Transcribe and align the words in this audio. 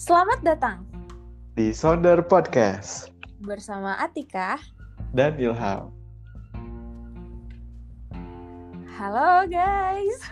Selamat 0.00 0.40
datang 0.40 0.88
di 1.52 1.76
Sonder 1.76 2.24
Podcast 2.24 3.12
bersama 3.44 4.00
Atika. 4.00 4.56
dan 5.12 5.36
Ilham. 5.36 5.92
Halo 8.96 9.44
guys. 9.44 10.24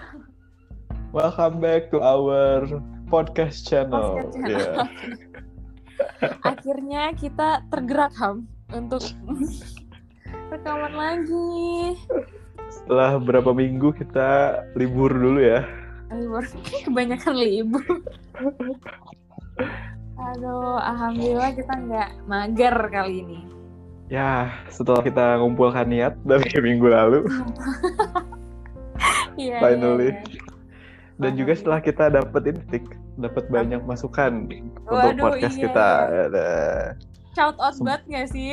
Welcome 1.13 1.61
back 1.61 1.93
to 1.93 2.01
our 2.01 2.65
podcast 3.13 3.69
channel. 3.69 4.25
Podcast 4.25 4.33
channel. 4.41 4.57
Yeah. 4.57 4.89
Akhirnya 6.49 7.13
kita 7.13 7.69
tergerak 7.69 8.17
Ham 8.17 8.49
untuk 8.73 9.05
rekaman 10.57 10.97
lagi. 10.97 11.93
Setelah 12.73 13.21
berapa 13.21 13.53
minggu 13.53 13.93
kita 14.01 14.65
libur 14.81 15.13
dulu 15.13 15.45
ya. 15.45 15.61
Libur 16.09 16.41
kebanyakan 16.89 17.37
libur. 17.37 17.85
Aduh, 20.19 20.77
alhamdulillah 20.79 21.55
kita 21.55 21.73
nggak 21.79 22.11
mager 22.27 22.75
kali 22.91 23.23
ini. 23.23 23.41
Ya, 24.09 24.49
setelah 24.73 25.05
kita 25.05 25.37
ngumpulkan 25.39 25.87
niat 25.89 26.17
dari 26.25 26.49
minggu 26.67 26.89
lalu, 26.89 27.21
Iya. 29.39 29.59
finally. 29.63 30.11
iya, 30.17 30.23
iya. 30.27 30.43
Dan 31.19 31.35
juga 31.35 31.53
setelah 31.55 31.81
kita 31.83 32.05
dapat 32.11 32.43
intik, 32.55 32.85
dapat 33.19 33.51
banyak 33.51 33.83
masukan 33.83 34.47
untuk 34.87 34.87
Waduh, 34.87 35.19
podcast 35.35 35.59
iya, 35.59 35.63
kita. 35.67 35.89
iya. 35.91 36.23
Ada. 36.31 36.49
Shout 37.35 37.57
out 37.59 37.77
banget 37.79 38.03
nggak 38.07 38.27
sih? 38.35 38.53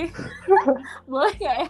Boleh 1.09 1.33
nggak 1.37 1.55
ya? 1.61 1.67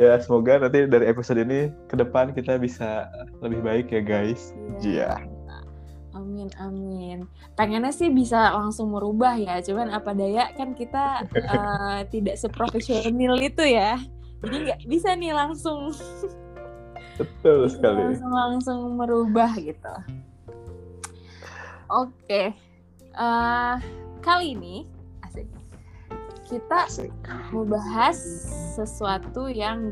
Ya, 0.00 0.16
semoga 0.16 0.56
nanti 0.56 0.88
dari 0.88 1.04
episode 1.04 1.40
ini 1.44 1.68
ke 1.88 1.96
depan 1.96 2.32
kita 2.32 2.56
bisa 2.56 3.08
lebih 3.44 3.60
baik 3.60 3.92
ya 3.92 4.00
guys. 4.00 4.56
Iya. 4.80 5.20
Amin 6.10 6.50
amin. 6.56 7.24
Pengennya 7.54 7.90
sih 7.90 8.10
bisa 8.10 8.50
langsung 8.50 8.90
merubah 8.90 9.34
ya, 9.34 9.62
cuman 9.62 9.90
apa 9.90 10.10
daya 10.10 10.50
kan 10.52 10.74
kita 10.74 11.22
eh, 11.30 12.00
tidak 12.08 12.34
seprofesional 12.34 13.38
itu 13.38 13.62
ya. 13.62 13.94
Jadi 14.40 14.56
nggak 14.66 14.80
bisa 14.84 15.14
nih 15.14 15.30
langsung 15.30 15.94
Betul 17.14 17.68
sekali. 17.68 18.00
langsung 18.10 18.32
langsung 18.32 18.80
merubah 18.96 19.52
gitu. 19.54 19.94
Oke, 21.86 22.54
Eh, 23.10 23.74
kali 24.22 24.54
ini 24.54 24.86
asik 25.20 25.46
kita 26.46 26.86
Asik. 26.86 27.10
mau 27.50 27.66
bahas 27.66 28.16
sesuatu 28.72 29.50
yang 29.50 29.90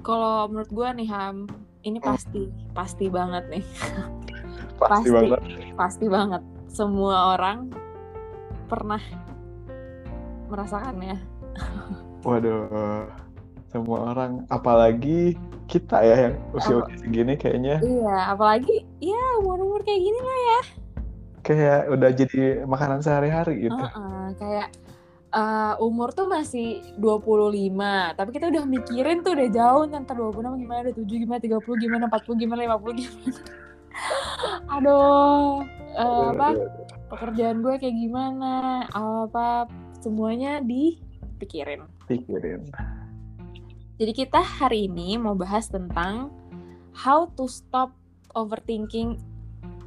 kalau 0.00 0.48
menurut 0.48 0.72
gue 0.72 0.88
nih 0.98 1.08
Ham 1.08 1.44
ini 1.82 2.00
pasti 2.00 2.48
pasti 2.72 3.12
banget 3.12 3.44
nih 3.52 3.64
Pasti, 4.74 5.08
Pasti. 5.08 5.10
banget. 5.10 5.40
pasti 5.78 6.06
banget. 6.10 6.42
Semua 6.70 7.38
orang 7.38 7.70
pernah 8.66 9.02
merasakannya. 10.50 11.16
Waduh, 12.26 13.06
semua 13.70 13.98
orang, 14.10 14.48
apalagi 14.50 15.38
kita 15.70 16.02
ya 16.02 16.16
yang 16.28 16.34
usia 16.52 16.74
usia 16.82 16.96
segini 17.00 17.34
kayaknya. 17.38 17.80
Iya 17.80 18.34
apalagi 18.36 18.84
ya 19.00 19.22
umur 19.40 19.60
umur 19.64 19.80
kayak 19.80 20.00
gini 20.02 20.20
lah 20.20 20.64
kayak 21.44 21.92
udah 21.92 22.10
jadi 22.10 22.64
makanan 22.64 23.04
sehari-hari 23.04 23.68
gitu. 23.68 23.76
Heeh, 23.76 24.26
kayak 24.40 24.68
eh, 25.36 25.74
umur 25.84 26.16
tuh 26.16 26.24
masih 26.24 26.80
25 26.96 28.16
tapi 28.16 28.30
kita 28.32 28.48
udah 28.48 28.64
mikirin 28.64 29.20
tuh 29.20 29.36
udah 29.36 29.48
jauh 29.52 29.84
ntar 29.84 30.16
26 30.16 30.62
gimana 30.64 30.78
udah 30.88 30.94
7 30.96 31.04
gimana 31.04 31.40
30 31.42 31.84
gimana 31.84 32.04
40 32.08 32.42
gimana 32.42 32.60
50 32.80 33.00
gimana 33.04 33.38
aduh 34.74 35.62
eh, 35.94 36.24
apa 36.34 36.48
pekerjaan 37.12 37.62
gue 37.62 37.74
kayak 37.78 37.96
gimana 37.96 38.84
apa 38.90 39.70
semuanya 40.02 40.60
dipikirin 40.64 41.86
Pikirin. 42.04 42.68
Jadi 43.96 44.12
kita 44.12 44.42
hari 44.42 44.90
ini 44.90 45.16
mau 45.16 45.32
bahas 45.32 45.70
tentang 45.70 46.28
how 46.92 47.30
to 47.38 47.48
stop 47.48 47.96
overthinking 48.36 49.16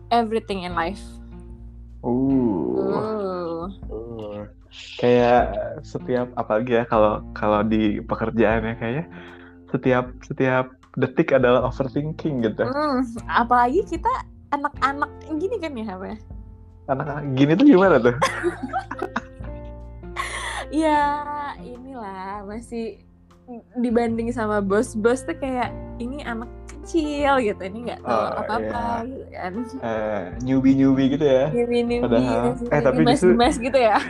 everything 0.10 0.66
in 0.66 0.74
life. 0.74 1.04
Uh, 2.02 2.88
Uh, 2.88 3.68
uh. 3.92 4.40
kayak 5.02 5.44
setiap 5.82 6.30
apalagi 6.38 6.78
ya 6.80 6.84
kalau 6.86 7.26
kalau 7.34 7.66
di 7.66 8.00
pekerjaan 8.06 8.64
ya 8.64 8.76
kayaknya 8.78 9.06
setiap 9.68 10.06
setiap 10.24 10.66
detik 10.98 11.30
adalah 11.32 11.62
overthinking 11.64 12.42
gitu. 12.44 12.66
hmm, 12.66 13.06
apalagi 13.28 13.86
kita 13.86 14.10
anak-anak 14.50 15.08
gini 15.32 15.56
kan 15.58 15.72
ya 15.72 15.88
apa 15.92 16.06
ya? 16.08 16.18
Anak-anak 16.88 17.26
gini 17.34 17.52
tuh 17.54 17.66
gimana 17.68 17.96
tuh? 17.98 18.16
Ya 20.68 21.24
inilah 21.58 22.44
masih 22.44 23.00
dibanding 23.74 24.28
sama 24.30 24.60
bos-bos 24.60 25.24
tuh 25.24 25.32
kayak 25.34 25.72
ini 25.96 26.20
anak 26.20 26.52
kecil 26.68 27.40
gitu 27.40 27.62
ini 27.64 27.88
nggak 27.88 28.04
tahu 28.04 28.12
Oh, 28.12 28.28
apa-apa 28.36 28.60
iya. 28.60 29.08
gitu 29.08 29.24
kan. 29.32 29.54
Eh, 29.80 30.22
newbie-newbie 30.44 31.08
gitu 31.10 31.24
ya. 31.24 31.48
Ini 31.52 32.04
Padahal- 32.04 32.60
eh, 32.68 32.82
tapi 32.84 33.02
justru- 33.08 33.32
mas 33.34 33.56
gitu 33.56 33.80
ya. 33.80 33.96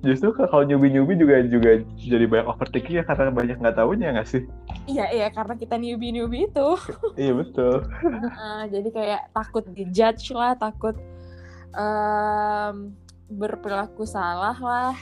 Justru 0.00 0.32
kalau 0.32 0.64
newbie-newbie 0.64 1.20
juga 1.20 1.44
juga 1.44 1.70
jadi 2.00 2.24
banyak 2.24 2.48
overthinking 2.48 2.96
ya 3.00 3.04
karena 3.04 3.28
banyak 3.28 3.60
nggak 3.60 3.76
tahunya 3.76 4.16
nggak 4.16 4.28
sih? 4.28 4.42
Iya 4.88 5.12
iya 5.12 5.26
karena 5.28 5.54
kita 5.60 5.76
newbie-newbie 5.76 6.48
itu. 6.48 6.68
Iya 7.20 7.32
betul. 7.36 7.84
Heeh, 8.00 8.60
jadi 8.72 8.88
kayak 8.88 9.22
takut 9.36 9.64
dijudge 9.68 10.32
lah, 10.32 10.56
takut 10.56 10.96
em, 11.76 12.96
berperilaku 13.28 14.08
salah 14.08 14.56
lah, 14.56 14.96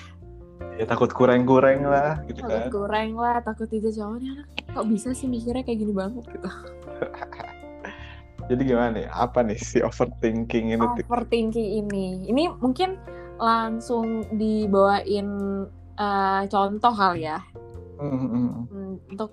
Ya 0.79 0.87
takut 0.87 1.11
kurang-kurang 1.15 1.87
lah 1.87 2.23
gitu 2.27 2.43
takut 2.43 2.51
kan. 2.51 2.71
kurang 2.71 3.11
lah, 3.15 3.39
takut 3.43 3.71
ini 3.71 3.91
anak 4.35 4.47
kok 4.75 4.87
bisa 4.87 5.11
sih 5.15 5.27
mikirnya 5.31 5.63
kayak 5.67 5.79
gini 5.83 5.95
banget 5.95 6.23
gitu. 6.31 6.51
Jadi 8.49 8.63
gimana 8.65 8.91
nih? 8.97 9.07
Apa 9.13 9.45
nih 9.45 9.59
si 9.61 9.79
overthinking 9.83 10.75
ini? 10.75 10.83
Overthinking 10.83 11.69
ini, 11.85 12.07
ini 12.31 12.49
mungkin 12.63 12.97
langsung 13.39 14.27
dibawain 14.35 15.29
eh, 15.97 16.43
contoh 16.51 16.93
kali 16.95 17.27
ya 17.27 17.39
Hmm, 17.99 18.15
hmm, 18.15 18.31
hmm. 18.31 18.65
Hmm, 18.71 18.95
untuk 19.11 19.31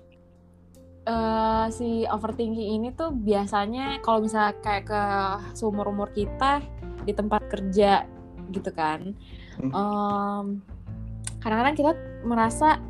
eh, 1.06 1.66
si 1.70 2.02
overthinking 2.02 2.82
ini 2.82 2.88
tuh 2.98 3.14
biasanya 3.14 4.02
kalau 4.02 4.26
misalnya 4.26 4.58
kayak 4.58 4.84
ke 4.90 5.02
seumur 5.54 5.86
umur 5.86 6.10
kita 6.10 6.58
di 7.06 7.14
tempat 7.14 7.46
kerja 7.46 8.02
gitu 8.50 8.70
kan. 8.74 9.14
Em, 9.62 10.46
kadang-kadang 11.38 11.76
kita 11.78 11.92
merasa 12.26 12.82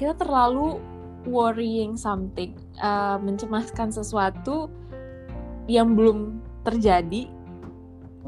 kita 0.00 0.16
terlalu 0.16 0.80
worrying 1.28 2.00
something 2.00 2.56
eh, 2.80 3.16
mencemaskan 3.20 3.92
sesuatu 3.92 4.72
yang 5.68 5.92
belum 5.92 6.40
terjadi 6.64 7.28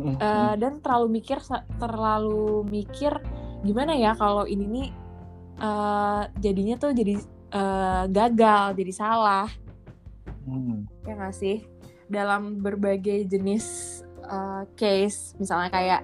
Hmm, 0.00 0.16
eh, 0.16 0.54
dan 0.56 0.80
terlalu 0.80 1.20
mikir 1.20 1.38
terlalu 1.76 2.64
mikir 2.64 3.12
gimana 3.60 3.92
ya 3.92 4.16
kalau 4.16 4.48
ini 4.48 4.64
nih 4.64 4.88
eh, 5.60 6.22
jadinya 6.40 6.74
tuh 6.80 6.90
jadi 6.96 7.14
eh, 7.52 8.04
gagal 8.08 8.64
jadi 8.80 8.92
salah. 8.96 9.48
Hmm. 10.48 10.88
ya 11.04 11.14
nggak 11.14 11.36
sih? 11.36 11.62
Dalam 12.10 12.58
berbagai 12.58 13.28
jenis 13.28 14.00
uh, 14.30 14.62
case 14.78 15.34
misalnya 15.36 15.70
kayak 15.70 16.02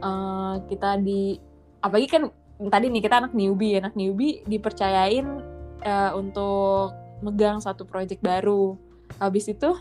uh, 0.00 0.60
kita 0.68 1.00
di 1.00 1.36
apalagi 1.80 2.08
kan 2.08 2.22
tadi 2.72 2.86
nih 2.88 3.02
kita 3.04 3.20
anak 3.20 3.32
newbie 3.36 3.76
anak 3.80 3.92
newbie 3.96 4.40
dipercayain 4.48 5.26
uh, 5.84 6.12
untuk 6.16 6.92
megang 7.24 7.60
satu 7.60 7.88
project 7.88 8.20
baru. 8.20 8.76
Habis 9.20 9.52
itu 9.52 9.76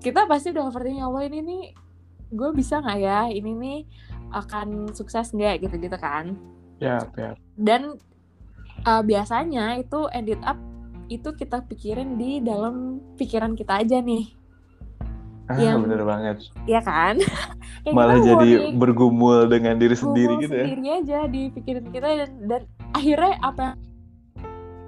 kita 0.00 0.24
pasti 0.30 0.54
udah 0.54 0.70
overthinking 0.70 1.02
"Ya 1.02 1.06
Allah 1.06 1.22
ini 1.28 1.38
nih 1.44 1.64
gue 2.30 2.50
bisa 2.52 2.78
nggak 2.78 2.98
ya 2.98 3.20
ini 3.26 3.50
nih 3.52 3.78
akan 4.30 4.90
sukses 4.90 5.30
nggak 5.30 5.60
gitu 5.60 5.76
gitu 5.78 5.96
kan 5.96 6.34
Ya, 6.78 6.96
ya. 7.12 7.36
dan 7.54 8.00
uh, 8.82 9.02
biasanya 9.02 9.76
itu 9.76 10.08
edit 10.10 10.40
up 10.40 10.56
itu 11.06 11.28
kita 11.30 11.60
pikirin 11.62 12.16
di 12.16 12.40
dalam 12.40 12.96
pikiran 13.14 13.52
kita 13.52 13.82
aja 13.82 14.00
nih 14.00 14.32
Ah, 15.44 15.58
Yang- 15.58 15.82
bener 15.82 16.02
banget. 16.04 16.36
ya 16.64 16.78
kan 16.78 17.18
Malah 17.90 18.16
kita 18.16 18.26
jadi 18.32 18.50
worry, 18.54 18.76
bergumul 18.76 19.38
dengan 19.44 19.76
diri 19.76 19.92
sendiri 19.92 20.38
gitu 20.38 20.52
ya. 20.52 20.62
sendiri 20.64 20.86
aja 20.94 21.18
di 21.26 21.42
pikiran 21.50 21.86
kita 21.90 22.08
dan, 22.16 22.30
dan 22.46 22.62
akhirnya 22.92 23.34
apa 23.40 23.60
yang 23.60 23.76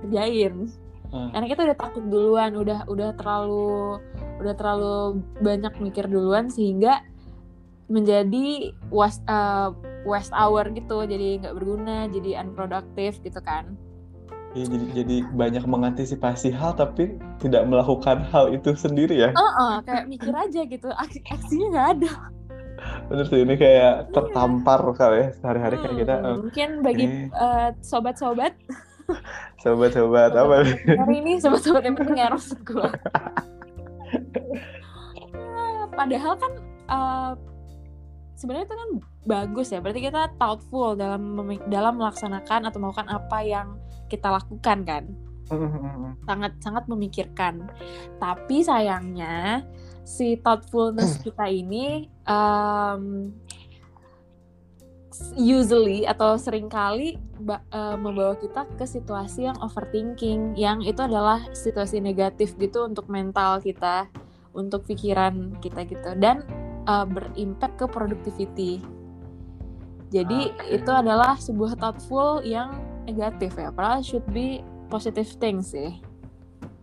kerjain 0.00 0.54
Hmm. 1.12 1.28
karena 1.28 1.44
kita 1.46 1.60
udah 1.62 1.76
takut 1.76 2.04
duluan 2.08 2.56
udah 2.56 2.88
udah 2.88 3.12
terlalu 3.12 4.00
udah 4.40 4.54
terlalu 4.56 4.96
banyak 5.38 5.74
mikir 5.78 6.08
duluan 6.08 6.48
sehingga 6.48 7.04
menjadi 7.92 8.72
waste 8.88 9.20
uh, 9.28 9.76
waste 10.08 10.32
hour 10.32 10.64
gitu. 10.72 11.04
Jadi 11.04 11.44
nggak 11.44 11.54
berguna 11.60 12.08
jadi 12.08 12.40
unproductive 12.40 13.20
gitu 13.20 13.40
kan. 13.44 13.76
Iya, 14.52 14.68
jadi 14.68 14.86
jadi 15.04 15.16
banyak 15.32 15.64
mengantisipasi 15.64 16.52
hal 16.52 16.76
tapi 16.76 17.16
tidak 17.40 17.64
melakukan 17.64 18.20
hal 18.28 18.52
itu 18.52 18.76
sendiri 18.76 19.16
ya. 19.16 19.30
Heeh, 19.32 19.74
kayak 19.84 20.04
mikir 20.08 20.32
aja 20.32 20.60
gitu. 20.68 20.88
Aksi- 20.92 21.24
aksinya 21.24 21.66
nggak 21.72 21.88
ada. 21.96 22.12
Bener 23.08 23.24
sih 23.30 23.40
ini 23.44 23.54
kayak 23.56 24.10
tertampar 24.12 24.82
kali 24.92 25.16
ya 25.22 25.28
sehari-hari 25.38 25.76
kayak 25.78 25.96
kita 26.02 26.14
Hmm, 26.18 26.26
eh, 26.26 26.36
mungkin 26.36 26.68
bagi 26.82 27.04
eh, 27.30 27.68
sobat-sobat. 27.80 28.52
Sobat-sobat 29.62 30.32
apa? 30.34 30.66
Nih 30.66 30.98
hari 30.98 31.14
ini 31.20 31.32
sobat-sobat 31.38 31.84
yang 31.84 31.96
penting 31.96 32.18
ya 32.20 32.28
maksud 32.28 32.58
gue 32.64 32.88
Ya, 35.32 35.88
padahal 35.92 36.32
kan 36.36 36.52
eh, 36.88 37.32
sebenarnya 38.42 38.66
itu 38.66 38.74
kan 38.74 38.90
bagus 39.22 39.70
ya. 39.70 39.78
Berarti 39.78 40.02
kita 40.02 40.34
thoughtful 40.34 40.98
dalam 40.98 41.38
dalam 41.70 41.94
melaksanakan 41.94 42.66
atau 42.66 42.78
melakukan 42.82 43.06
apa 43.06 43.38
yang 43.46 43.78
kita 44.10 44.34
lakukan 44.34 44.82
kan? 44.82 45.04
Sangat 46.26 46.58
sangat 46.58 46.84
memikirkan. 46.90 47.70
Tapi 48.18 48.66
sayangnya 48.66 49.62
si 50.02 50.34
thoughtfulness 50.42 51.18
kita 51.24 51.46
ini 51.46 52.10
um, 52.26 53.30
usually 55.38 56.02
atau 56.02 56.34
sering 56.34 56.66
kali 56.66 57.20
eh, 57.46 57.96
membawa 58.00 58.34
kita 58.34 58.66
ke 58.74 58.82
situasi 58.88 59.46
yang 59.46 59.58
overthinking 59.62 60.58
yang 60.58 60.82
itu 60.82 60.98
adalah 60.98 61.46
situasi 61.54 62.02
negatif 62.02 62.58
gitu 62.58 62.88
untuk 62.90 63.06
mental 63.06 63.62
kita 63.62 64.10
untuk 64.52 64.84
pikiran 64.88 65.56
kita 65.60 65.84
gitu. 65.86 66.10
Dan 66.16 66.44
eh, 66.84 67.06
berimpact 67.06 67.74
ke 67.78 67.86
productivity 67.86 68.72
jadi 70.12 70.52
Oke. 70.52 70.76
itu 70.76 70.90
adalah 70.92 71.34
sebuah 71.36 71.80
thoughtful 71.80 72.44
yang 72.44 72.70
negatif 73.04 73.56
ya 73.56 73.72
padahal 73.72 74.04
should 74.04 74.24
be 74.30 74.60
positive 74.88 75.28
things 75.38 75.72
sih 75.72 75.98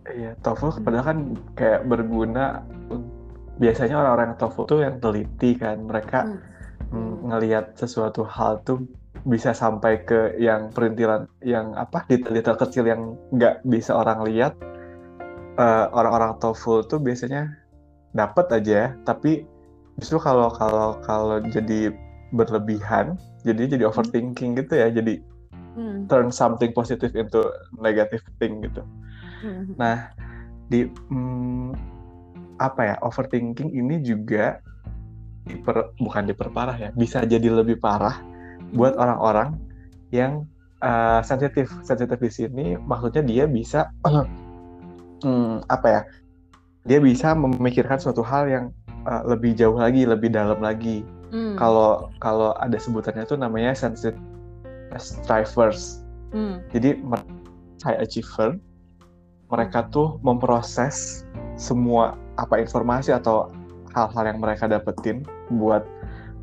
Iya, 0.09 0.33
TOEFL 0.41 0.81
padahal 0.81 1.05
kan 1.05 1.19
kayak 1.53 1.85
berguna 1.85 2.65
un- 2.89 3.05
biasanya 3.61 4.01
orang-orang 4.01 4.33
yang 4.33 4.39
TOEFL 4.41 4.65
tuh 4.65 4.79
yang 4.81 4.95
teliti 4.97 5.51
kan 5.53 5.77
mereka 5.85 6.25
Hmm. 6.25 6.41
mm, 6.89 7.15
ngelihat 7.29 7.65
sesuatu 7.77 8.25
hal 8.25 8.57
tuh 8.65 8.89
bisa 9.21 9.53
sampai 9.53 10.01
ke 10.01 10.33
yang 10.41 10.73
perintilan 10.73 11.29
yang 11.45 11.77
apa 11.77 12.07
detail-detail 12.09 12.57
kecil 12.57 12.89
yang 12.89 13.13
nggak 13.29 13.61
bisa 13.63 13.93
orang 13.93 14.25
lihat 14.25 14.57
Eh, 15.59 15.85
orang-orang 15.91 16.39
TOEFL 16.39 16.87
tuh 16.87 17.03
biasanya 17.03 17.51
dapat 18.15 18.47
aja 18.55 18.95
tapi 19.03 19.43
justru 19.99 20.17
kalau 20.19 20.49
kalau 20.55 20.97
kalau 21.03 21.37
jadi 21.51 21.93
berlebihan 22.31 23.19
jadi 23.43 23.77
jadi 23.77 23.83
overthinking 23.87 24.57
gitu 24.59 24.73
ya 24.75 24.89
jadi 24.91 25.21
Hmm. 25.77 26.09
turn 26.09 26.33
something 26.33 26.73
positive 26.73 27.13
into 27.13 27.45
negative 27.77 28.25
thing 28.41 28.59
gitu 28.59 28.81
Hmm. 29.39 29.71
Nah, 29.79 30.11
di 30.67 30.85
mm, 30.87 31.71
apa 32.59 32.81
ya 32.83 32.95
overthinking 32.99 33.71
ini 33.71 34.03
juga 34.03 34.59
diper- 35.47 35.95
bukan 35.95 36.23
diperparah 36.27 36.75
ya, 36.75 36.89
bisa 36.91 37.23
jadi 37.23 37.47
lebih 37.47 37.79
parah 37.79 38.19
buat 38.75 38.99
orang-orang 38.99 39.55
yang 40.11 40.43
uh, 40.83 41.23
sensitif. 41.23 41.71
Sensitif 41.87 42.19
di 42.19 42.31
sini 42.31 42.65
maksudnya 42.75 43.23
dia 43.23 43.43
bisa 43.47 43.87
mm, 45.25 45.71
apa 45.71 45.87
ya? 45.87 46.01
Dia 46.83 46.99
bisa 47.03 47.35
memikirkan 47.35 47.99
suatu 47.99 48.23
hal 48.23 48.51
yang 48.51 48.65
uh, 49.05 49.23
lebih 49.27 49.55
jauh 49.55 49.77
lagi, 49.77 50.03
lebih 50.03 50.33
dalam 50.33 50.59
lagi. 50.59 51.05
Hmm. 51.29 51.53
Kalau 51.55 52.09
kalau 52.19 52.57
ada 52.57 52.75
sebutannya 52.75 53.23
itu 53.23 53.37
namanya 53.37 53.77
sensitive 53.77 54.17
strivers. 54.97 56.01
Hmm. 56.33 56.63
Jadi 56.73 56.97
high 57.85 57.99
achiever 58.01 58.57
mereka 59.49 59.89
tuh 59.89 60.21
memproses 60.21 61.25
semua 61.57 62.15
apa 62.37 62.61
informasi 62.61 63.11
atau 63.11 63.49
hal-hal 63.97 64.23
yang 64.29 64.39
mereka 64.39 64.69
dapetin 64.69 65.25
buat 65.49 65.83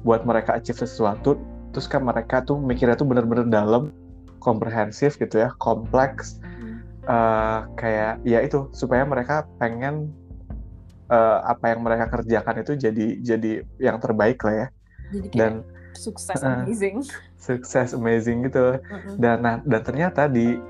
buat 0.02 0.26
mereka 0.26 0.58
achieve 0.58 0.82
sesuatu 0.82 1.38
terus 1.70 1.86
kan 1.86 2.02
mereka 2.02 2.42
tuh 2.42 2.58
mikirnya 2.58 2.98
tuh 2.98 3.06
bener-bener 3.06 3.46
dalam 3.46 3.94
komprehensif 4.42 5.16
gitu 5.16 5.46
ya 5.46 5.54
kompleks 5.62 6.42
Hmm. 6.56 6.82
eh, 7.06 7.60
kayak 7.78 8.24
ya 8.26 8.40
itu 8.42 8.66
supaya 8.72 9.04
mereka 9.06 9.44
pengen 9.60 10.10
eh, 11.06 11.38
apa 11.46 11.64
yang 11.74 11.80
mereka 11.82 12.10
kerjakan 12.10 12.62
itu 12.62 12.72
jadi 12.76 13.06
jadi 13.22 13.52
yang 13.78 13.96
terbaik 14.02 14.42
lah 14.42 14.54
ya 14.54 14.68
Jadi 15.14 15.28
kayak 15.30 15.38
dan 15.38 15.52
sukses 15.96 16.40
uh, 16.44 16.66
amazing. 16.66 17.00
sukses 17.40 17.94
amazing 17.96 18.44
gitu 18.44 18.76
Mm-mm. 18.76 19.16
dan 19.16 19.36
nah, 19.40 19.56
dan 19.64 19.80
ternyata 19.80 20.28
di 20.28 20.60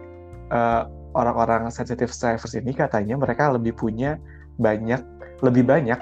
eh, 0.52 0.82
orang-orang 1.16 1.72
sensitive 1.72 2.12
strivers 2.12 2.54
ini 2.54 2.70
katanya 2.76 3.16
mereka 3.18 3.48
lebih 3.50 3.74
punya 3.74 4.20
banyak 4.60 5.00
lebih 5.42 5.66
banyak 5.66 5.98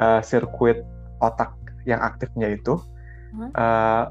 eh, 0.00 0.20
sirkuit 0.24 0.82
otak 1.20 1.54
yang 1.86 2.00
aktifnya 2.00 2.50
itu 2.56 2.80
Hmm. 3.34 3.50
eh, 3.50 4.04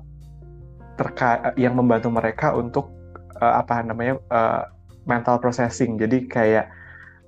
terka 1.00 1.56
yang 1.56 1.80
membantu 1.80 2.12
mereka 2.12 2.52
untuk 2.52 2.92
eh, 3.40 3.54
apa 3.56 3.80
namanya 3.84 4.20
eh, 4.20 4.64
mental 5.08 5.40
processing 5.40 5.96
jadi 5.96 6.28
kayak 6.28 6.68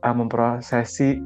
memprosesi 0.06 1.18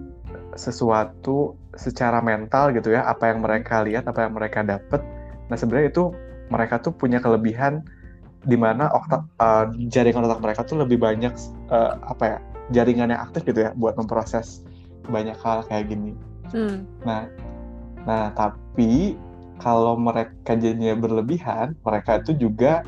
sesuatu 0.56 1.58
secara 1.78 2.20
mental 2.24 2.74
gitu 2.74 2.94
ya 2.94 3.06
apa 3.06 3.30
yang 3.30 3.46
mereka 3.46 3.82
lihat 3.86 4.06
apa 4.10 4.26
yang 4.26 4.34
mereka 4.34 4.66
dapat 4.66 5.02
nah 5.50 5.58
sebenarnya 5.58 5.94
itu 5.94 6.14
mereka 6.50 6.82
tuh 6.82 6.94
punya 6.94 7.22
kelebihan 7.22 7.86
di 8.48 8.56
mana 8.56 8.90
otak 8.90 9.26
eh, 9.42 9.66
jaringan 9.92 10.26
otak 10.26 10.42
mereka 10.42 10.62
tuh 10.66 10.82
lebih 10.82 10.98
banyak 11.02 11.34
eh, 11.70 11.94
apa 12.06 12.24
ya 12.26 12.38
jaringan 12.70 13.14
yang 13.14 13.22
aktif 13.26 13.46
gitu 13.46 13.70
ya 13.70 13.72
buat 13.76 13.98
memproses 13.98 14.64
banyak 15.10 15.36
hal 15.42 15.66
kayak 15.68 15.90
gini 15.90 16.14
Hmm. 16.50 16.82
nah 17.06 17.30
nah 18.10 18.34
tapi 18.34 19.14
kalau 19.62 19.94
mereka 20.00 20.58
jadinya 20.58 20.98
berlebihan 20.98 21.78
mereka 21.86 22.18
itu 22.26 22.34
juga 22.50 22.82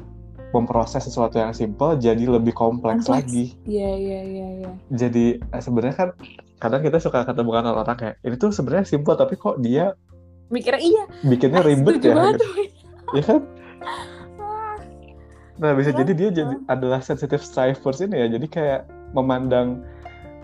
memproses 0.51 1.03
sesuatu 1.03 1.39
yang 1.39 1.55
simple 1.55 1.95
jadi 1.95 2.27
lebih 2.27 2.51
kompleks, 2.51 3.07
Kompleks. 3.07 3.27
lagi 3.31 3.45
Iya 3.63 3.91
iya 3.95 4.19
iya 4.23 4.47
iya. 4.63 4.71
jadi 4.91 5.39
eh, 5.39 5.61
sebenarnya 5.63 5.95
kan 5.95 6.09
kadang 6.59 6.81
kita 6.83 7.01
suka 7.01 7.25
ketemukan 7.25 7.65
orang-orang 7.65 7.97
kayak 7.97 8.15
ini 8.21 8.35
tuh 8.37 8.51
sebenarnya 8.53 8.85
simple 8.85 9.15
tapi 9.15 9.33
kok 9.35 9.57
dia 9.59 9.95
Mikirnya 10.51 10.83
iya. 10.83 11.03
bikinnya 11.23 11.63
ribet 11.63 12.03
ya 12.03 12.11
gitu. 12.11 12.43
tuh. 12.43 12.53
ya 13.17 13.23
kan 13.23 13.41
Ah, 13.81 14.77
nah 15.57 15.73
bisa 15.73 15.89
jadi 15.89 16.11
dia 16.13 16.29
jadi 16.29 16.53
adalah 16.69 17.01
sensitive 17.01 17.41
strivers 17.41 17.97
ini 17.97 18.13
ya 18.13 18.27
jadi 18.29 18.45
kayak 18.45 18.81
memandang 19.17 19.81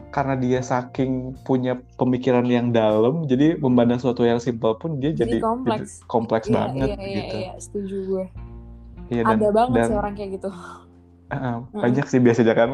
karena 0.10 0.34
dia 0.40 0.60
saking 0.64 1.36
punya 1.46 1.78
pemikiran 2.00 2.48
yang 2.48 2.72
dalam 2.72 3.28
jadi 3.28 3.60
memandang 3.60 4.00
sesuatu 4.02 4.26
yang 4.26 4.40
simple 4.40 4.74
pun 4.80 4.98
dia 4.98 5.12
Jadi 5.14 5.38
jadi, 5.38 5.38
kompleks. 5.44 6.02
jadi 6.02 6.08
kompleks 6.10 6.46
Iya 6.48 6.56
banget 6.56 6.88
iya 6.88 6.98
iya 6.98 7.18
gitu 7.22 7.36
iya 7.38 7.52
setuju 7.60 7.96
gue. 8.08 8.26
Iya, 9.08 9.22
dan, 9.24 9.38
Ada 9.38 9.48
banget 9.50 9.76
dan 9.76 9.88
sih 9.88 9.96
orang 9.96 10.14
kayak 10.14 10.30
gitu. 10.36 10.50
uh, 11.28 11.58
banyak 11.72 12.06
sih 12.06 12.20
biasanya 12.20 12.54
kan 12.54 12.70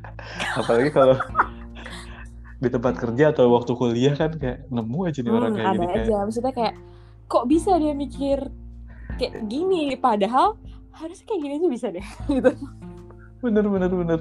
apalagi 0.60 0.90
kalau 0.90 1.16
di 2.58 2.68
tempat 2.68 2.94
kerja 2.98 3.30
atau 3.30 3.54
waktu 3.54 3.72
kuliah 3.72 4.14
kan 4.14 4.34
kayak 4.34 4.66
nemu 4.66 4.98
aja 5.06 5.18
nih 5.20 5.30
orang 5.30 5.50
Hmm, 5.50 5.56
kayak 5.56 5.68
ada 5.68 5.74
gini 5.76 5.86
kayak 5.88 6.04
aja. 6.04 6.16
Maksudnya 6.26 6.52
kayak 6.52 6.74
kok 7.26 7.44
bisa 7.46 7.70
dia 7.76 7.94
mikir 7.94 8.38
kayak 9.14 9.34
gini 9.46 9.94
padahal 9.94 10.58
harusnya 10.90 11.26
kayak 11.26 11.40
gini 11.40 11.54
aja 11.54 11.68
bisa 11.68 11.86
deh 11.90 12.06
gitu. 12.34 12.50
bener 13.38 13.62
bener 13.64 13.86
bener 13.88 14.20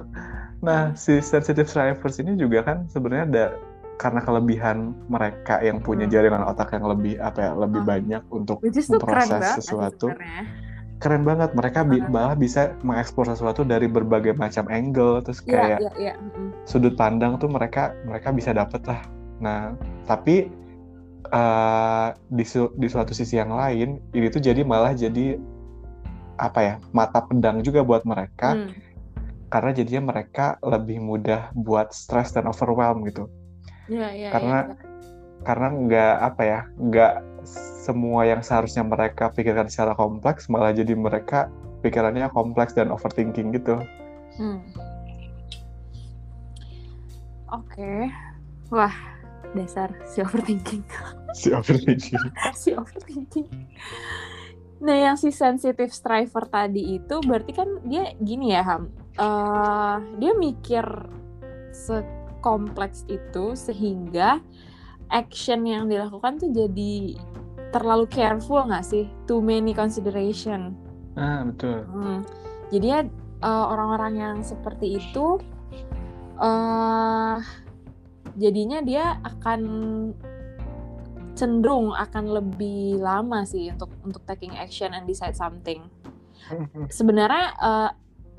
nah 0.58 0.94
si 0.94 1.18
sensitive 1.20 1.66
strivers 1.66 2.18
ini 2.18 2.34
juga 2.34 2.62
kan 2.62 2.78
sebenarnya 2.86 3.26
ada 3.26 3.46
karena 3.98 4.22
kelebihan 4.22 4.78
mereka 5.10 5.58
yang 5.58 5.82
punya 5.82 6.06
Hmm. 6.06 6.14
jaringan 6.14 6.46
otak 6.46 6.70
yang 6.70 6.86
lebih 6.86 7.18
apa 7.18 7.40
ya 7.42 7.52
lebih 7.54 7.82
Hmm. 7.82 7.90
banyak 7.90 8.24
untuk 8.30 8.58
memproses 8.62 9.58
sesuatu 9.58 10.14
sebenarnya. 10.14 10.42
Keren 10.98 11.22
banget 11.22 11.54
mereka 11.54 11.82
bi- 11.82 12.02
malah 12.04 12.34
bisa 12.34 12.74
mengeksplor 12.82 13.28
sesuatu 13.28 13.62
dari 13.62 13.86
berbagai 13.86 14.34
macam 14.34 14.66
angle 14.68 15.22
terus 15.22 15.40
Iya 15.42 15.54
kayak 15.54 15.80
iya 15.80 15.92
iya. 15.96 16.14
mm-mm. 16.16 16.50
sudut 16.64 16.94
pandang 16.94 17.38
tuh 17.38 17.48
mereka 17.48 17.94
mereka 18.04 18.30
bisa 18.32 18.50
dapet 18.52 18.82
lah 18.84 19.02
nah 19.38 19.78
tapi 20.04 20.50
eh, 21.24 22.08
di 22.28 22.42
su- 22.42 22.74
di 22.74 22.88
suatu 22.88 23.12
sisi 23.12 23.36
yang 23.36 23.52
lain 23.52 24.02
ini 24.12 24.28
tuh 24.28 24.40
jadi 24.40 24.62
malah 24.62 24.92
jadi 24.92 25.38
apa 26.36 26.60
ya 26.60 26.74
mata 26.92 27.22
pedang 27.22 27.62
juga 27.62 27.82
buat 27.82 28.02
mereka 28.02 28.54
Hmm. 28.54 28.70
karena 29.48 29.72
jadinya 29.72 30.12
mereka 30.12 30.58
lebih 30.60 30.98
mudah 31.00 31.50
buat 31.54 31.90
stres 31.90 32.30
dan 32.32 32.46
overwhelm 32.46 33.06
gitu 33.06 33.30
Iya 33.88 34.10
iya. 34.12 34.30
karena 34.30 34.58
iya. 34.68 34.76
Karena 35.48 35.72
nggak 35.72 36.16
apa 36.20 36.42
ya 36.44 36.60
nggak 36.76 37.14
semua 37.88 38.28
yang 38.28 38.44
seharusnya 38.44 38.84
mereka 38.84 39.32
pikirkan 39.32 39.72
secara 39.72 39.96
kompleks 39.96 40.52
malah 40.52 40.76
jadi 40.76 40.92
mereka 40.92 41.48
pikirannya 41.80 42.28
kompleks 42.36 42.76
dan 42.76 42.92
overthinking 42.92 43.56
gitu 43.56 43.80
Hmm. 44.38 44.62
Oke. 47.50 48.14
Wah, 48.70 48.94
dasar 49.58 49.90
si 50.06 50.22
overthinking. 50.22 50.86
si 51.40 51.50
overthinking 51.52 52.22
si 52.62 52.70
overthinking. 52.78 53.50
Nah, 54.78 54.94
yang 54.94 55.18
si 55.18 55.34
sensitive 55.34 55.90
striver 55.90 56.46
tadi 56.46 57.02
itu 57.02 57.18
berarti 57.26 57.50
kan 57.50 57.82
dia 57.82 58.14
gini 58.22 58.54
ya, 58.54 58.62
Ham. 58.62 58.94
Eh, 59.18 59.96
dia 60.22 60.38
mikir 60.38 60.86
sekompleks 61.74 63.10
itu 63.10 63.58
sehingga 63.58 64.38
action 65.10 65.64
yang 65.68 65.88
dilakukan 65.88 66.40
tuh 66.40 66.50
jadi 66.52 67.18
terlalu 67.72 68.06
careful 68.08 68.64
nggak 68.64 68.86
sih? 68.86 69.06
Too 69.28 69.44
many 69.44 69.76
consideration. 69.76 70.76
Ah, 71.18 71.44
betul. 71.44 71.84
Hmm. 71.90 72.22
Jadinya 72.70 73.08
uh, 73.44 73.66
orang-orang 73.74 74.14
yang 74.18 74.36
seperti 74.44 75.02
itu 75.02 75.42
uh, 76.38 77.38
jadinya 78.38 78.80
dia 78.86 79.18
akan 79.26 79.62
cenderung 81.38 81.94
akan 81.94 82.34
lebih 82.34 82.98
lama 82.98 83.46
sih 83.46 83.70
untuk 83.70 83.94
untuk 84.02 84.26
taking 84.26 84.58
action 84.58 84.94
and 84.94 85.06
decide 85.06 85.38
something. 85.38 85.86
Sebenarnya 86.90 87.46
uh, 87.62 87.90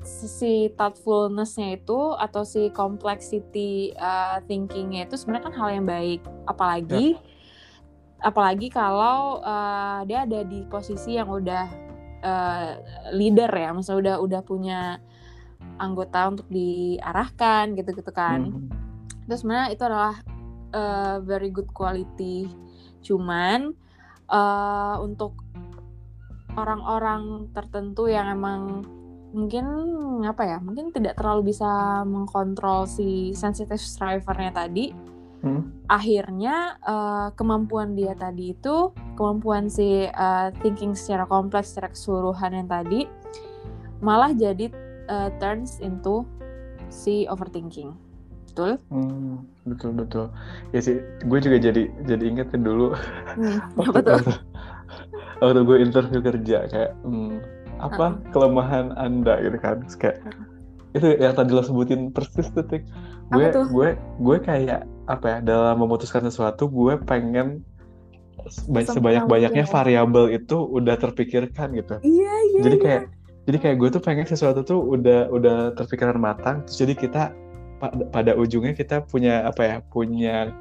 si 0.03 0.71
thoughtfulness-nya 0.79 1.75
itu 1.75 2.15
atau 2.15 2.47
si 2.47 2.71
complexity 2.71 3.91
uh, 3.99 4.39
thinking-nya 4.47 5.07
itu 5.07 5.19
sebenarnya 5.19 5.51
kan 5.51 5.55
hal 5.55 5.69
yang 5.75 5.87
baik. 5.87 6.21
Apalagi 6.47 7.15
ya. 7.15 7.21
apalagi 8.23 8.67
kalau 8.71 9.43
uh, 9.43 10.03
dia 10.07 10.23
ada 10.23 10.43
di 10.47 10.63
posisi 10.67 11.19
yang 11.19 11.27
udah 11.27 11.65
uh, 12.23 12.69
leader 13.11 13.51
ya, 13.51 13.75
maksudnya 13.75 13.99
udah 13.99 14.15
udah 14.23 14.41
punya 14.43 14.81
anggota 15.79 16.31
untuk 16.31 16.47
diarahkan 16.47 17.75
gitu-gitu 17.75 18.11
kan. 18.11 18.51
Hmm. 18.51 18.67
Terus 19.27 19.43
sebenarnya 19.43 19.67
itu 19.75 19.83
adalah 19.83 20.15
uh, 20.75 21.17
very 21.23 21.51
good 21.51 21.69
quality. 21.75 22.47
Cuman 23.03 23.75
uh, 24.31 24.95
untuk 25.03 25.35
orang-orang 26.55 27.51
tertentu 27.53 28.09
yang 28.09 28.27
emang 28.31 28.83
mungkin 29.29 29.65
apa 30.25 30.43
ya 30.45 30.57
mungkin 30.57 30.89
tidak 30.89 31.17
terlalu 31.17 31.53
bisa 31.53 32.01
mengkontrol 32.05 32.89
si 32.89 33.33
sensitive 33.33 33.81
drivernya 33.97 34.53
tadi. 34.53 34.87
Hmm. 35.39 35.71
akhirnya 35.87 36.75
uh, 36.83 37.31
kemampuan 37.31 37.95
dia 37.95 38.11
tadi 38.11 38.51
itu 38.51 38.91
kemampuan 39.15 39.71
si 39.71 40.03
uh, 40.03 40.51
thinking 40.59 40.91
secara 40.91 41.23
kompleks 41.23 41.71
secara 41.71 41.95
keseluruhan 41.95 42.59
yang 42.59 42.67
tadi 42.67 43.07
malah 44.03 44.35
jadi 44.35 44.67
uh, 45.07 45.31
turns 45.39 45.79
into 45.79 46.27
si 46.91 47.23
overthinking. 47.31 47.95
Betul? 48.51 48.75
Hmm, 48.91 49.47
betul 49.63 49.95
betul. 49.95 50.25
Ya 50.75 50.83
sih 50.83 50.99
gue 50.99 51.39
juga 51.39 51.55
jadi 51.55 51.87
jadi 52.03 52.23
inget 52.27 52.51
kan 52.51 52.59
dulu. 52.59 52.91
Hmm, 53.39 53.63
apa 53.87 53.99
tuh? 54.03 54.19
waktu 55.39 55.61
gue 55.63 55.77
interview 55.79 56.19
kerja 56.19 56.67
kayak 56.67 56.91
hmm, 57.07 57.39
apa 57.79 57.95
uh 57.97 58.11
-huh. 58.15 58.31
kelemahan 58.35 58.91
anda 58.99 59.39
gitu 59.41 59.57
kan 59.59 59.81
Terus 59.87 59.97
kayak 59.97 60.17
uh 60.23 60.49
itu 60.97 61.07
yang 61.21 61.37
tadi 61.37 61.53
lo 61.53 61.61
sebutin 61.61 62.09
persis 62.09 62.49
tuh 62.49 62.65
gue 62.65 63.45
gue 63.53 63.89
gue 63.97 64.37
kayak 64.41 64.89
apa 65.05 65.25
ya 65.25 65.37
dalam 65.45 65.77
memutuskan 65.77 66.25
sesuatu 66.25 66.65
gue 66.65 66.97
pengen 67.05 67.61
sebanyak 68.49 69.29
banyaknya 69.29 69.65
ya. 69.67 69.69
variabel 69.69 70.33
itu 70.33 70.57
udah 70.57 70.97
terpikirkan 70.97 71.77
gitu 71.77 72.01
iya 72.01 72.33
iya 72.49 72.61
jadi 72.65 72.77
iya. 72.77 72.85
kayak 72.85 73.03
jadi 73.45 73.57
kayak 73.61 73.75
gue 73.77 73.89
tuh 73.93 74.01
pengen 74.01 74.25
sesuatu 74.25 74.65
tuh 74.65 74.81
udah 74.81 75.29
udah 75.29 75.77
terpikirkan 75.77 76.17
matang 76.17 76.65
terus 76.65 76.81
jadi 76.81 76.93
kita 76.97 77.23
pada 78.09 78.33
ujungnya 78.33 78.73
kita 78.73 79.05
punya 79.05 79.45
apa 79.45 79.61
ya 79.61 79.75
punya 79.93 80.51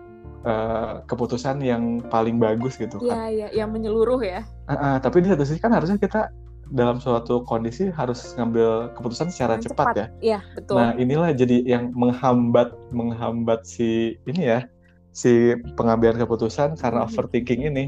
uh, 0.45 1.01
keputusan 1.09 1.59
yang 1.65 1.99
paling 2.07 2.39
bagus 2.39 2.79
gitu 2.79 3.03
kan. 3.03 3.11
Iya, 3.11 3.23
iya, 3.27 3.49
yang 3.59 3.75
menyeluruh 3.75 4.23
ya. 4.23 4.47
Uh, 4.71 4.73
uh, 4.79 4.95
tapi 5.03 5.27
di 5.27 5.27
satu 5.27 5.43
sisi 5.43 5.59
kan 5.59 5.75
harusnya 5.75 5.99
kita 5.99 6.31
dalam 6.73 7.01
suatu 7.01 7.45
kondisi 7.45 7.89
harus 7.93 8.37
ngambil 8.37 8.93
keputusan 8.97 9.33
secara 9.33 9.57
cepat, 9.57 9.73
cepat 9.73 9.95
ya. 9.97 10.07
Iya, 10.21 10.41
betul. 10.57 10.77
Nah, 10.77 10.91
inilah 10.97 11.31
jadi 11.33 11.65
yang 11.65 11.91
menghambat 11.97 12.77
menghambat 12.93 13.65
si 13.65 14.21
ini 14.29 14.43
ya, 14.53 14.69
si 15.17 15.57
pengambilan 15.77 16.21
keputusan 16.21 16.77
karena 16.77 17.05
mm 17.05 17.07
-hmm. 17.09 17.15
overthinking 17.17 17.63
ini. 17.69 17.85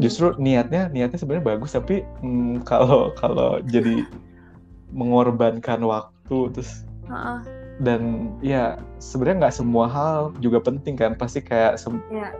Justru 0.00 0.32
niatnya 0.40 0.88
niatnya 0.88 1.20
sebenarnya 1.20 1.52
bagus 1.52 1.76
tapi 1.76 2.00
mm, 2.24 2.64
kalau 2.64 3.12
kalau 3.12 3.60
jadi 3.74 4.08
mengorbankan 4.88 5.84
waktu 5.84 6.38
terus 6.56 6.88
uh 7.12 7.12
-uh 7.12 7.56
dan 7.80 8.32
ya 8.40 8.80
sebenarnya 8.96 9.48
nggak 9.48 9.56
semua 9.60 9.84
hal 9.84 10.32
juga 10.40 10.64
penting 10.64 10.96
kan 10.96 11.12
pasti 11.12 11.44
kayak 11.44 11.76
yeah. 12.08 12.32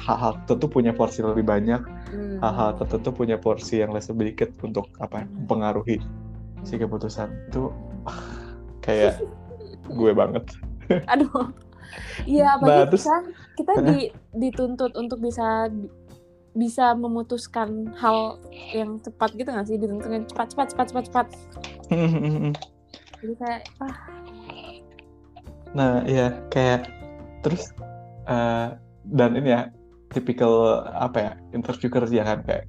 Hal-hal 0.00 0.32
tertentu 0.48 0.80
punya 0.80 0.92
porsi 0.96 1.20
lebih 1.20 1.44
banyak 1.44 1.82
hmm. 1.84 2.40
hal-hal 2.40 2.72
tertentu 2.80 3.12
punya 3.12 3.36
porsi 3.36 3.84
yang 3.84 3.92
lebih 3.92 4.08
sedikit 4.08 4.50
untuk 4.64 4.88
apa 4.98 5.22
hmm. 5.22 5.44
mempengaruhi 5.44 6.00
si 6.64 6.80
keputusan. 6.80 7.28
Itu 7.52 7.72
kayak 8.80 9.20
gue 9.88 10.12
banget. 10.16 10.44
Aduh. 11.12 11.52
Iya 12.22 12.54
apalagi 12.54 12.70
nah, 12.70 12.86
terus, 12.86 13.02
kita 13.02 13.18
kita 13.58 13.72
di, 13.82 13.98
dituntut 14.46 14.94
untuk 14.94 15.18
bisa 15.18 15.66
bisa 16.54 16.94
memutuskan 16.94 17.90
hal 17.98 18.38
yang 18.70 19.02
cepat 19.02 19.34
gitu 19.34 19.50
nggak 19.50 19.66
sih? 19.66 19.76
Dituntut 19.76 20.08
cepat 20.30 20.46
cepat 20.54 20.66
cepat 20.70 20.86
cepat 20.90 21.04
cepat. 21.10 21.26
Jadi 23.20 23.34
kayak 23.36 23.62
ah. 23.82 23.96
Nah, 25.70 26.02
iya 26.02 26.34
kayak 26.50 26.90
terus 27.46 27.70
uh, 28.26 28.74
dan 29.06 29.38
ini 29.38 29.54
ya 29.54 29.70
tipikal 30.10 30.84
apa 30.90 31.18
ya 31.18 31.32
interview 31.54 31.88
kerja 31.88 32.20
kan 32.26 32.38
kayak, 32.42 32.64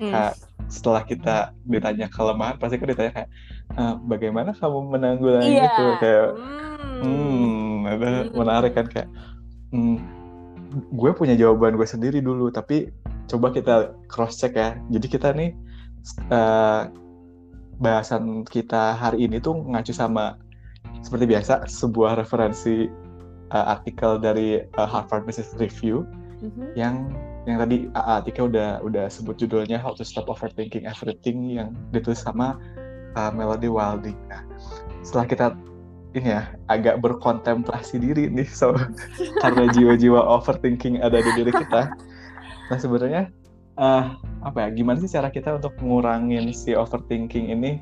hmm. 0.00 0.12
kayak 0.12 0.34
setelah 0.68 1.02
kita 1.02 1.36
ditanya 1.64 2.06
kelemahan 2.12 2.60
pasti 2.60 2.76
kan 2.76 2.88
ditanya 2.92 3.12
kayak 3.16 3.30
uh, 3.80 3.96
bagaimana 4.04 4.52
kamu 4.52 4.78
menanggulangi 4.92 5.56
yeah. 5.56 5.68
itu 5.72 5.84
kayak 5.98 6.28
hmm, 6.36 7.02
hmm 7.02 7.76
ada 7.88 8.08
hmm. 8.08 8.36
menarik 8.36 8.72
kan 8.76 8.86
kayak 8.86 9.08
hmm, 9.72 9.96
gue 10.92 11.10
punya 11.16 11.34
jawaban 11.34 11.80
gue 11.80 11.88
sendiri 11.88 12.20
dulu 12.20 12.52
tapi 12.52 12.92
coba 13.28 13.48
kita 13.52 13.96
cross 14.12 14.36
check 14.36 14.56
ya 14.56 14.76
jadi 14.92 15.06
kita 15.08 15.28
nih 15.32 15.56
uh, 16.28 16.92
bahasan 17.80 18.44
kita 18.44 18.92
hari 18.96 19.24
ini 19.24 19.40
tuh 19.40 19.56
ngacu 19.56 19.96
sama 19.96 20.36
seperti 21.00 21.24
biasa 21.30 21.64
sebuah 21.64 22.20
referensi 22.20 22.90
uh, 23.54 23.66
artikel 23.78 24.20
dari 24.20 24.60
uh, 24.76 24.88
Harvard 24.88 25.24
Business 25.24 25.54
Review 25.56 26.04
mm-hmm. 26.42 26.68
yang 26.78 27.12
yang 27.46 27.58
tadi 27.62 27.88
uh, 27.96 28.20
Atika 28.20 28.44
udah 28.44 28.82
udah 28.84 29.08
sebut 29.08 29.38
judulnya 29.40 29.80
How 29.80 29.96
to 29.96 30.04
Stop 30.04 30.28
Overthinking 30.28 30.84
Everything 30.84 31.58
yang 31.58 31.74
ditulis 31.90 32.20
sama 32.20 32.58
uh, 33.16 33.30
Melody 33.32 33.70
Wilding. 33.72 34.18
Nah, 34.28 34.42
setelah 35.00 35.26
kita 35.26 35.46
ini 36.16 36.32
ya 36.32 36.56
agak 36.72 37.04
berkontemplasi 37.04 38.00
diri 38.00 38.32
nih 38.32 38.48
so 38.48 38.72
karena 39.44 39.68
jiwa-jiwa 39.76 40.18
overthinking 40.18 41.04
ada 41.04 41.20
di 41.20 41.30
diri 41.36 41.52
kita. 41.52 41.92
Nah 42.68 42.78
sebenarnya 42.80 43.28
uh, 43.76 44.16
apa 44.44 44.58
ya 44.66 44.68
gimana 44.72 45.00
sih 45.04 45.12
cara 45.12 45.28
kita 45.28 45.60
untuk 45.60 45.76
ngurangin 45.80 46.50
si 46.56 46.72
overthinking 46.72 47.52
ini 47.52 47.80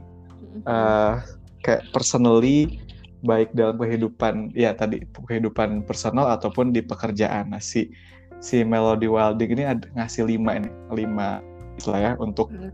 uh, 0.66 1.22
kayak 1.62 1.86
personally 1.94 2.82
baik 3.26 3.50
dalam 3.56 3.74
kehidupan 3.80 4.54
ya 4.54 4.70
tadi 4.76 5.02
kehidupan 5.26 5.82
personal 5.86 6.30
ataupun 6.30 6.70
di 6.70 6.84
pekerjaan. 6.84 7.50
Nah, 7.50 7.62
si 7.62 7.90
si 8.40 8.62
Melody 8.62 9.08
Wilding 9.08 9.50
ini 9.56 9.64
ada 9.64 9.86
ngasih 9.96 10.28
lima 10.28 10.60
ini 10.60 10.70
lima 10.92 11.40
lah 11.84 12.00
ya 12.00 12.12
untuk 12.16 12.48
hmm. 12.52 12.72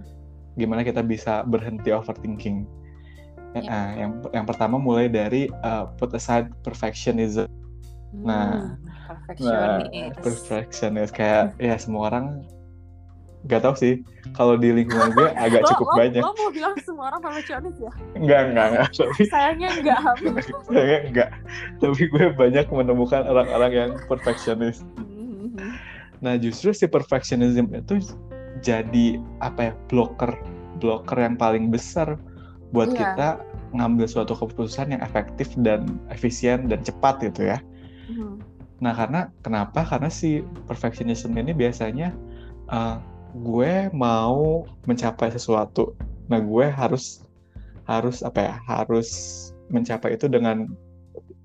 gimana 0.59 0.87
kita 0.87 1.03
bisa 1.03 1.43
berhenti 1.43 1.91
overthinking. 1.91 2.69
Ya. 3.53 3.63
Nah, 3.69 3.87
yang 3.99 4.11
yang 4.33 4.47
pertama 4.49 4.81
mulai 4.81 5.13
dari 5.13 5.51
uh, 5.67 5.91
put 6.01 6.15
aside 6.17 6.49
perfectionism. 6.65 7.51
Nah, 8.13 8.77
hmm, 8.79 8.89
perfectionist. 9.09 9.91
Nah, 9.93 10.09
perfectionist 10.23 11.13
kayak 11.13 11.53
ya 11.59 11.75
semua 11.77 12.09
orang 12.13 12.47
Gak 13.51 13.67
tau 13.67 13.75
sih, 13.75 14.07
kalau 14.39 14.55
di 14.55 14.71
lingkungan 14.71 15.11
gue 15.19 15.27
agak 15.45 15.67
cukup 15.67 15.89
lo, 15.91 15.99
banyak. 15.99 16.23
Lo 16.23 16.31
mau 16.31 16.51
bilang 16.55 16.75
semua 16.79 17.11
orang 17.11 17.21
perfeksionis 17.27 17.75
ya? 17.75 17.93
Enggak, 18.15 18.41
enggak, 18.55 18.67
enggak. 18.71 18.89
Tapi, 19.03 19.23
Sayangnya 19.27 19.71
enggak. 19.75 20.01
Sayangnya 20.71 20.99
enggak. 21.11 21.31
Tapi 21.83 22.03
gue 22.07 22.27
banyak 22.39 22.67
menemukan 22.71 23.23
orang-orang 23.27 23.73
yang 23.75 23.91
perfeksionis. 24.07 24.87
Nah 26.23 26.39
justru 26.39 26.71
si 26.71 26.87
perfectionism 26.87 27.69
itu 27.75 27.99
jadi 28.63 29.19
apa 29.43 29.71
ya 29.71 29.73
blocker 29.91 30.33
blocker 30.79 31.19
yang 31.19 31.35
paling 31.35 31.69
besar 31.69 32.17
buat 32.71 32.95
yeah. 32.95 32.99
kita 33.13 33.29
ngambil 33.77 34.07
suatu 34.09 34.33
keputusan 34.37 34.97
yang 34.97 35.03
efektif 35.05 35.53
dan 35.61 36.01
efisien 36.09 36.71
dan 36.71 36.81
cepat 36.81 37.21
gitu 37.21 37.53
ya. 37.53 37.59
Mm. 38.09 38.41
Nah 38.81 38.93
karena 38.95 39.29
kenapa? 39.45 39.85
Karena 39.85 40.09
si 40.09 40.41
perfectionism 40.71 41.35
ini 41.37 41.53
biasanya 41.53 42.15
uh, 42.73 42.97
gue 43.33 43.89
mau 43.97 44.69
mencapai 44.85 45.33
sesuatu 45.33 45.97
nah 46.29 46.41
gue 46.41 46.67
harus 46.69 47.25
harus 47.89 48.21
apa 48.23 48.41
ya 48.41 48.55
harus 48.69 49.09
mencapai 49.73 50.15
itu 50.15 50.29
dengan 50.29 50.69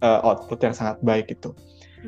uh, 0.03 0.19
output 0.23 0.59
yang 0.61 0.75
sangat 0.75 0.99
baik 1.01 1.27
itu 1.31 1.55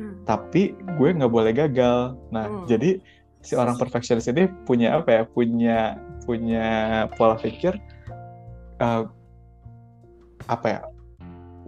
hmm. 0.00 0.24
tapi 0.24 0.72
gue 0.96 1.08
nggak 1.12 1.32
boleh 1.32 1.52
gagal 1.52 2.16
nah 2.32 2.48
hmm. 2.48 2.64
jadi 2.64 2.96
si 3.44 3.56
orang 3.56 3.76
perfeksionis 3.76 4.28
ini 4.28 4.48
punya 4.64 4.96
apa 5.00 5.08
ya 5.12 5.22
punya 5.28 5.78
punya 6.24 6.68
pola 7.16 7.36
pikir 7.36 7.76
uh, 8.80 9.04
apa 10.48 10.66
ya 10.68 10.80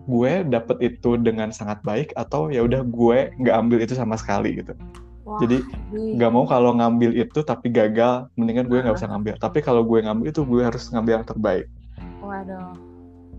gue 0.02 0.32
dapet 0.50 0.76
itu 0.82 1.14
dengan 1.20 1.54
sangat 1.54 1.78
baik 1.86 2.10
atau 2.18 2.50
ya 2.50 2.64
udah 2.64 2.82
gue 2.82 3.30
nggak 3.38 3.56
ambil 3.56 3.78
itu 3.80 3.94
sama 3.94 4.18
sekali 4.18 4.58
gitu 4.58 4.74
Wah, 5.22 5.38
Jadi 5.38 5.62
nggak 5.94 6.32
mau 6.34 6.42
kalau 6.50 6.74
ngambil 6.74 7.14
itu 7.14 7.46
tapi 7.46 7.70
gagal, 7.70 8.26
mendingan 8.34 8.66
gue 8.66 8.82
nggak 8.82 8.98
usah 8.98 9.06
ngambil. 9.06 9.38
Tapi 9.38 9.62
kalau 9.62 9.86
gue 9.86 10.02
ngambil 10.02 10.34
itu 10.34 10.42
gue 10.42 10.66
harus 10.66 10.90
ngambil 10.90 11.22
yang 11.22 11.26
terbaik. 11.30 11.66
Waduh. 12.18 12.74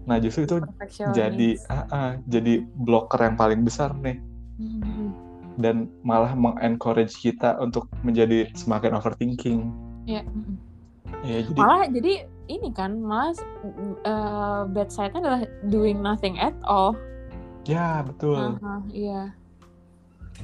Nah 0.08 0.18
justru 0.24 0.48
itu 0.48 0.64
perfectionist. 0.64 1.16
jadi 1.16 1.50
ah, 1.68 1.84
ah, 1.92 2.12
jadi 2.24 2.64
blocker 2.64 3.20
yang 3.20 3.36
paling 3.36 3.68
besar 3.68 3.92
nih 4.00 4.16
Dan 5.54 5.90
malah 6.02 6.34
mengencourage 6.34 7.14
kita 7.22 7.62
untuk 7.62 7.86
menjadi 8.02 8.50
semakin 8.58 8.98
overthinking. 8.98 9.70
Iya. 10.10 10.26
Ya 11.24 11.40
jadi 11.46 11.60
Malah 11.62 11.82
jadi 11.94 12.14
ini 12.52 12.70
kan 12.76 13.00
malah 13.00 13.32
eh, 14.04 14.62
bad 14.74 14.90
side-nya 14.92 15.20
adalah 15.24 15.42
doing 15.72 16.02
nothing 16.02 16.36
at 16.42 16.56
all. 16.68 16.98
ya 17.64 18.04
betul. 18.04 18.60
Aha, 18.60 18.84
iya. 18.92 19.32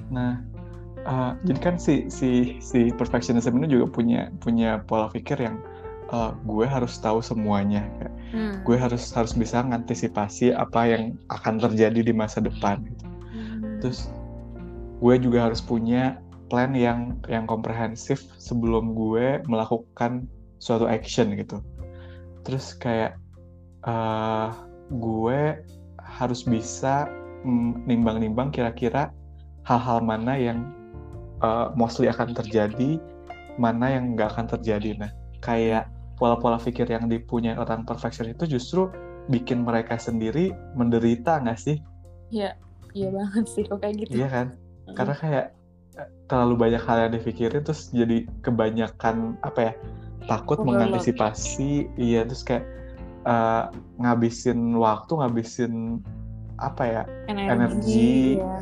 Nah, 0.07 0.39
uh, 1.03 1.35
jadi 1.43 1.59
kan 1.59 1.75
si 1.75 2.07
si 2.07 2.55
si 2.63 2.95
perfectionism 2.95 3.59
ini 3.59 3.67
juga 3.67 3.91
punya 3.91 4.31
punya 4.39 4.79
pola 4.87 5.11
pikir 5.11 5.35
yang 5.35 5.59
uh, 6.15 6.31
gue 6.47 6.63
harus 6.63 6.95
tahu 6.95 7.19
semuanya. 7.19 7.83
Kayak, 7.99 8.13
Hmm. 8.29 8.61
gue 8.61 8.77
harus 8.77 9.09
harus 9.17 9.33
bisa 9.33 9.65
mengantisipasi 9.65 10.53
apa 10.53 10.85
yang 10.85 11.17
akan 11.33 11.57
terjadi 11.65 12.05
di 12.05 12.13
masa 12.13 12.37
depan. 12.39 12.85
gitu. 12.85 13.03
Terus 13.79 14.11
gue 14.99 15.15
juga 15.19 15.47
harus 15.47 15.63
punya 15.63 16.19
plan 16.51 16.73
yang 16.75 17.15
yang 17.29 17.45
komprehensif 17.45 18.25
sebelum 18.35 18.97
gue 18.97 19.39
melakukan 19.45 20.27
suatu 20.59 20.89
action 20.89 21.33
gitu. 21.37 21.63
Terus 22.43 22.75
kayak 22.75 23.15
uh, 23.87 24.51
gue 24.91 25.61
harus 26.01 26.43
bisa 26.43 27.07
nimbang-nimbang 27.87 28.51
kira-kira 28.51 29.15
hal-hal 29.63 30.03
mana 30.03 30.35
yang 30.35 30.73
uh, 31.39 31.71
mostly 31.77 32.11
akan 32.11 32.35
terjadi, 32.35 32.99
mana 33.55 33.95
yang 33.95 34.17
nggak 34.17 34.35
akan 34.35 34.47
terjadi. 34.57 34.99
Nah, 34.99 35.11
kayak 35.39 35.87
pola-pola 36.19 36.59
pikir 36.59 36.89
yang 36.91 37.07
dipunyai 37.07 37.55
orang 37.55 37.87
perfection 37.87 38.27
itu 38.27 38.43
justru 38.49 38.91
bikin 39.31 39.63
mereka 39.63 39.95
sendiri 39.95 40.51
menderita 40.75 41.39
nggak 41.39 41.59
sih? 41.59 41.77
Iya, 42.33 42.59
iya 42.93 43.09
banget 43.09 43.45
sih 43.47 43.63
kok 43.63 43.79
kayak 43.79 43.95
gitu. 44.05 44.11
Iya 44.19 44.27
kan? 44.27 44.47
Karena 44.93 45.13
kayak 45.15 45.45
eh, 45.97 46.09
terlalu 46.25 46.55
banyak 46.57 46.81
hal 46.81 46.97
yang 47.07 47.13
dipikirin 47.15 47.61
terus 47.61 47.89
jadi 47.89 48.25
kebanyakan 48.41 49.37
apa 49.41 49.59
ya 49.59 49.73
takut 50.27 50.59
Overload. 50.59 50.89
mengantisipasi 50.91 51.89
iya 51.95 52.21
terus 52.25 52.41
kayak 52.41 52.65
eh, 53.25 53.63
ngabisin 53.97 54.77
waktu 54.77 55.11
ngabisin 55.15 55.73
apa 56.59 56.83
ya 56.83 57.03
energi, 57.25 57.49
energi. 57.55 58.17
ya. 58.37 58.59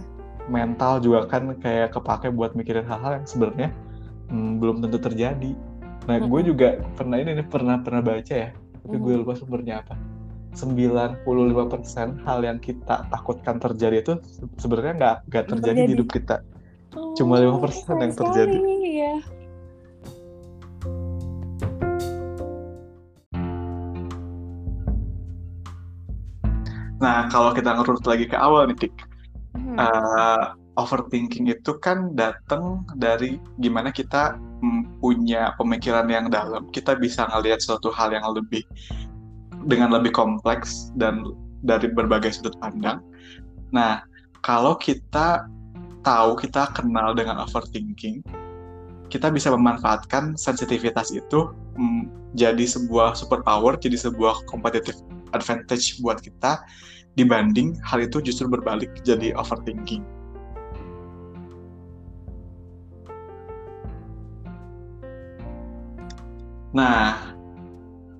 mental 0.47 1.01
juga 1.01 1.25
kan 1.27 1.57
kayak 1.59 1.91
kepake 1.91 2.29
buat 2.29 2.53
mikirin 2.53 2.85
hal-hal 2.85 3.19
yang 3.19 3.27
sebenarnya 3.27 3.69
hmm, 4.29 4.61
belum 4.61 4.85
tentu 4.85 5.01
terjadi 5.01 5.51
nah 6.07 6.21
gue 6.21 6.29
Mm-mm. 6.39 6.47
juga 6.47 6.79
pernah 6.95 7.19
ini 7.19 7.41
nih, 7.41 7.47
pernah 7.51 7.81
pernah 7.83 7.99
baca 7.99 8.31
ya 8.31 8.49
tapi 8.79 8.95
gue 8.95 9.11
Mhm. 9.11 9.19
lupa 9.25 9.33
sumbernya 9.35 9.83
apa 9.83 9.97
95% 10.55 12.23
hal 12.23 12.39
yang 12.45 12.57
kita 12.61 13.07
takutkan 13.11 13.59
terjadi 13.59 14.03
itu 14.03 14.13
se- 14.23 14.47
sebenarnya 14.61 14.93
nggak 14.95 15.15
nggak 15.31 15.45
terjadi 15.51 15.79
di 15.83 15.91
hidup 15.97 16.09
kita 16.11 16.37
Cuma 17.17 17.41
5% 17.41 17.97
sayang 17.97 18.01
yang 18.09 18.13
terjadi. 18.13 18.57
Oh, 18.57 18.61
sekali, 18.61 18.89
Iya. 18.97 19.13
Nah, 26.97 27.29
kalau 27.29 27.53
kita 27.53 27.77
ngerut 27.77 28.01
lagi 28.09 28.25
ke 28.25 28.37
awal 28.37 28.73
nih, 28.73 28.77
Tik, 28.89 28.93
Hmm. 29.53 29.77
eh, 29.77 30.43
overthinking 30.77 31.49
itu 31.49 31.77
kan 31.81 32.13
datang 32.13 32.85
dari 32.97 33.41
gimana 33.57 33.89
kita 33.89 34.37
mm, 34.37 35.01
punya 35.01 35.53
pemikiran 35.57 36.05
yang 36.09 36.29
dalam. 36.29 36.69
Kita 36.69 36.97
bisa 36.97 37.25
ngelihat 37.29 37.61
suatu 37.61 37.89
hal 37.93 38.13
yang 38.13 38.25
lebih 38.33 38.65
dengan 39.67 39.91
lebih 39.91 40.15
kompleks 40.15 40.95
dan 40.95 41.27
dari 41.61 41.91
berbagai 41.91 42.39
sudut 42.39 42.55
pandang. 42.63 43.03
Nah, 43.75 44.01
kalau 44.41 44.79
kita 44.79 45.43
tahu 46.01 46.39
kita 46.39 46.71
kenal 46.71 47.11
dengan 47.11 47.43
overthinking, 47.43 48.23
kita 49.11 49.27
bisa 49.27 49.51
memanfaatkan 49.51 50.39
sensitivitas 50.39 51.11
itu 51.11 51.51
mm, 51.75 52.07
jadi 52.35 52.63
sebuah 52.63 53.15
superpower, 53.15 53.75
jadi 53.75 53.99
sebuah 53.99 54.47
competitive 54.47 54.95
advantage 55.35 55.99
buat 55.99 56.23
kita 56.23 56.63
dibanding 57.19 57.75
hal 57.83 58.05
itu 58.05 58.23
justru 58.23 58.47
berbalik 58.47 58.91
jadi 59.03 59.35
overthinking. 59.35 60.05
Nah, 66.75 67.36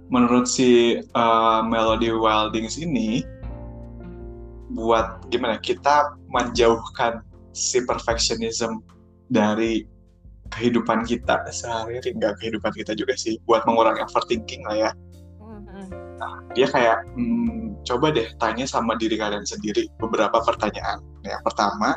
menurut 0.08 0.48
si 0.48 1.02
uh, 1.16 1.62
Melody 1.64 2.12
Wildings 2.14 2.80
ini, 2.80 3.24
buat 4.76 5.24
gimana 5.32 5.60
kita 5.60 6.16
menjauhkan 6.28 7.24
si 7.56 7.82
perfectionism 7.88 8.84
dari 9.32 9.88
kehidupan 10.56 11.04
kita 11.04 11.44
sehari-hari, 11.52 12.16
nggak 12.16 12.40
kehidupan 12.40 12.72
kita 12.76 12.96
juga 12.96 13.16
sih, 13.20 13.36
buat 13.44 13.68
mengurangi 13.68 14.00
overthinking 14.04 14.64
lah 14.64 14.88
ya 14.88 14.92
Mhm. 15.78 15.88
dia 16.58 16.68
kayak 16.68 16.98
hmm, 17.14 17.78
coba 17.86 18.10
deh 18.10 18.28
tanya 18.42 18.66
sama 18.66 18.98
diri 18.98 19.16
kalian 19.16 19.46
sendiri 19.46 19.86
beberapa 20.02 20.42
pertanyaan. 20.42 21.02
Yang 21.22 21.44
pertama, 21.46 21.90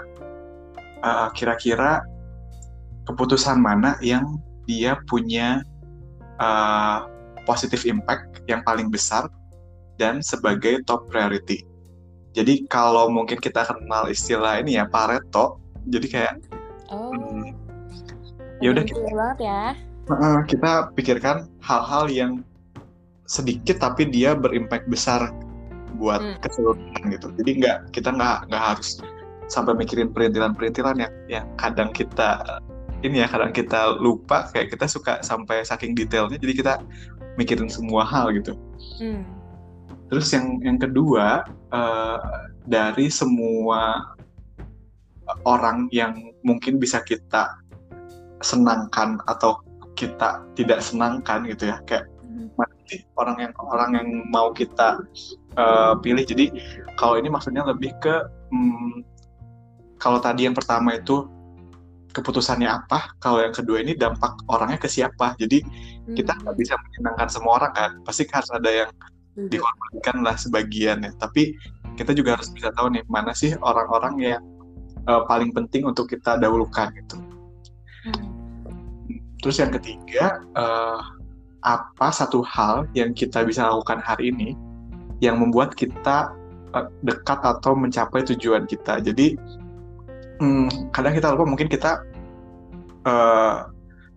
uh, 1.01 1.29
kira-kira 1.33 2.05
keputusan 3.09 3.59
mana 3.59 3.97
yang 4.05 4.39
dia 4.69 5.01
punya 5.09 5.65
uh, 6.39 7.09
positive 7.51 7.83
impact 7.83 8.47
yang 8.47 8.63
paling 8.63 8.87
besar 8.87 9.27
dan 9.99 10.23
sebagai 10.23 10.87
top 10.87 11.11
priority. 11.11 11.67
Jadi 12.31 12.71
kalau 12.71 13.11
mungkin 13.11 13.43
kita 13.43 13.67
kenal 13.67 14.07
istilah 14.07 14.63
ini 14.63 14.79
ya 14.79 14.87
Pareto, 14.87 15.59
jadi 15.91 16.07
kayak 16.07 16.35
Oh. 16.91 17.11
hmm, 17.11 17.55
ya 18.63 18.71
udah 18.71 18.83
banget 18.87 19.39
ya. 19.43 19.63
uh, 20.11 20.43
kita 20.47 20.91
pikirkan 20.95 21.47
hal-hal 21.63 22.07
yang 22.07 22.33
sedikit 23.27 23.79
tapi 23.79 24.07
dia 24.11 24.35
berimpact 24.35 24.87
besar 24.91 25.31
buat 25.99 26.19
Hmm. 26.19 26.39
keseluruhan 26.43 27.03
gitu. 27.15 27.31
Jadi 27.39 27.51
nggak 27.63 27.79
kita 27.95 28.11
nggak 28.11 28.51
nggak 28.51 28.65
harus 28.75 28.99
sampai 29.47 29.75
mikirin 29.75 30.11
perintilan-perintilan 30.15 30.97
yang 30.99 31.13
yang 31.27 31.47
kadang 31.59 31.91
kita 31.91 32.59
ini 33.03 33.23
ya 33.23 33.27
kadang 33.31 33.51
kita 33.51 33.97
lupa 33.99 34.47
kayak 34.51 34.75
kita 34.75 34.87
suka 34.87 35.23
sampai 35.23 35.63
saking 35.63 35.95
detailnya 35.95 36.37
jadi 36.39 36.55
kita 36.55 36.75
mikirin 37.39 37.71
semua 37.71 38.03
hal 38.07 38.33
gitu. 38.35 38.57
Hmm. 38.99 39.27
Terus 40.11 40.31
yang 40.35 40.59
yang 40.65 40.79
kedua 40.79 41.47
eh, 41.71 42.19
dari 42.67 43.07
semua 43.11 44.15
orang 45.47 45.87
yang 45.95 46.35
mungkin 46.43 46.83
bisa 46.83 47.03
kita 47.07 47.55
senangkan 48.41 49.21
atau 49.29 49.61
kita 49.95 50.43
tidak 50.57 50.81
senangkan 50.81 51.45
gitu 51.45 51.69
ya 51.69 51.77
kayak 51.85 52.09
mana 52.57 52.73
sih 52.89 53.05
orang 53.21 53.37
yang 53.37 53.53
orang 53.61 53.91
yang 54.01 54.09
mau 54.33 54.49
kita 54.51 55.05
uh, 55.61 55.93
pilih 56.01 56.25
jadi 56.25 56.49
kalau 56.97 57.21
ini 57.21 57.29
maksudnya 57.29 57.65
lebih 57.69 57.93
ke 58.01 58.15
hmm, 58.49 59.05
kalau 60.01 60.17
tadi 60.19 60.49
yang 60.49 60.57
pertama 60.57 60.97
itu 60.97 61.29
keputusannya 62.11 62.67
apa 62.67 63.15
kalau 63.23 63.43
yang 63.43 63.55
kedua 63.55 63.83
ini 63.83 63.95
dampak 63.95 64.35
orangnya 64.51 64.79
ke 64.79 64.89
siapa 64.91 65.35
jadi 65.39 65.63
kita 66.15 66.33
Hmm. 66.35 66.41
nggak 66.43 66.57
bisa 66.59 66.75
menyenangkan 66.75 67.29
semua 67.31 67.53
orang 67.63 67.73
kan 67.77 67.91
pasti 68.03 68.27
harus 68.31 68.51
ada 68.51 68.71
yang 68.71 68.91
Setuju. 69.37 69.47
dikorbankan 69.53 70.17
lah 70.27 70.35
sebagian 70.35 70.99
ya 71.07 71.13
tapi 71.23 71.55
kita 71.95 72.11
juga 72.17 72.35
harus 72.35 72.51
bisa 72.51 72.75
tahu 72.75 72.91
nih 72.95 73.05
mana 73.07 73.31
sih 73.31 73.55
orang-orang 73.63 74.15
yang 74.19 74.43
uh, 75.07 75.23
paling 75.31 75.55
penting 75.55 75.87
untuk 75.87 76.11
kita 76.11 76.35
dahulukan 76.39 76.91
gitu 76.99 77.19
Hmm. 78.01 78.33
Terus 79.41 79.57
yang 79.57 79.73
ketiga, 79.73 80.41
eh, 80.57 81.01
apa 81.61 82.09
satu 82.13 82.41
hal 82.45 82.89
yang 82.97 83.13
kita 83.13 83.45
bisa 83.45 83.69
lakukan 83.69 84.01
hari 84.01 84.33
ini 84.33 84.57
yang 85.21 85.37
membuat 85.41 85.77
kita 85.77 86.33
eh, 86.71 86.87
dekat 87.05 87.41
atau 87.45 87.75
mencapai 87.77 88.25
tujuan 88.25 88.65
kita. 88.65 89.01
Jadi 89.05 89.37
hmm, 90.41 90.91
kadang 90.91 91.13
kita 91.15 91.37
lupa 91.37 91.45
mungkin 91.47 91.69
kita 91.69 92.03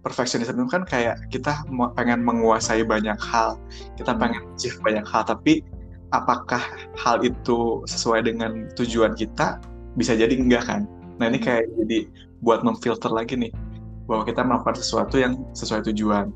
perfectionism 0.03 0.59
itu 0.59 0.67
kan 0.67 0.83
kayak 0.83 1.15
kita 1.31 1.63
pengen 1.95 2.27
menguasai 2.27 2.83
banyak 2.83 3.15
hal, 3.23 3.55
kita 3.95 4.11
Hmm. 4.11 4.19
pengen 4.19 4.41
achieve 4.51 4.77
banyak 4.83 5.05
hal, 5.07 5.23
tapi 5.23 5.63
apakah 6.11 6.61
hal 6.99 7.23
itu 7.23 7.81
sesuai 7.87 8.27
dengan 8.27 8.67
tujuan 8.75 9.15
kita? 9.15 9.63
Bisa 9.95 10.13
jadi 10.13 10.35
enggak 10.35 10.67
kan? 10.67 10.81
Nah 11.17 11.31
ini 11.31 11.39
kayak 11.39 11.71
jadi 11.79 12.11
buat 12.43 12.61
memfilter 12.67 13.09
lagi 13.09 13.39
nih 13.39 13.53
bahwa 14.03 14.27
kita 14.27 14.43
melakukan 14.43 14.75
sesuatu 14.75 15.15
yang 15.15 15.39
sesuai 15.55 15.87
tujuan. 15.87 16.27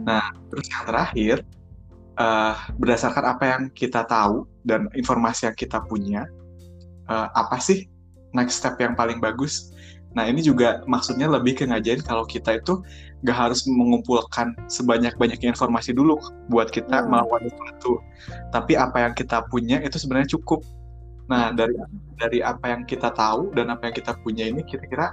Nah, 0.00 0.32
terus 0.48 0.64
yang 0.72 0.84
terakhir, 0.88 1.36
eh, 2.16 2.54
berdasarkan 2.80 3.24
apa 3.36 3.44
yang 3.44 3.62
kita 3.76 4.08
tahu 4.08 4.48
dan 4.64 4.88
informasi 4.96 5.52
yang 5.52 5.56
kita 5.56 5.84
punya, 5.84 6.24
eh, 7.12 7.28
apa 7.36 7.60
sih 7.60 7.84
next 8.34 8.62
step 8.62 8.80
yang 8.80 8.98
paling 8.98 9.22
bagus? 9.22 9.70
Nah 10.16 10.24
ini 10.24 10.40
juga 10.40 10.80
maksudnya 10.88 11.28
lebih 11.28 11.60
ke 11.60 11.68
ngajarin 11.68 12.00
kalau 12.00 12.24
kita 12.24 12.56
itu 12.56 12.80
gak 13.28 13.36
harus 13.36 13.68
mengumpulkan 13.68 14.56
sebanyak-banyaknya 14.72 15.52
informasi 15.52 15.92
dulu 15.92 16.16
buat 16.48 16.72
kita 16.72 17.04
hmm. 17.04 17.12
melakukan 17.12 17.52
sesuatu. 17.52 17.92
Tapi 18.48 18.72
apa 18.80 19.04
yang 19.04 19.12
kita 19.12 19.44
punya 19.52 19.76
itu 19.84 20.00
sebenarnya 20.00 20.32
cukup. 20.40 20.64
Nah 21.28 21.52
dari 21.52 21.76
dari 22.16 22.38
apa 22.40 22.72
yang 22.72 22.88
kita 22.88 23.12
tahu 23.12 23.52
dan 23.52 23.68
apa 23.68 23.92
yang 23.92 23.94
kita 23.94 24.16
punya 24.24 24.48
ini 24.48 24.64
kira-kira 24.64 25.12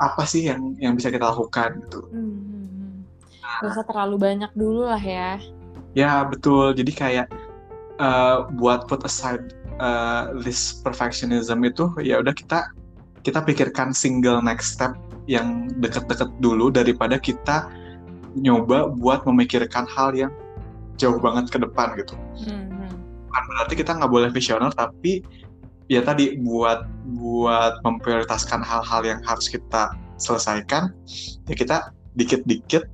apa 0.00 0.24
sih 0.24 0.48
yang 0.48 0.72
yang 0.80 0.96
bisa 0.96 1.12
kita 1.12 1.28
lakukan 1.28 1.76
gitu. 1.84 2.00
Hmm. 2.08 3.04
Gak 3.60 3.76
usah 3.76 3.84
terlalu 3.84 4.16
banyak 4.16 4.52
dulu 4.56 4.88
lah 4.88 5.02
ya. 5.04 5.36
Ya 5.92 6.24
betul. 6.24 6.72
Jadi 6.72 6.92
kayak 6.96 7.28
uh, 8.00 8.48
buat 8.56 8.88
put 8.88 9.04
aside 9.04 9.52
uh, 9.80 10.36
list 10.36 10.84
perfectionism 10.84 11.64
itu 11.64 11.88
ya 12.04 12.20
udah 12.20 12.36
kita 12.36 12.68
kita 13.24 13.40
pikirkan 13.44 13.96
single 13.96 14.44
next 14.44 14.76
step 14.76 14.96
yang 15.24 15.68
deket-deket 15.80 16.28
dulu 16.40 16.68
daripada 16.72 17.16
kita 17.16 17.68
nyoba 18.36 18.92
buat 18.94 19.26
memikirkan 19.26 19.84
hal 19.90 20.14
yang 20.14 20.32
jauh 20.96 21.18
banget 21.18 21.48
ke 21.48 21.58
depan 21.58 21.96
gitu. 21.96 22.14
Mm-hmm. 22.44 22.90
Bukan 23.28 23.44
berarti 23.56 23.74
kita 23.76 23.96
nggak 23.96 24.12
boleh 24.12 24.28
visioner 24.32 24.72
tapi 24.72 25.24
ya 25.90 26.04
tadi 26.04 26.38
buat 26.38 26.86
buat 27.18 27.82
memprioritaskan 27.82 28.62
hal-hal 28.62 29.02
yang 29.02 29.20
harus 29.26 29.50
kita 29.50 29.90
selesaikan 30.20 30.94
ya 31.48 31.54
kita 31.56 31.76
dikit-dikit 32.14 32.86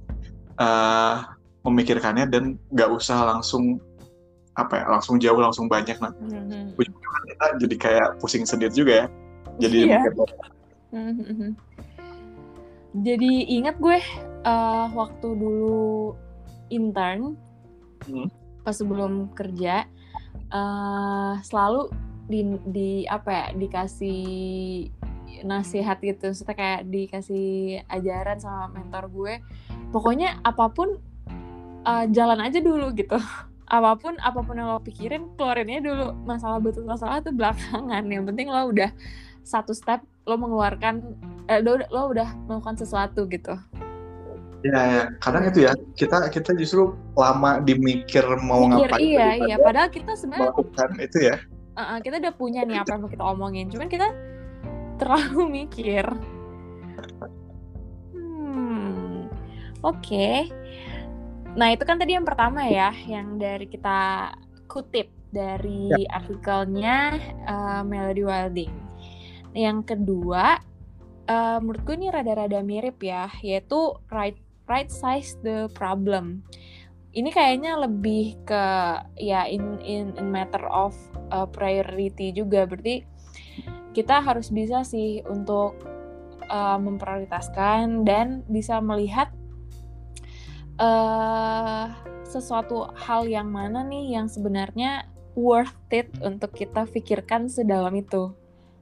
uh, 0.57 1.37
memikirkannya 1.67 2.31
dan 2.31 2.57
nggak 2.73 2.91
usah 2.95 3.27
langsung 3.37 3.83
apa 4.57 4.75
ya 4.81 4.85
langsung 4.89 5.21
jauh 5.21 5.37
langsung 5.37 5.69
banyak 5.69 5.97
nah 6.01 6.13
mm-hmm. 6.17 6.73
kita 7.29 7.47
jadi 7.61 7.77
kayak 7.77 8.09
pusing 8.19 8.49
sendiri 8.49 8.73
juga 8.73 8.93
ya 9.05 9.07
jadi 9.61 9.79
iya. 9.85 10.01
mm-hmm. 10.93 11.51
jadi 13.05 13.33
ingat 13.53 13.77
gue 13.77 13.99
uh, 14.49 14.87
waktu 14.97 15.29
dulu 15.37 16.17
intern 16.73 17.37
mm. 18.09 18.33
pas 18.65 18.73
sebelum 18.73 19.29
kerja 19.37 19.85
uh, 20.51 21.37
selalu 21.45 21.93
di 22.27 22.41
di 22.67 22.91
apa 23.07 23.31
ya 23.31 23.47
dikasih 23.55 24.25
nasihat 25.47 26.01
gitu 26.01 26.33
maksudnya 26.33 26.57
kayak 26.57 26.81
dikasih 26.91 27.85
ajaran 27.93 28.41
sama 28.41 28.73
mentor 28.73 29.07
gue 29.13 29.35
pokoknya 29.93 30.41
apa 30.43 30.67
pun 30.73 30.99
uh, 31.87 32.05
jalan 32.11 32.41
aja 32.43 32.59
dulu 32.59 32.91
gitu 32.97 33.15
apa 33.67 33.99
pun 33.99 34.15
apa 34.23 34.41
pun 34.47 34.55
yang 34.55 34.71
lo 34.71 34.79
pikirin 34.79 35.27
keluarinnya 35.35 35.83
dulu 35.83 36.07
masalah 36.23 36.63
betul 36.63 36.87
masalah 36.87 37.19
itu 37.19 37.35
belakangan 37.35 38.05
yang 38.07 38.23
penting 38.23 38.47
lo 38.47 38.71
udah 38.71 38.91
satu 39.43 39.75
step 39.75 40.03
lo 40.27 40.39
mengeluarkan 40.39 41.03
eh, 41.51 41.59
lo, 41.63 41.83
lo 41.91 42.03
udah 42.15 42.29
melakukan 42.47 42.79
sesuatu 42.79 43.27
gitu 43.31 43.55
Ya, 44.65 44.83
ya, 44.83 45.05
kadang 45.23 45.47
itu 45.47 45.63
ya 45.63 45.79
kita 45.95 46.27
kita 46.33 46.51
justru 46.59 46.91
lama 47.15 47.63
dimikir 47.63 48.25
mau 48.43 48.67
Mikir, 48.67 48.89
ngapain. 48.89 49.05
Iya, 49.05 49.29
iya. 49.47 49.57
Padahal 49.63 49.89
kita 49.95 50.19
sebenarnya 50.19 50.43
melakukan 50.51 50.91
itu 50.99 51.19
ya 51.23 51.37
uh, 51.77 51.99
kita 52.01 52.17
udah 52.19 52.35
punya 52.35 52.65
nih 52.65 52.81
apa 52.81 52.97
yang 52.97 53.01
mau 53.05 53.11
kita 53.13 53.25
omongin 53.25 53.67
cuman 53.69 53.89
kita 53.89 54.09
terlalu 54.97 55.43
mikir 55.63 56.05
hmm 58.17 59.29
oke 59.85 60.01
okay. 60.01 60.49
Nah 61.57 61.73
itu 61.73 61.83
kan 61.89 61.97
tadi 61.97 62.13
yang 62.13 62.29
pertama 62.29 62.69
ya 62.69 62.93
yang 63.09 63.41
dari 63.41 63.65
kita 63.65 64.31
kutip 64.69 65.09
dari 65.37 65.93
ya. 65.93 66.21
artikelnya 66.23 66.99
uh, 67.45 67.83
Melody 67.85 68.23
Wilding. 68.25 68.73
Yang 69.57 69.79
kedua 69.97 70.61
uh, 71.29 71.59
menurutku 71.61 71.97
ini 71.97 72.09
rada-rada 72.13 72.61
mirip 72.65 73.01
ya 73.05 73.29
yaitu 73.45 73.97
right 74.09 74.39
right 74.71 74.89
size 74.89 75.37
the 75.43 75.69
problem. 75.77 76.45
Ini 77.17 77.33
kayaknya 77.33 77.81
lebih 77.81 78.37
ke 78.45 78.65
ya 79.17 79.49
in 79.49 79.81
in, 79.81 80.13
in 80.21 80.27
matter 80.29 80.61
of 80.69 80.93
uh, 81.33 81.49
priority 81.49 82.33
juga. 82.33 82.69
Berarti 82.69 83.09
kita 83.97 84.21
harus 84.21 84.53
bisa 84.53 84.85
sih 84.85 85.25
untuk 85.25 85.81
uh, 86.53 86.77
memprioritaskan 86.77 88.05
dan 88.05 88.45
bisa 88.53 88.85
melihat 88.85 89.33
uh, 90.81 91.93
sesuatu 92.27 92.91
hal 92.97 93.29
yang 93.29 93.49
mana 93.49 93.87
nih 93.87 94.19
yang 94.19 94.27
sebenarnya 94.27 95.07
worth 95.37 95.77
it 95.93 96.09
untuk 96.25 96.53
kita 96.57 96.89
pikirkan 96.89 97.47
sedalam 97.47 97.93
itu 97.95 98.33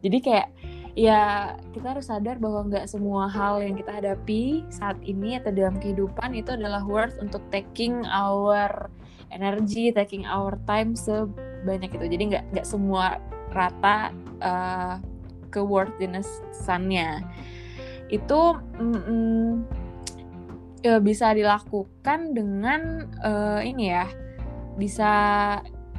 jadi 0.05 0.19
kayak 0.21 0.49
ya 0.95 1.55
kita 1.75 1.99
harus 1.99 2.07
sadar 2.07 2.39
bahwa 2.39 2.71
nggak 2.71 2.87
semua 2.87 3.27
hal 3.27 3.59
yang 3.59 3.75
kita 3.75 3.99
hadapi 3.99 4.63
saat 4.71 4.95
ini 5.03 5.43
atau 5.43 5.51
dalam 5.51 5.83
kehidupan 5.83 6.39
itu 6.39 6.55
adalah 6.55 6.87
worth 6.87 7.19
untuk 7.19 7.43
taking 7.51 8.07
our 8.07 8.87
energy, 9.35 9.91
taking 9.91 10.23
our 10.23 10.55
time 10.71 10.95
sebanyak 10.95 11.91
itu. 11.91 12.07
Jadi 12.07 12.25
nggak 12.31 12.45
nggak 12.55 12.67
semua 12.67 13.19
rata 13.51 14.15
uh, 14.39 15.03
ke 15.51 15.59
worthiness-nya. 15.59 17.27
Itu 18.07 18.63
mm, 18.79 19.03
mm, 19.03 19.53
ya 20.85 21.01
bisa 21.01 21.33
dilakukan 21.33 22.37
dengan 22.37 23.09
uh, 23.25 23.65
ini 23.65 23.89
ya 23.89 24.05
bisa 24.77 25.13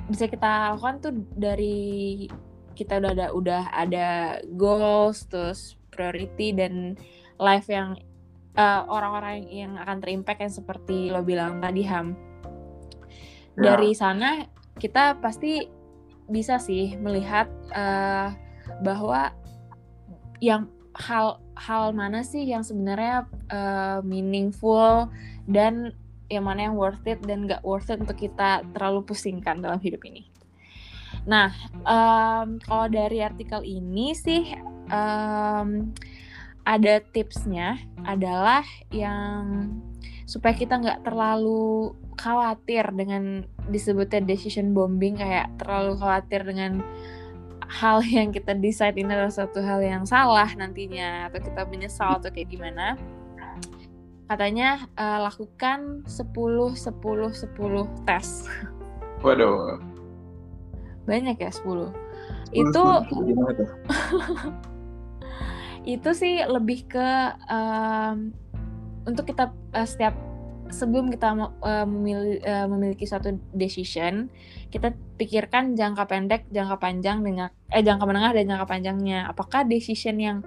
bisa 0.05 0.29
kita 0.29 0.77
lakukan 0.77 1.01
tuh 1.01 1.13
dari 1.33 2.29
kita 2.77 3.01
udah 3.01 3.11
ada 3.17 3.27
udah 3.33 3.63
ada 3.73 4.07
goals 4.53 5.25
terus 5.25 5.73
priority 5.89 6.53
dan 6.53 6.99
life 7.39 7.71
yang 7.71 7.95
eh, 8.53 8.81
orang-orang 8.85 9.47
yang 9.47 9.79
akan 9.79 10.03
terimpact 10.03 10.43
yang 10.43 10.53
seperti 10.53 11.09
lo 11.09 11.23
bilang 11.23 11.63
tadi 11.63 11.87
Ham 11.87 12.13
ya. 13.57 13.73
dari 13.73 13.95
sana 13.95 14.43
kita 14.75 15.17
pasti 15.23 15.65
bisa 16.27 16.59
sih 16.59 16.99
melihat 16.99 17.47
uh, 17.71 18.33
bahwa 18.81 19.31
yang 20.41 20.67
hal 20.97 21.44
hal 21.55 21.95
mana 21.95 22.21
sih 22.21 22.43
yang 22.43 22.61
sebenarnya 22.61 23.27
uh, 23.51 23.99
meaningful 24.03 25.07
dan 25.47 25.95
yang 26.27 26.45
mana 26.45 26.69
yang 26.69 26.75
worth 26.75 27.05
it 27.05 27.21
dan 27.23 27.45
gak 27.45 27.63
worth 27.63 27.89
it 27.89 28.01
untuk 28.01 28.17
kita 28.17 28.65
terlalu 28.73 29.05
pusingkan 29.05 29.61
dalam 29.61 29.77
hidup 29.79 30.01
ini. 30.03 30.27
Nah, 31.25 31.53
um, 31.87 32.59
kalau 32.61 32.91
dari 32.91 33.23
artikel 33.23 33.63
ini 33.63 34.13
sih 34.13 34.53
um, 34.91 35.93
ada 36.65 37.01
tipsnya 37.13 37.77
adalah 38.03 38.65
yang 38.89 39.69
supaya 40.25 40.57
kita 40.57 40.81
nggak 40.81 41.05
terlalu 41.05 41.93
khawatir 42.17 42.89
dengan 42.97 43.45
disebutnya 43.69 44.25
decision 44.25 44.73
bombing 44.73 45.21
kayak 45.21 45.53
terlalu 45.61 45.93
khawatir 46.01 46.41
dengan 46.41 46.81
hal 47.69 48.01
yang 48.05 48.33
kita 48.33 48.57
decide 48.57 48.97
ini 48.97 49.09
adalah 49.09 49.33
satu 49.33 49.61
hal 49.61 49.81
yang 49.81 50.05
salah 50.05 50.49
nantinya 50.53 51.29
atau 51.29 51.41
kita 51.41 51.65
menyesal 51.69 52.21
atau 52.21 52.29
kayak 52.29 52.49
gimana. 52.49 52.97
Katanya 54.25 54.89
uh, 54.97 55.29
lakukan 55.29 56.01
10 56.09 56.33
10 56.33 56.77
10 56.77 58.05
tes. 58.09 58.27
Waduh. 59.21 59.77
Banyak 61.05 61.37
ya 61.37 61.53
10 61.53 62.05
itu 62.55 62.83
itu 65.95 66.09
sih 66.17 66.41
lebih 66.47 66.87
ke 66.89 67.09
um, 67.51 68.31
untuk 69.05 69.29
kita 69.29 69.53
uh, 69.75 69.85
setiap 69.85 70.15
sebelum 70.73 71.13
kita 71.13 71.33
uh, 71.61 71.85
memil 71.85 72.41
uh, 72.41 72.65
memiliki 72.69 73.05
suatu 73.05 73.37
decision 73.53 74.29
kita 74.73 74.91
pikirkan 75.15 75.77
jangka 75.77 76.03
pendek 76.09 76.41
jangka 76.51 76.75
panjang 76.81 77.23
dengan 77.23 77.47
eh 77.71 77.79
jangka 77.79 78.03
menengah 78.03 78.31
dan 78.35 78.43
jangka 78.51 78.67
panjangnya. 78.67 79.19
Apakah 79.31 79.63
decision 79.63 80.19
yang 80.19 80.37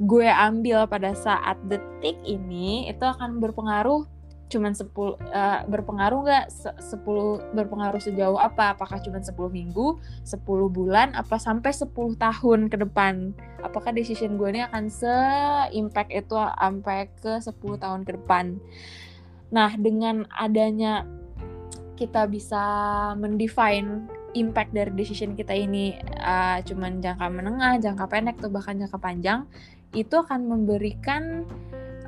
gue 0.00 0.26
ambil 0.26 0.88
pada 0.88 1.12
saat 1.12 1.60
detik 1.68 2.16
ini 2.24 2.88
itu 2.88 3.04
akan 3.04 3.38
berpengaruh 3.38 4.08
cuman 4.50 4.74
10 4.74 4.90
uh, 4.90 5.14
eh, 5.14 5.60
berpengaruh 5.70 6.20
nggak? 6.26 6.46
10 6.82 7.54
berpengaruh 7.54 8.02
sejauh 8.02 8.34
apa? 8.34 8.74
Apakah 8.74 8.98
cuman 8.98 9.22
10 9.22 9.38
minggu 9.46 10.02
10 10.26 10.42
bulan 10.74 11.14
apa 11.14 11.38
sampai 11.38 11.70
10 11.70 11.86
tahun 12.18 12.66
ke 12.66 12.82
depan? 12.82 13.30
Apakah 13.62 13.94
decision 13.94 14.34
gue 14.34 14.50
ini 14.50 14.66
akan 14.66 14.90
se-impact 14.90 16.10
itu 16.10 16.34
sampai 16.34 17.06
ke 17.22 17.38
10 17.38 17.54
tahun 17.78 18.02
ke 18.02 18.18
depan 18.18 18.58
nah 19.50 19.74
dengan 19.74 20.26
adanya 20.30 21.06
kita 21.98 22.24
bisa 22.30 22.62
mendefine 23.18 24.08
impact 24.32 24.70
dari 24.72 24.94
decision 24.94 25.34
kita 25.34 25.52
ini 25.52 25.98
uh, 26.22 26.62
cuman 26.62 27.02
jangka 27.02 27.26
menengah 27.28 27.82
jangka 27.82 28.06
pendek 28.06 28.38
atau 28.38 28.48
bahkan 28.48 28.78
jangka 28.78 28.98
panjang 29.02 29.44
itu 29.90 30.14
akan 30.14 30.46
memberikan 30.46 31.42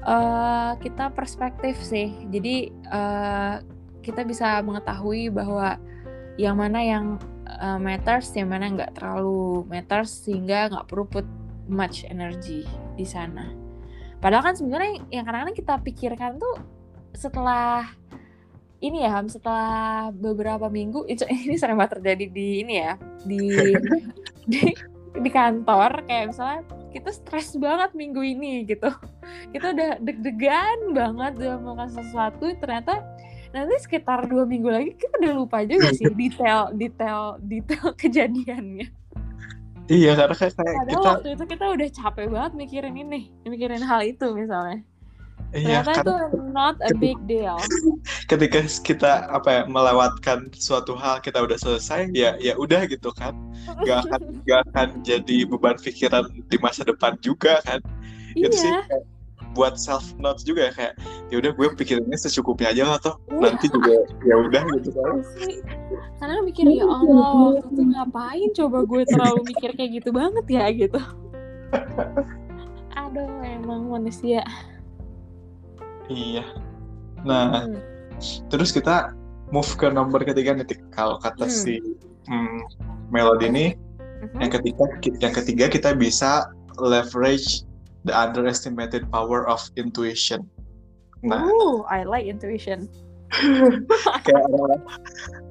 uh, 0.07 0.79
kita 0.79 1.11
perspektif 1.15 1.79
sih. 1.83 2.15
Jadi 2.31 2.71
uh, 2.91 3.59
kita 4.03 4.23
bisa 4.27 4.63
mengetahui 4.63 5.31
bahwa 5.31 5.79
yang 6.39 6.59
mana 6.59 6.81
yang 6.83 7.19
uh, 7.59 7.79
matters, 7.79 8.31
yang 8.35 8.51
mana 8.51 8.71
nggak 8.71 8.99
terlalu 8.99 9.67
matters 9.67 10.11
sehingga 10.27 10.71
nggak 10.71 10.87
perlu 10.87 11.07
put 11.07 11.27
much 11.67 12.07
energy. 12.07 12.67
di 12.93 13.09
sana. 13.09 13.49
Padahal 14.21 14.53
kan 14.53 14.55
sebenarnya 14.55 15.01
yang 15.09 15.25
kadang-kadang 15.25 15.57
kita 15.57 15.75
pikirkan 15.81 16.37
tuh 16.37 16.61
setelah 17.17 17.89
ini 18.83 19.07
ya 19.07 19.11
Ham 19.15 19.31
setelah 19.31 20.11
beberapa 20.11 20.67
minggu 20.67 21.07
itu 21.07 21.23
ini 21.47 21.55
sering 21.55 21.79
banget 21.79 22.03
terjadi 22.03 22.27
di 22.29 22.49
ini 22.67 22.75
ya 22.83 22.93
di 23.23 23.43
di, 24.51 24.61
di 25.17 25.31
kantor. 25.31 26.03
Kayak 26.11 26.35
misalnya 26.35 26.61
kita 26.91 27.11
stres 27.15 27.55
banget 27.57 27.95
minggu 27.95 28.21
ini 28.21 28.67
gitu. 28.67 28.91
Kita 29.55 29.73
udah 29.73 29.91
deg-degan 30.03 30.93
banget 30.93 31.33
udah 31.39 31.57
melakukan 31.63 31.91
sesuatu 31.95 32.45
ternyata 32.59 33.01
nanti 33.53 33.77
sekitar 33.85 34.33
dua 34.33 34.49
minggu 34.49 34.73
lagi 34.73 34.97
kita 34.97 35.21
udah 35.21 35.33
lupa 35.37 35.61
juga 35.69 35.93
sih 35.93 36.09
detail 36.21 36.75
detail 36.75 37.39
detail 37.41 37.95
kejadiannya. 37.95 38.91
Iya 39.91 40.15
karena 40.15 40.35
kayak, 40.39 40.55
kayak 40.57 40.75
Padahal 40.79 40.89
kita 40.89 41.09
waktu 41.11 41.29
itu 41.35 41.45
kita 41.45 41.65
udah 41.75 41.89
capek 41.91 42.27
banget 42.31 42.53
mikirin 42.55 42.97
ini 42.97 43.21
mikirin 43.45 43.83
hal 43.83 44.01
itu 44.07 44.31
misalnya 44.33 44.81
iya 45.53 45.85
ternyata 45.85 45.93
kan 45.93 46.05
itu 46.05 46.17
not 46.53 46.77
a 46.85 46.93
big 46.97 47.19
deal 47.29 47.57
ketika 48.31 48.65
kita 48.85 49.13
apa 49.29 49.49
ya 49.49 49.63
melewatkan 49.69 50.49
suatu 50.57 50.97
hal 50.97 51.21
kita 51.21 51.41
udah 51.45 51.57
selesai 51.61 52.09
ya 52.17 52.37
ya 52.41 52.57
udah 52.57 52.89
gitu 52.89 53.13
kan 53.13 53.37
gak 53.85 54.09
akan 54.09 54.21
gak 54.49 54.61
akan 54.73 54.89
jadi 55.05 55.45
beban 55.49 55.77
pikiran 55.79 56.25
di 56.49 56.57
masa 56.61 56.85
depan 56.85 57.17
juga 57.21 57.61
kan 57.65 57.81
itu 58.33 58.49
sih 58.57 58.73
iya 58.73 58.83
kayak 58.89 59.05
buat 59.53 59.77
self 59.77 60.17
notes 60.17 60.49
juga 60.49 60.69
ya 60.69 60.73
kayak 60.73 60.95
ya 61.29 61.37
udah 61.45 61.53
gue 61.53 61.67
pikirinnya 61.77 62.17
secukupnya 62.17 62.73
aja 62.73 62.89
lah 62.89 62.97
toh 62.97 63.21
Iya. 63.29 63.53
nanti 63.53 63.67
juga 63.69 63.93
ya 64.25 64.35
udah 64.41 64.63
gitu 64.81 64.91
kan 64.97 65.13
Asli. 65.21 65.57
Karena 66.17 66.41
mikir 66.47 66.65
ya 66.71 66.87
Allah 66.87 67.59
waktu 67.59 67.69
itu 67.75 67.83
ngapain 67.83 68.49
coba 68.55 68.79
gue 68.87 69.03
terlalu 69.11 69.41
mikir 69.51 69.71
kayak 69.75 69.91
gitu 70.01 70.11
banget 70.15 70.47
ya 70.49 70.65
gitu. 70.71 71.01
Aduh 73.03 73.29
emang 73.43 73.91
manusia. 73.91 74.47
Iya 76.09 76.45
nah 77.23 77.67
Hmm. 77.67 77.79
terus 78.51 78.71
kita 78.71 79.15
move 79.51 79.69
ke 79.79 79.87
nomor 79.91 80.23
ketiga 80.23 80.55
nih 80.55 80.67
kalau 80.91 81.19
kata 81.19 81.47
Hmm. 81.47 81.53
si 81.53 81.79
hmm, 82.27 82.61
Melody 83.11 83.47
ini 83.51 83.67
Mhm. 84.23 84.39
yang 84.39 84.53
ketiga 84.55 84.85
yang 85.19 85.35
ketiga 85.35 85.67
kita 85.67 85.91
bisa 85.95 86.47
leverage 86.79 87.67
the 88.07 88.15
underestimated 88.15 89.07
power 89.11 89.47
of 89.47 89.63
intuition 89.75 90.47
nah 91.23 91.47
Ooh, 91.47 91.87
I 91.87 92.03
like 92.03 92.27
intuition. 92.27 92.91
kayak 94.27 94.45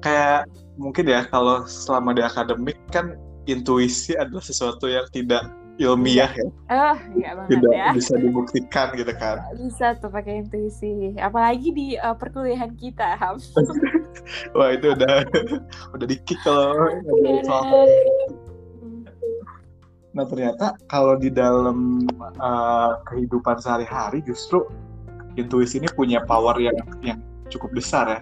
kayak 0.04 0.40
mungkin 0.76 1.04
ya 1.08 1.24
kalau 1.28 1.64
selama 1.66 2.12
di 2.14 2.22
akademik 2.22 2.76
kan 2.92 3.16
intuisi 3.48 4.14
adalah 4.14 4.44
sesuatu 4.44 4.86
yang 4.86 5.02
tidak 5.10 5.48
ilmiah 5.76 6.28
ya 6.28 6.46
Ah, 6.66 6.96
iya 7.12 7.32
banget 7.32 7.48
tidak 7.54 7.72
ya. 7.72 7.86
bisa 7.92 8.14
dibuktikan 8.14 8.86
gitu 8.92 9.12
kan 9.14 9.36
Bisa 9.56 9.96
tuh 9.96 10.08
pakai 10.08 10.40
intuisi. 10.40 11.16
Apalagi 11.16 11.68
di 11.68 11.86
uh, 11.94 12.12
perkuliahan 12.12 12.72
kita, 12.74 13.16
Ham. 13.16 13.36
wah 14.56 14.68
itu 14.68 14.92
udah 14.92 15.24
udah 15.96 16.06
di 16.06 16.16
kick 16.22 16.40
kalau 16.40 16.76
ngomongin 17.02 17.44
soal 17.44 17.64
Hmm. 18.82 19.06
nah 20.12 20.24
ternyata 20.24 20.76
kalau 20.84 21.14
di 21.14 21.30
dalam 21.30 22.04
uh, 22.36 23.00
kehidupan 23.06 23.56
sehari-hari 23.56 24.20
justru 24.20 24.66
intuisi 25.34 25.78
ini 25.78 25.88
punya 25.88 26.20
power 26.22 26.58
yang 26.58 26.76
yang 27.00 27.16
cukup 27.48 27.72
besar 27.72 28.06
ya 28.08 28.20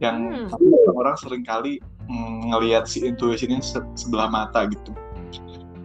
yang 0.00 0.48
Hmm. 0.48 0.96
orang 0.96 1.12
sering 1.14 1.44
kali 1.44 1.76
mm, 2.06 2.48
ngelihat 2.48 2.88
si 2.88 3.04
intuisi 3.04 3.44
ini 3.44 3.60
se- 3.60 3.84
sebelah 3.92 4.26
mata 4.26 4.64
gitu 4.64 4.96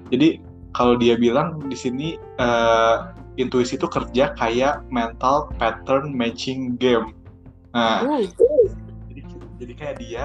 jadi 0.08 0.40
kalau 0.76 1.00
dia 1.00 1.16
bilang 1.16 1.64
di 1.72 1.78
sini 1.80 2.20
uh, 2.38 3.16
intuisi 3.40 3.80
itu 3.80 3.88
kerja 3.88 4.36
kayak 4.36 4.84
mental 4.92 5.48
pattern 5.56 6.12
matching 6.12 6.76
game. 6.76 7.16
Nah 7.72 8.04
Uh, 8.04 8.28
jadi 9.12 9.22
jadi 9.60 9.74
kayak 9.76 9.96
dia 10.04 10.24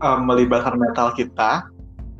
um, 0.00 0.24
melibatkan 0.24 0.80
mental 0.80 1.12
kita 1.12 1.68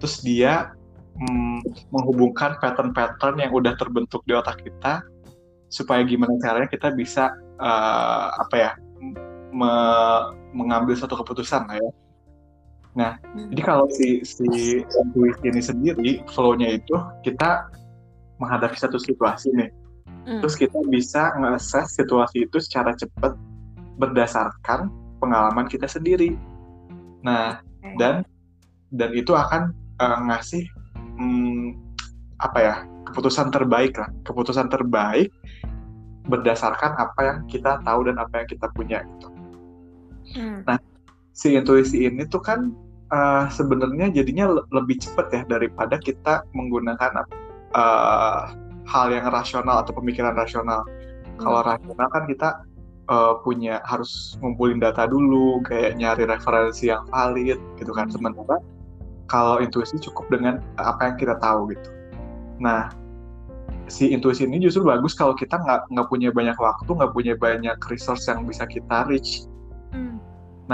terus 0.00 0.20
dia 0.20 0.76
mm, 1.16 1.64
menghubungkan 1.88 2.60
pattern-pattern 2.60 3.40
yang 3.40 3.52
udah 3.52 3.72
terbentuk 3.76 4.20
di 4.28 4.36
otak 4.36 4.60
kita 4.60 5.00
supaya 5.72 6.04
gimana 6.04 6.36
caranya 6.38 6.68
kita 6.68 6.92
bisa 6.92 7.32
uh, 7.58 8.28
apa 8.36 8.54
ya 8.54 8.70
me- 9.52 10.26
mengambil 10.54 10.94
satu 10.94 11.18
keputusan 11.18 11.66
lah 11.66 11.80
ya 11.80 11.90
jadi 13.50 13.62
kalau 13.66 13.90
si 13.90 14.22
si 14.22 14.46
intuisi 14.86 15.44
ini 15.50 15.62
sendiri 15.62 16.12
flow-nya 16.30 16.78
itu 16.78 16.94
kita 17.26 17.66
menghadapi 18.38 18.78
satu 18.78 19.02
situasi 19.02 19.50
nih 19.50 19.70
Hmm. 20.24 20.40
terus 20.40 20.56
kita 20.56 20.80
bisa 20.88 21.36
nge-assess 21.36 22.00
situasi 22.00 22.48
itu 22.48 22.56
secara 22.56 22.96
cepat 22.96 23.36
berdasarkan 24.00 24.88
pengalaman 25.20 25.68
kita 25.68 25.84
sendiri. 25.84 26.32
Nah, 27.20 27.60
Oke. 27.60 28.00
dan 28.00 28.24
dan 28.96 29.12
itu 29.12 29.36
akan 29.36 29.76
eh, 30.00 30.18
ngasih 30.28 30.64
hmm, 31.20 31.76
apa 32.40 32.58
ya 32.58 32.74
keputusan 33.12 33.52
terbaik 33.52 34.00
lah, 34.00 34.08
keputusan 34.24 34.72
terbaik 34.72 35.28
berdasarkan 36.24 36.96
apa 36.96 37.20
yang 37.20 37.38
kita 37.44 37.84
tahu 37.84 38.08
dan 38.08 38.16
apa 38.16 38.42
yang 38.42 38.48
kita 38.48 38.66
punya 38.72 39.04
gitu. 39.04 39.28
Hmm. 40.40 40.64
Si 41.36 41.52
intuisi 41.52 42.08
ini 42.08 42.24
tuh 42.24 42.40
kan 42.40 42.72
eh, 43.14 43.44
sebenarnya 43.54 44.10
jadinya 44.10 44.58
le- 44.58 44.66
lebih 44.74 44.98
cepat 44.98 45.26
ya 45.30 45.42
daripada 45.46 45.96
kita 46.02 46.42
menggunakan 46.50 47.22
eh, 47.78 48.42
hal 48.84 49.06
yang 49.14 49.30
rasional 49.30 49.86
atau 49.86 49.94
pemikiran 49.94 50.34
rasional. 50.34 50.82
Kalau 51.40 51.66
rasional 51.66 52.08
kan 52.14 52.30
kita 52.30 52.62
uh, 53.08 53.40
punya 53.42 53.80
harus 53.84 54.36
ngumpulin 54.40 54.80
data 54.80 55.08
dulu, 55.08 55.60
kayak 55.66 55.98
nyari 55.98 56.28
referensi 56.28 56.92
yang 56.92 57.04
valid 57.10 57.58
gitu 57.80 57.92
kan. 57.92 58.06
Hmm. 58.08 58.14
Sementara 58.14 58.56
kalau 59.26 59.58
intuisi 59.60 59.96
cukup 59.98 60.28
dengan 60.30 60.60
apa 60.76 61.10
yang 61.12 61.16
kita 61.16 61.34
tahu 61.40 61.72
gitu. 61.72 61.90
Nah, 62.60 62.92
si 63.88 64.12
intuisi 64.12 64.46
ini 64.46 64.60
justru 64.62 64.84
bagus 64.84 65.16
kalau 65.16 65.34
kita 65.34 65.58
nggak 65.58 65.90
nggak 65.90 66.06
punya 66.12 66.28
banyak 66.30 66.56
waktu, 66.60 66.90
nggak 66.92 67.12
punya 67.12 67.34
banyak 67.34 67.76
resource 67.88 68.28
yang 68.28 68.44
bisa 68.44 68.68
kita 68.68 69.08
reach. 69.08 69.48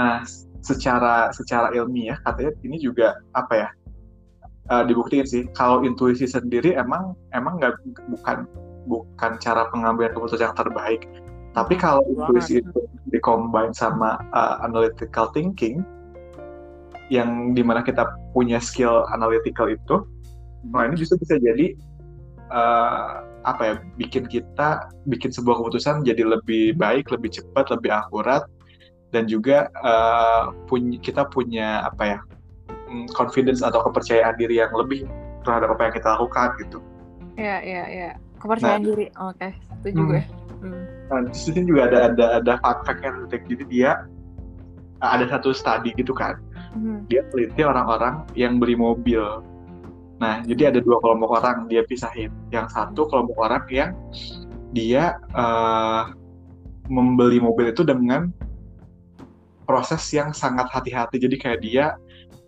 Hmm. 0.01 0.17
Nah, 0.17 0.17
secara 0.61 1.29
secara 1.33 1.73
ilmiah 1.77 2.17
katanya 2.25 2.53
ini 2.65 2.77
juga 2.81 3.17
apa 3.37 3.53
ya? 3.53 3.69
uh, 4.71 4.83
dibuktiin 4.87 5.27
sih 5.27 5.43
kalau 5.51 5.83
intuisi 5.83 6.23
sendiri 6.29 6.77
emang 6.79 7.17
emang 7.35 7.59
nggak 7.59 7.75
bukan 8.07 8.47
bukan 8.87 9.31
cara 9.43 9.67
pengambilan 9.69 10.15
keputusan 10.15 10.51
yang 10.51 10.57
terbaik 10.57 11.05
tapi 11.51 11.75
kalau 11.75 12.01
intuisi 12.07 12.63
itu 12.63 12.79
dikombin 13.11 13.75
sama 13.75 14.21
uh, 14.31 14.63
analytical 14.63 15.27
thinking 15.35 15.83
yang 17.11 17.51
di 17.51 17.59
mana 17.59 17.83
kita 17.83 18.07
punya 18.31 18.57
skill 18.63 19.03
analytical 19.11 19.67
itu 19.67 20.07
nah 20.71 20.87
ini 20.87 20.95
justru 20.95 21.19
bisa 21.19 21.35
jadi 21.41 21.75
uh, 22.53 23.27
apa 23.41 23.61
ya 23.65 23.73
bikin 23.97 24.29
kita 24.29 24.85
bikin 25.09 25.33
sebuah 25.33 25.59
keputusan 25.59 26.05
jadi 26.05 26.23
lebih 26.23 26.77
baik 26.77 27.09
lebih 27.09 27.33
cepat 27.33 27.73
lebih 27.73 27.89
akurat 27.89 28.45
dan 29.11 29.27
juga 29.27 29.67
uh, 29.83 30.55
punya 30.65 30.97
kita 31.03 31.27
punya 31.27 31.83
apa 31.85 32.03
ya 32.17 32.19
mm, 32.87 33.11
confidence 33.15 33.59
atau 33.59 33.83
kepercayaan 33.85 34.35
diri 34.39 34.63
yang 34.63 34.71
lebih 34.71 35.05
terhadap 35.43 35.75
apa 35.75 35.91
yang 35.91 35.93
kita 35.95 36.07
lakukan 36.15 36.49
gitu. 36.63 36.79
Iya, 37.35 37.57
iya, 37.63 37.83
iya. 37.87 38.09
Kepercayaan 38.41 38.83
diri. 38.83 39.07
Oke, 39.21 39.49
setuju 39.79 39.99
Hmm. 40.01 40.09
gue. 40.09 40.21
Hmm. 40.61 40.83
Nah, 41.09 41.19
di 41.27 41.35
sini 41.35 41.59
juga 41.65 41.89
ada 41.89 41.99
ada 42.13 42.25
ada 42.41 42.53
fun 42.61 42.77
fact 42.87 43.01
yang 43.01 43.15
menarik. 43.21 43.43
Jadi 43.49 43.63
dia 43.69 43.91
uh, 45.01 45.11
ada 45.11 45.25
satu 45.27 45.51
studi 45.51 45.91
gitu 45.97 46.13
kan. 46.15 46.37
Hmm. 46.71 47.03
Dia 47.11 47.25
teliti 47.29 47.61
orang-orang 47.65 48.23
yang 48.37 48.57
beli 48.61 48.79
mobil. 48.79 49.21
Nah, 50.21 50.45
jadi 50.45 50.69
ada 50.69 50.79
dua 50.85 51.01
kelompok 51.01 51.41
orang 51.41 51.65
dia 51.65 51.81
pisahin. 51.83 52.29
Yang 52.53 52.77
satu 52.77 53.09
kelompok 53.09 53.37
orang 53.41 53.65
yang 53.73 53.91
dia 54.71 55.17
uh, 55.33 56.13
membeli 56.87 57.41
mobil 57.41 57.73
itu 57.73 57.81
dengan 57.81 58.29
proses 59.71 60.03
yang 60.11 60.35
sangat 60.35 60.67
hati-hati. 60.67 61.15
Jadi 61.15 61.39
kayak 61.39 61.59
dia 61.63 61.95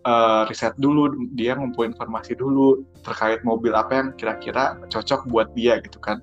uh, 0.04 0.44
riset 0.52 0.76
dulu, 0.76 1.16
dia 1.40 1.56
ngumpulin 1.56 1.96
informasi 1.96 2.36
dulu 2.36 2.84
terkait 3.08 3.40
mobil 3.48 3.72
apa 3.72 4.04
yang 4.04 4.08
kira-kira 4.20 4.76
cocok 4.92 5.32
buat 5.32 5.48
dia 5.56 5.80
gitu 5.80 6.04
kan. 6.04 6.20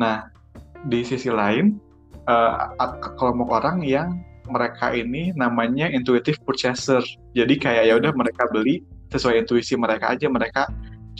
Nah, 0.00 0.32
di 0.88 1.04
sisi 1.04 1.28
lain 1.28 1.76
uh, 2.24 2.72
kelompok 3.20 3.60
orang 3.60 3.84
yang 3.84 4.24
mereka 4.48 4.96
ini 4.96 5.36
namanya 5.36 5.92
intuitive 5.92 6.40
purchaser. 6.48 7.04
Jadi 7.36 7.60
kayak 7.60 7.92
ya 7.92 7.94
udah 8.00 8.16
mereka 8.16 8.48
beli 8.48 8.80
sesuai 9.12 9.44
intuisi 9.44 9.76
mereka 9.76 10.16
aja, 10.16 10.32
mereka 10.32 10.64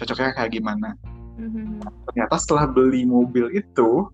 cocoknya 0.01 0.33
kayak 0.33 0.57
gimana. 0.57 0.97
Hmm. 1.37 1.85
Ternyata 2.09 2.41
setelah 2.41 2.65
beli 2.65 3.05
mobil 3.05 3.53
itu 3.53 4.09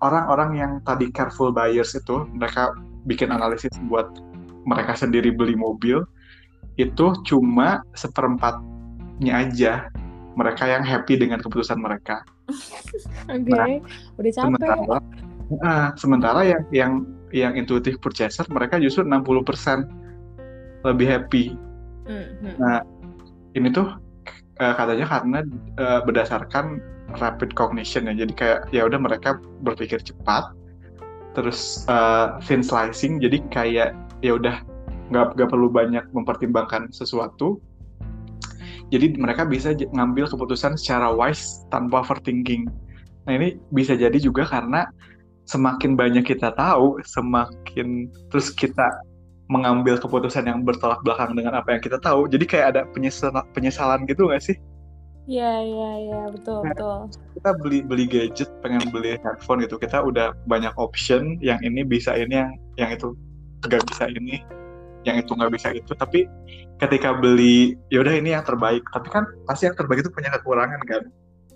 orang-orang 0.00 0.50
yang 0.56 0.72
tadi 0.84 1.12
careful 1.12 1.52
buyers 1.52 1.92
itu 1.92 2.24
mereka 2.32 2.72
bikin 3.04 3.30
analisis 3.32 3.72
buat 3.88 4.08
mereka 4.64 4.96
sendiri 4.96 5.32
beli 5.32 5.54
mobil 5.54 6.02
itu 6.80 7.06
cuma 7.28 7.84
seperempatnya 7.94 9.32
aja 9.46 9.72
mereka 10.34 10.66
yang 10.66 10.82
happy 10.82 11.14
dengan 11.14 11.38
keputusan 11.38 11.78
mereka. 11.78 12.26
Oke, 13.30 13.46
okay. 13.46 13.54
nah, 13.54 13.66
udah 14.18 14.32
capek. 14.34 14.42
Sementara, 14.42 14.98
nah, 15.62 15.86
sementara 15.94 16.40
yang 16.42 16.62
yang 16.74 16.92
yang 17.30 17.52
intuitive 17.54 17.98
purchaser 18.02 18.46
mereka 18.50 18.78
justru 18.82 19.06
60% 19.06 19.86
lebih 20.84 21.06
happy. 21.08 21.44
Mm-hmm. 22.04 22.54
Nah, 22.60 22.84
ini 23.56 23.68
tuh 23.72 23.88
uh, 24.60 24.74
katanya 24.76 25.06
karena 25.08 25.38
uh, 25.80 26.00
berdasarkan 26.04 26.82
rapid 27.18 27.54
cognition 27.54 28.10
ya. 28.10 28.14
Jadi 28.26 28.32
kayak 28.34 28.60
ya 28.74 28.84
udah 28.86 29.00
mereka 29.00 29.38
berpikir 29.64 30.02
cepat, 30.02 30.52
terus 31.34 31.84
uh, 31.90 32.38
thin 32.46 32.62
slicing. 32.64 33.20
Jadi 33.20 33.42
kayak 33.50 33.92
ya 34.22 34.38
udah 34.38 34.62
nggak 35.12 35.36
nggak 35.36 35.50
perlu 35.50 35.68
banyak 35.68 36.04
mempertimbangkan 36.14 36.88
sesuatu. 36.94 37.60
Jadi 38.92 39.18
mereka 39.18 39.48
bisa 39.48 39.74
ngambil 39.74 40.30
keputusan 40.30 40.78
secara 40.78 41.10
wise 41.10 41.66
tanpa 41.68 42.06
overthinking. 42.06 42.70
Nah 43.26 43.32
ini 43.34 43.58
bisa 43.72 43.98
jadi 43.98 44.16
juga 44.16 44.46
karena 44.46 44.86
semakin 45.44 45.96
banyak 45.96 46.24
kita 46.24 46.52
tahu, 46.56 47.00
semakin 47.04 48.08
terus 48.32 48.52
kita 48.52 48.84
mengambil 49.52 50.00
keputusan 50.00 50.48
yang 50.48 50.64
bertolak 50.64 51.04
belakang 51.04 51.36
dengan 51.36 51.60
apa 51.60 51.76
yang 51.76 51.82
kita 51.84 52.00
tahu. 52.00 52.28
Jadi 52.28 52.44
kayak 52.48 52.66
ada 52.76 52.82
penyesalan, 52.92 53.44
penyesalan 53.52 54.08
gitu 54.08 54.28
nggak 54.28 54.40
sih? 54.40 54.56
Iya 55.24 55.52
iya 55.64 55.90
iya 56.04 56.20
betul 56.28 56.60
nah, 56.60 56.76
betul. 56.76 56.98
Kita 57.40 57.50
beli 57.56 57.78
beli 57.80 58.04
gadget, 58.04 58.50
pengen 58.60 58.84
beli 58.92 59.16
headphone 59.16 59.64
gitu, 59.64 59.80
kita 59.80 60.04
udah 60.04 60.36
banyak 60.44 60.72
option. 60.76 61.40
Yang 61.40 61.64
ini 61.64 61.80
bisa 61.80 62.12
ini, 62.12 62.44
yang 62.44 62.52
yang 62.76 62.90
itu 62.92 63.16
nggak 63.64 63.84
bisa 63.88 64.04
ini, 64.12 64.44
yang 65.08 65.16
itu 65.16 65.32
nggak 65.32 65.52
bisa 65.56 65.72
itu. 65.72 65.96
Tapi 65.96 66.28
ketika 66.76 67.16
beli, 67.16 67.72
ya 67.88 68.04
udah 68.04 68.14
ini 68.20 68.36
yang 68.36 68.44
terbaik. 68.44 68.84
Tapi 68.92 69.08
kan 69.08 69.24
pasti 69.48 69.64
yang 69.64 69.76
terbaik 69.80 70.04
itu 70.04 70.12
punya 70.12 70.28
kekurangan 70.36 70.80
kan. 70.84 71.02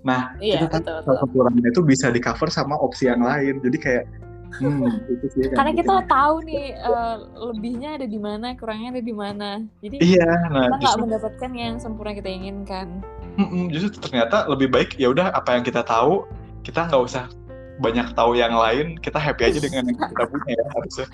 Nah, 0.01 0.33
iya, 0.41 0.65
kita 0.65 1.05
tahu 1.05 1.29
kekurangan 1.29 1.65
itu 1.69 1.81
bisa 1.85 2.09
di 2.09 2.25
cover 2.25 2.49
sama 2.49 2.73
opsi 2.81 3.13
yang 3.13 3.21
lain. 3.21 3.61
Jadi 3.61 3.77
kayak 3.77 4.05
Hmm, 4.49 4.89
itu 5.13 5.27
sih, 5.37 5.45
Karena 5.53 5.77
kita 5.77 5.95
gitu. 6.01 6.09
tahu 6.09 6.35
nih 6.49 6.73
uh, 6.81 7.21
lebihnya 7.53 8.01
ada 8.01 8.07
di 8.09 8.17
mana, 8.17 8.57
kurangnya 8.57 8.97
ada 8.97 9.05
di 9.05 9.13
mana. 9.13 9.61
Jadi 9.85 10.01
iya, 10.01 10.49
nah, 10.49 10.73
kita 10.73 10.77
nggak 10.81 10.99
mendapatkan 11.05 11.51
yang 11.53 11.75
sempurna 11.77 12.17
kita 12.17 12.33
inginkan. 12.33 13.05
Mm-mm, 13.39 13.71
justru 13.71 14.03
ternyata 14.03 14.51
lebih 14.51 14.67
baik 14.75 14.99
ya 14.99 15.15
udah 15.15 15.31
apa 15.31 15.55
yang 15.55 15.63
kita 15.63 15.87
tahu 15.87 16.27
kita 16.67 16.91
nggak 16.91 17.03
usah 17.07 17.31
banyak 17.79 18.11
tahu 18.19 18.35
yang 18.35 18.51
lain 18.51 18.99
kita 18.99 19.23
happy 19.23 19.55
aja 19.55 19.63
dengan 19.63 19.95
yang 19.95 19.99
kita 19.99 20.25
punya 20.27 20.51
ya 20.59 20.65
harusnya. 20.75 21.07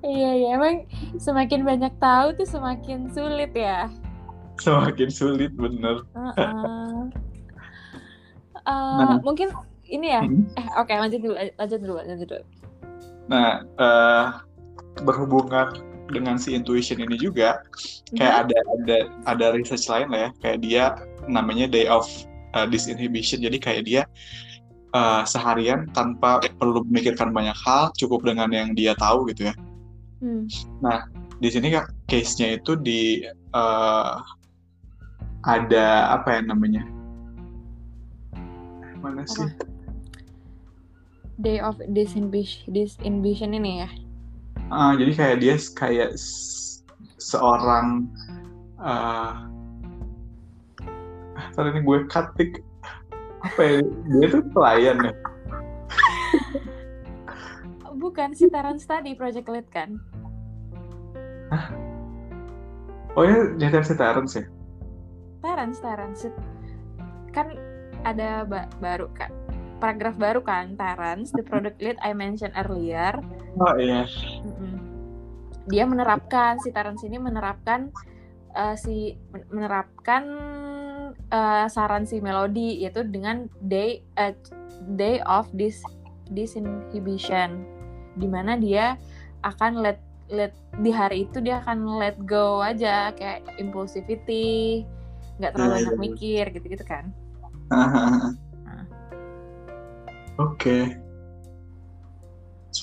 Iya 0.00 0.30
iya 0.32 0.48
emang 0.56 0.88
semakin 1.20 1.60
banyak 1.68 1.92
tahu 2.00 2.32
tuh 2.40 2.48
semakin 2.48 3.12
sulit 3.12 3.52
ya. 3.52 3.92
Semakin 4.56 5.08
sulit 5.12 5.52
bener. 5.52 6.00
Uh-uh. 6.16 7.12
Uh, 8.64 8.98
nah, 9.04 9.20
mungkin 9.20 9.52
ini 9.84 10.16
ya. 10.16 10.24
Hmm? 10.24 10.48
Eh 10.56 10.66
oke 10.80 10.88
okay, 10.88 10.96
lanjut 10.96 11.20
dulu 11.20 11.36
lanjut 11.36 11.78
dulu 11.84 11.94
lanjut 12.00 12.28
dulu. 12.32 12.44
Nah, 13.28 13.68
uh, 13.76 14.40
berhubungan 15.04 15.76
dengan 16.08 16.38
si 16.38 16.54
intuition 16.54 17.02
ini 17.02 17.18
juga 17.18 17.66
kayak 18.14 18.32
hmm. 18.32 18.42
ada 18.46 18.58
ada 18.78 18.98
ada 19.26 19.46
research 19.58 19.90
lain 19.90 20.06
lah 20.14 20.20
ya 20.20 20.30
kayak 20.38 20.58
dia 20.62 20.84
namanya 21.26 21.70
day 21.70 21.86
of 21.90 22.06
uh, 22.54 22.66
disinhibition. 22.66 23.42
Jadi 23.42 23.58
kayak 23.60 23.82
dia 23.86 24.02
uh, 24.96 25.22
seharian 25.28 25.90
tanpa 25.92 26.40
perlu 26.56 26.82
memikirkan 26.88 27.30
banyak 27.30 27.56
hal 27.66 27.92
cukup 28.00 28.24
dengan 28.24 28.48
yang 28.50 28.72
dia 28.72 28.96
tahu 28.96 29.28
gitu 29.30 29.50
ya. 29.52 29.54
Hmm. 30.16 30.48
nah 30.80 31.04
di 31.44 31.52
sini 31.52 31.68
kak 31.68 31.92
case-nya 32.08 32.56
itu 32.56 32.72
di 32.80 33.20
uh, 33.52 34.16
ada 35.44 36.16
apa 36.16 36.40
ya 36.40 36.42
namanya? 36.48 36.82
Mana 39.04 39.28
sih? 39.28 39.52
Day 41.36 41.60
of 41.60 41.76
Disinhibition, 41.92 42.72
Disinhibition 42.72 43.52
ini 43.52 43.84
ya? 43.84 43.90
Uh, 44.72 44.96
jadi 44.96 45.12
kayak 45.12 45.36
dia 45.44 45.54
kayak 45.76 46.16
seorang 47.20 48.08
uh, 48.80 49.44
ini 51.64 51.80
gue 51.80 51.98
katik 52.12 52.60
apa 53.40 53.60
ya? 53.64 53.78
Dia 53.84 54.26
tuh 54.28 54.42
pelayan 54.52 54.96
ya? 55.00 55.12
Bukan 57.96 58.36
si 58.36 58.52
Taran 58.52 58.76
Study 58.76 59.16
Project 59.16 59.48
Lead 59.48 59.68
kan? 59.72 59.96
Hah? 61.48 61.86
oh 63.16 63.24
ya 63.24 63.56
jadi 63.56 63.80
si 63.80 63.96
Taran 63.96 64.28
sih 64.28 64.44
Taran 65.40 65.72
Taran 65.72 66.12
kan 67.32 67.48
ada 68.04 68.44
ba 68.44 68.68
baru 68.78 69.08
kan 69.16 69.32
paragraf 69.80 70.16
baru 70.20 70.40
kan 70.44 70.76
Terence 70.76 71.32
the 71.32 71.44
product 71.44 71.80
lead 71.84 72.00
I 72.00 72.16
mentioned 72.16 72.56
earlier. 72.56 73.12
Oh 73.60 73.76
iya. 73.76 74.08
Dia 75.68 75.84
menerapkan 75.84 76.56
si 76.64 76.72
Terence 76.72 77.04
ini 77.04 77.20
menerapkan 77.20 77.92
uh, 78.56 78.72
si 78.72 79.20
menerapkan 79.52 80.24
uh, 81.30 81.66
saran 81.70 82.04
si 82.04 82.20
melodi 82.20 82.82
yaitu 82.82 83.06
dengan 83.06 83.50
day 83.66 84.02
uh, 84.20 84.34
day 84.98 85.22
of 85.24 85.48
this 85.54 85.80
disinhibition 86.34 87.62
di 88.18 88.26
mana 88.26 88.58
dia 88.58 88.98
akan 89.46 89.78
let 89.78 90.02
let 90.26 90.50
di 90.82 90.90
hari 90.90 91.22
itu 91.28 91.38
dia 91.38 91.62
akan 91.62 92.02
let 92.02 92.18
go 92.26 92.58
aja 92.58 93.14
kayak 93.14 93.46
impulsivity 93.62 94.82
nggak 95.38 95.54
terlalu 95.54 95.70
yeah, 95.70 95.78
banyak 95.86 96.00
mikir 96.02 96.44
gitu-gitu 96.50 96.84
kan 96.88 97.14
Okay. 100.36 100.96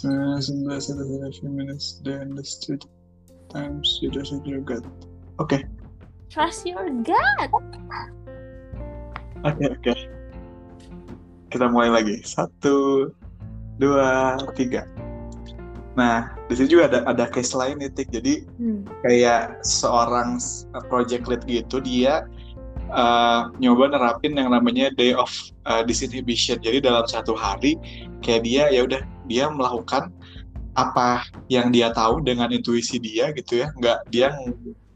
Within 0.03 0.67
a 0.71 1.31
few 1.31 1.49
minutes 1.49 2.01
they 2.03 2.17
understood 2.17 2.83
times 3.49 3.99
you 4.01 4.09
trust 4.09 4.33
your 4.45 4.61
gut. 4.61 4.83
Oke. 5.37 5.53
Okay. 5.53 5.61
Trust 6.33 6.65
your 6.65 6.89
gut. 7.05 7.53
Oke 9.43 9.59
okay, 9.59 9.67
oke. 9.67 9.81
Okay. 9.83 9.97
Kita 11.51 11.67
mulai 11.67 11.91
lagi. 11.91 12.15
Satu, 12.23 13.11
dua, 13.75 14.39
tiga. 14.55 14.87
Nah, 15.99 16.31
di 16.47 16.55
sini 16.55 16.71
juga 16.71 16.89
ada 16.89 16.99
ada 17.05 17.25
case 17.27 17.51
lain 17.51 17.83
nih, 17.83 17.91
Tik. 17.91 18.09
Jadi 18.09 18.33
hmm. 18.57 19.03
kayak 19.03 19.61
seorang 19.67 20.39
project 20.87 21.27
lead 21.27 21.43
gitu, 21.45 21.83
dia 21.83 22.23
uh, 22.89 23.51
nyoba 23.59 23.91
nerapin 23.91 24.33
yang 24.33 24.49
namanya 24.49 24.89
day 24.95 25.11
of 25.11 25.29
uh, 25.67 25.83
disinhibition. 25.83 26.57
Jadi 26.63 26.79
dalam 26.79 27.03
satu 27.05 27.35
hari 27.37 27.75
kayak 28.25 28.47
dia 28.47 28.63
ya 28.71 28.87
udah 28.87 29.03
dia 29.27 29.51
melakukan 29.51 30.07
apa 30.73 31.21
yang 31.53 31.69
dia 31.69 31.93
tahu 31.93 32.23
dengan 32.25 32.49
intuisi 32.49 32.97
dia 32.97 33.29
gitu 33.35 33.61
ya. 33.61 33.69
Nggak 33.75 34.07
dia 34.09 34.33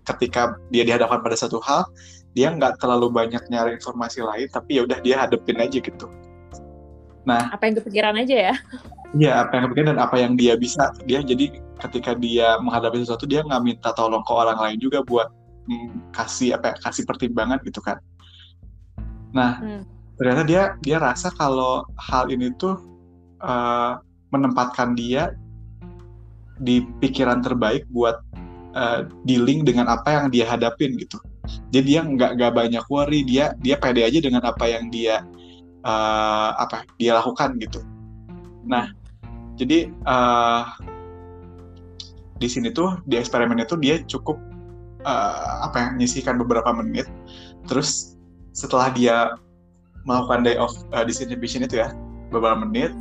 ketika 0.08 0.56
dia 0.72 0.88
dihadapkan 0.88 1.20
pada 1.20 1.36
satu 1.36 1.60
hal 1.62 1.84
dia 2.38 2.54
nggak 2.54 2.78
terlalu 2.78 3.10
banyak 3.10 3.42
nyari 3.50 3.82
informasi 3.82 4.22
lain 4.22 4.46
tapi 4.54 4.78
ya 4.78 4.86
udah 4.86 5.02
dia 5.02 5.26
hadepin 5.26 5.58
aja 5.58 5.82
gitu. 5.82 6.06
Nah, 7.26 7.50
apa 7.50 7.66
yang 7.66 7.82
kepikiran 7.82 8.14
aja 8.14 8.54
ya? 8.54 8.56
Iya, 9.18 9.32
apa 9.42 9.58
yang 9.58 9.64
kepikiran 9.68 9.90
dan 9.98 10.00
apa 10.00 10.16
yang 10.22 10.34
dia 10.38 10.54
bisa. 10.54 10.94
Dia 11.10 11.26
jadi 11.26 11.50
ketika 11.82 12.14
dia 12.18 12.58
menghadapi 12.62 13.02
sesuatu 13.02 13.26
dia 13.30 13.42
nggak 13.46 13.62
minta 13.66 13.90
tolong 13.94 14.22
ke 14.26 14.34
orang 14.34 14.58
lain 14.58 14.78
juga 14.78 15.02
buat 15.06 15.30
kasih 16.16 16.56
apa 16.58 16.74
ya, 16.74 16.76
kasih 16.82 17.04
pertimbangan 17.04 17.60
gitu 17.68 17.84
kan 17.84 18.00
nah 19.36 19.60
hmm. 19.60 19.84
ternyata 20.16 20.44
dia 20.48 20.64
dia 20.82 20.98
rasa 20.98 21.30
kalau 21.36 21.84
hal 22.00 22.32
ini 22.32 22.56
tuh 22.56 22.80
uh, 23.44 24.00
menempatkan 24.32 24.96
dia 24.96 25.36
di 26.58 26.82
pikiran 27.04 27.44
terbaik 27.44 27.86
buat 27.94 28.18
uh, 28.74 29.06
dealing 29.28 29.68
dengan 29.68 29.92
apa 29.92 30.10
yang 30.10 30.28
dia 30.34 30.48
hadapin 30.48 30.98
gitu 30.98 31.20
jadi 31.72 31.86
dia 31.86 32.02
nggak 32.04 32.32
nggak 32.40 32.54
banyak 32.54 32.86
worry. 32.88 33.22
Dia 33.24 33.54
dia 33.60 33.76
pede 33.80 34.04
aja 34.04 34.20
dengan 34.20 34.44
apa 34.44 34.66
yang 34.68 34.88
dia 34.92 35.24
uh, 35.84 36.52
apa 36.58 36.84
dia 37.00 37.18
lakukan 37.18 37.58
gitu. 37.60 37.84
Nah 38.68 38.92
jadi 39.58 39.90
uh, 40.06 40.64
di 42.38 42.48
sini 42.48 42.70
tuh 42.70 43.02
di 43.10 43.18
eksperimen 43.18 43.58
itu 43.58 43.76
dia 43.82 44.02
cukup 44.06 44.38
uh, 45.04 45.66
apa 45.66 45.78
ya 45.78 45.88
nyisikan 45.98 46.38
beberapa 46.38 46.70
menit. 46.74 47.10
Terus 47.66 48.16
setelah 48.54 48.94
dia 48.94 49.36
melakukan 50.08 50.48
day 50.48 50.56
of 50.56 50.72
uh, 50.96 51.04
disinhibition 51.04 51.66
itu 51.66 51.82
ya 51.84 51.92
beberapa 52.30 52.64
menit. 52.64 52.94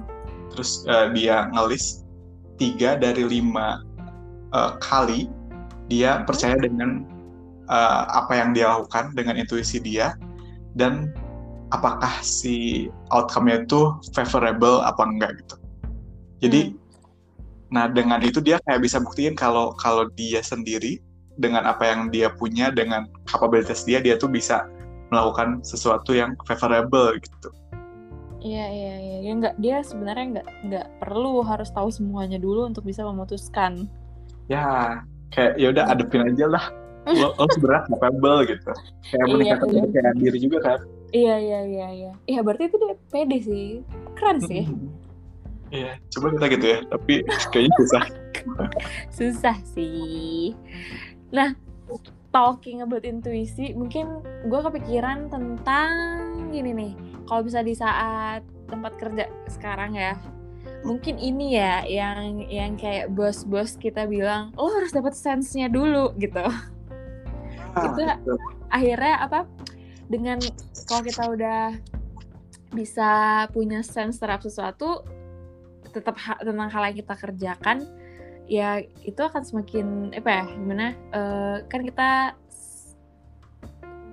Terus 0.54 0.86
uh, 0.88 1.12
dia 1.12 1.50
ngelis 1.52 2.06
tiga 2.56 2.96
dari 2.96 3.22
lima 3.26 3.84
uh, 4.56 4.80
kali 4.80 5.28
dia 5.86 6.26
percaya 6.26 6.56
dengan 6.58 7.06
uh, 7.68 8.02
apa 8.10 8.32
yang 8.38 8.50
dia 8.56 8.70
lakukan 8.70 9.12
dengan 9.14 9.38
intuisi 9.38 9.78
dia 9.82 10.14
dan 10.76 11.10
apakah 11.74 12.22
si 12.22 12.86
outcome-nya 13.10 13.66
itu 13.66 13.94
favorable 14.14 14.82
apa 14.82 15.02
enggak 15.02 15.38
gitu 15.44 15.56
jadi 16.42 16.60
hmm. 16.70 16.78
nah 17.74 17.90
dengan 17.90 18.22
itu 18.22 18.38
dia 18.38 18.62
kayak 18.66 18.86
bisa 18.86 19.02
buktiin 19.02 19.34
kalau 19.34 19.74
kalau 19.78 20.06
dia 20.14 20.40
sendiri 20.40 21.02
dengan 21.36 21.68
apa 21.68 21.84
yang 21.84 22.08
dia 22.08 22.32
punya 22.32 22.72
dengan 22.72 23.10
kapabilitas 23.28 23.84
dia 23.84 24.00
dia 24.00 24.16
tuh 24.16 24.32
bisa 24.32 24.64
melakukan 25.12 25.62
sesuatu 25.62 26.16
yang 26.16 26.34
favorable 26.48 27.14
gitu. 27.20 27.48
Iya 28.42 28.66
iya 28.68 28.94
iya, 29.00 29.16
ya 29.26 29.32
nggak 29.42 29.54
dia 29.58 29.76
sebenarnya 29.82 30.26
nggak 30.38 30.48
nggak 30.70 30.86
perlu 31.02 31.42
harus 31.42 31.70
tahu 31.72 31.88
semuanya 31.90 32.38
dulu 32.38 32.68
untuk 32.68 32.86
bisa 32.86 33.02
memutuskan. 33.02 33.90
Ya, 34.46 35.02
kayak 35.34 35.58
ya 35.58 35.74
udah 35.74 35.84
adepin 35.90 36.22
aja 36.30 36.46
lah. 36.46 36.64
Lo, 37.06 37.30
lo 37.38 37.46
sebenarnya 37.54 37.86
capable 37.86 38.38
gitu. 38.50 38.72
Kayak 39.06 39.26
Iya, 39.26 39.30
meningkatkan 39.30 39.68
iya. 39.70 39.80
kepercayaan 39.86 40.16
diri 40.18 40.38
juga 40.42 40.58
kan. 40.58 40.78
Iya 41.14 41.36
iya 41.38 41.60
iya 41.62 41.88
iya. 41.94 42.12
Iya 42.26 42.40
berarti 42.42 42.64
itu 42.66 42.76
dia 42.82 42.94
pede 43.14 43.38
sih, 43.38 43.66
keren 44.18 44.38
sih. 44.42 44.64
Hmm. 44.66 44.90
Iya, 45.70 45.92
coba 46.14 46.26
kita 46.34 46.46
gitu 46.58 46.66
ya. 46.66 46.78
Tapi 46.90 47.14
kayaknya 47.54 47.72
susah. 47.78 48.04
Susah 49.18 49.56
sih. 49.74 50.54
Nah, 51.34 51.54
talking 52.30 52.82
about 52.86 53.02
intuisi, 53.02 53.74
mungkin 53.74 54.22
gue 54.46 54.60
kepikiran 54.60 55.30
tentang 55.30 55.90
gini 56.54 56.70
nih. 56.74 56.92
Kalau 57.26 57.42
bisa 57.42 57.62
di 57.66 57.74
saat 57.74 58.46
tempat 58.70 58.94
kerja 58.98 59.26
sekarang 59.50 59.98
ya, 59.98 60.14
mungkin 60.86 61.18
ini 61.18 61.58
ya 61.58 61.82
yang 61.86 62.46
yang 62.46 62.72
kayak 62.78 63.10
bos-bos 63.10 63.74
kita 63.78 64.06
bilang, 64.06 64.54
lo 64.54 64.70
harus 64.70 64.94
dapat 64.94 65.18
sense-nya 65.18 65.66
dulu 65.66 66.14
gitu. 66.18 66.46
Itu 67.76 68.00
gitu. 68.00 68.32
akhirnya 68.72 69.14
apa? 69.20 69.40
Dengan 70.06 70.38
kalau 70.86 71.02
kita 71.02 71.22
udah 71.28 71.62
bisa 72.72 73.10
punya 73.50 73.80
sense 73.82 74.20
terhadap 74.20 74.44
sesuatu, 74.44 75.02
tetap 75.90 76.16
ha- 76.20 76.40
tentang 76.40 76.68
hal 76.70 76.82
yang 76.92 76.96
kita 76.98 77.14
kerjakan, 77.16 77.76
ya 78.46 78.80
itu 79.02 79.20
akan 79.20 79.42
semakin 79.42 80.12
apa 80.14 80.30
ya 80.30 80.44
gimana? 80.56 80.86
eh, 80.92 81.56
kan 81.66 81.80
kita 81.82 82.10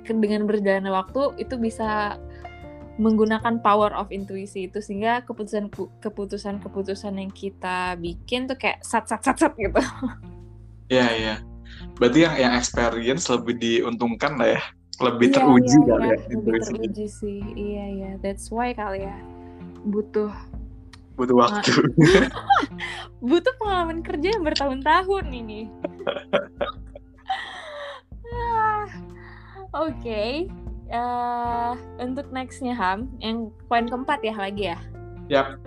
dengan 0.04 0.44
berjalannya 0.44 0.92
waktu 0.92 1.40
itu 1.40 1.56
bisa 1.56 2.20
menggunakan 3.00 3.58
power 3.64 3.90
of 3.98 4.14
intuisi 4.14 4.70
itu 4.70 4.78
sehingga 4.78 5.26
keputusan 5.26 5.74
keputusan 6.04 6.62
keputusan 6.62 7.18
yang 7.18 7.32
kita 7.34 7.98
bikin 7.98 8.46
tuh 8.46 8.60
kayak 8.60 8.86
sat 8.86 9.10
sat 9.10 9.24
sat 9.26 9.40
sat 9.40 9.54
gitu. 9.58 9.82
Iya, 10.94 11.08
iya. 11.18 11.36
Berarti 11.98 12.20
yang 12.26 12.36
yang 12.40 12.54
experience 12.58 13.30
lebih 13.30 13.56
diuntungkan 13.58 14.38
lah 14.38 14.58
ya. 14.58 14.62
Lebih 15.02 15.28
Iya, 15.30 15.36
teruji 15.42 15.78
iya, 15.78 15.86
kali 15.90 16.06
iya. 16.06 16.14
ya 16.14 16.18
Lebih 16.38 16.60
teruji 16.62 17.06
sih. 17.10 17.40
Iya 17.58 17.86
iya, 17.90 18.12
that's 18.22 18.54
why 18.54 18.72
kali 18.74 19.06
ya 19.06 19.16
butuh 19.84 20.32
Butuh 21.14 21.38
waktu. 21.38 21.70
butuh 23.30 23.54
pengalaman 23.62 24.02
kerja 24.02 24.34
yang 24.34 24.44
bertahun-tahun 24.46 25.26
ini. 25.30 25.62
Ah, 28.34 28.90
Oke, 29.78 30.50
Eh, 30.94 31.72
untuk 31.98 32.30
nextnya 32.30 32.78
Ham, 32.78 33.10
yang 33.18 33.50
poin 33.66 33.90
keempat 33.90 34.22
ya 34.22 34.36
lagi 34.38 34.70
ya. 34.70 34.78
Yap. 35.26 35.58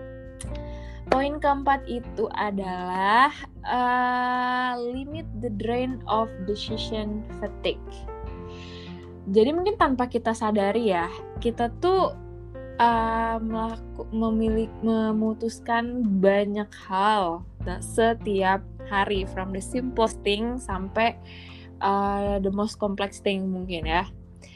Poin 1.07 1.39
keempat 1.39 1.87
itu 1.87 2.27
adalah 2.35 3.31
eh, 3.63 4.73
limit 4.91 5.27
the 5.39 5.51
drain 5.55 6.03
of 6.11 6.27
decision 6.45 7.23
fatigue. 7.39 7.91
Jadi 9.27 9.51
mungkin 9.51 9.75
tanpa 9.79 10.07
kita 10.07 10.35
sadari 10.35 10.91
ya, 10.91 11.11
kita 11.39 11.71
tuh 11.79 12.15
eh, 12.79 13.39
melaku, 13.39 14.07
memilih 14.11 14.71
memutuskan 14.83 16.03
banyak 16.19 16.69
hal 16.87 17.43
setiap 17.83 18.63
hari 18.87 19.27
from 19.27 19.51
the 19.51 19.63
simplest 19.63 20.23
thing 20.23 20.59
sampai 20.63 21.19
uh, 21.83 22.39
the 22.41 22.53
most 22.53 22.79
complex 22.79 23.19
thing 23.21 23.51
mungkin 23.51 23.87
ya. 23.87 24.05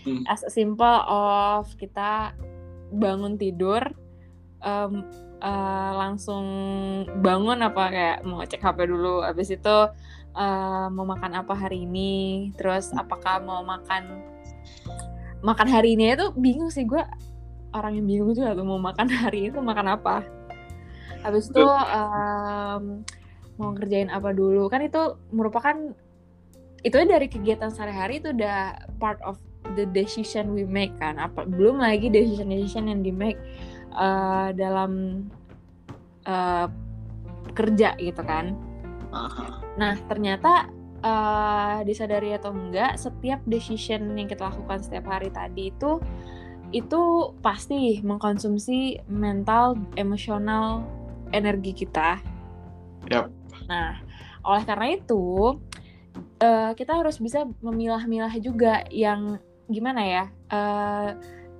Hmm. 0.06 0.24
As 0.30 0.46
a 0.46 0.52
simple 0.52 1.00
of 1.10 1.68
kita 1.76 2.32
bangun 2.94 3.36
tidur 3.36 3.82
em, 4.64 5.04
eh, 5.40 5.92
langsung 5.96 6.44
bangun 7.24 7.64
apa 7.64 7.84
kayak 7.90 8.18
mau 8.28 8.44
cek 8.44 8.60
HP 8.60 8.78
dulu 8.86 9.24
habis 9.24 9.48
itu 9.50 9.76
eh, 10.36 10.86
mau 10.92 11.04
makan 11.08 11.40
apa 11.40 11.56
hari 11.56 11.88
ini 11.88 12.52
terus 12.54 12.92
apakah 12.92 13.40
mau 13.42 13.64
makan 13.64 14.20
makan 15.40 15.68
hari 15.72 15.96
ini 15.96 16.12
itu 16.12 16.30
bingung 16.36 16.68
sih 16.68 16.84
gue 16.84 17.00
orang 17.74 17.98
yang 17.98 18.06
bingung 18.06 18.32
juga 18.34 18.54
tuh 18.54 18.66
mau 18.66 18.80
makan 18.80 19.06
hari 19.20 19.50
itu 19.50 19.58
makan 19.58 19.96
apa. 19.96 20.26
Habis 21.20 21.52
itu 21.52 21.64
em, 21.64 23.04
mau 23.60 23.70
ngerjain 23.76 24.08
apa 24.08 24.32
dulu. 24.32 24.66
Kan 24.72 24.84
itu 24.84 25.20
merupakan 25.30 25.76
itu 26.80 26.96
dari 26.96 27.28
kegiatan 27.28 27.68
sehari-hari 27.68 28.24
itu 28.24 28.32
udah 28.32 28.88
part 28.96 29.20
of 29.20 29.36
the 29.76 29.84
decision 29.92 30.56
we 30.56 30.64
make 30.64 30.92
kan. 30.96 31.20
Apa 31.20 31.44
belum 31.44 31.80
lagi 31.80 32.08
decision 32.08 32.48
decision 32.48 32.88
yang 32.88 33.00
di 33.04 33.12
make 33.12 33.38
eh, 33.94 34.48
dalam 34.54 35.24
eh, 36.26 36.66
kerja 37.50 37.98
gitu 37.98 38.22
kan 38.22 38.70
Aha. 39.10 39.60
Nah, 39.74 39.94
ternyata 40.06 40.70
eh, 41.02 41.78
disadari 41.86 42.34
atau 42.34 42.54
enggak, 42.54 42.96
setiap 42.98 43.42
decision 43.46 44.14
yang 44.14 44.30
kita 44.30 44.46
lakukan 44.50 44.82
setiap 44.82 45.10
hari 45.10 45.30
tadi 45.30 45.74
itu 45.74 45.98
itu 46.70 47.34
pasti 47.42 47.98
mengkonsumsi 47.98 49.02
mental, 49.10 49.74
emosional, 49.98 50.86
energi 51.34 51.74
kita. 51.74 52.22
Yap. 53.10 53.26
Nah, 53.66 53.98
oleh 54.46 54.62
karena 54.62 54.86
itu 54.94 55.58
eh, 56.38 56.70
kita 56.78 57.02
harus 57.02 57.18
bisa 57.18 57.42
memilah-milah 57.58 58.30
juga 58.38 58.86
yang 58.94 59.42
gimana 59.66 60.02
ya? 60.06 60.24
eh, 60.50 61.10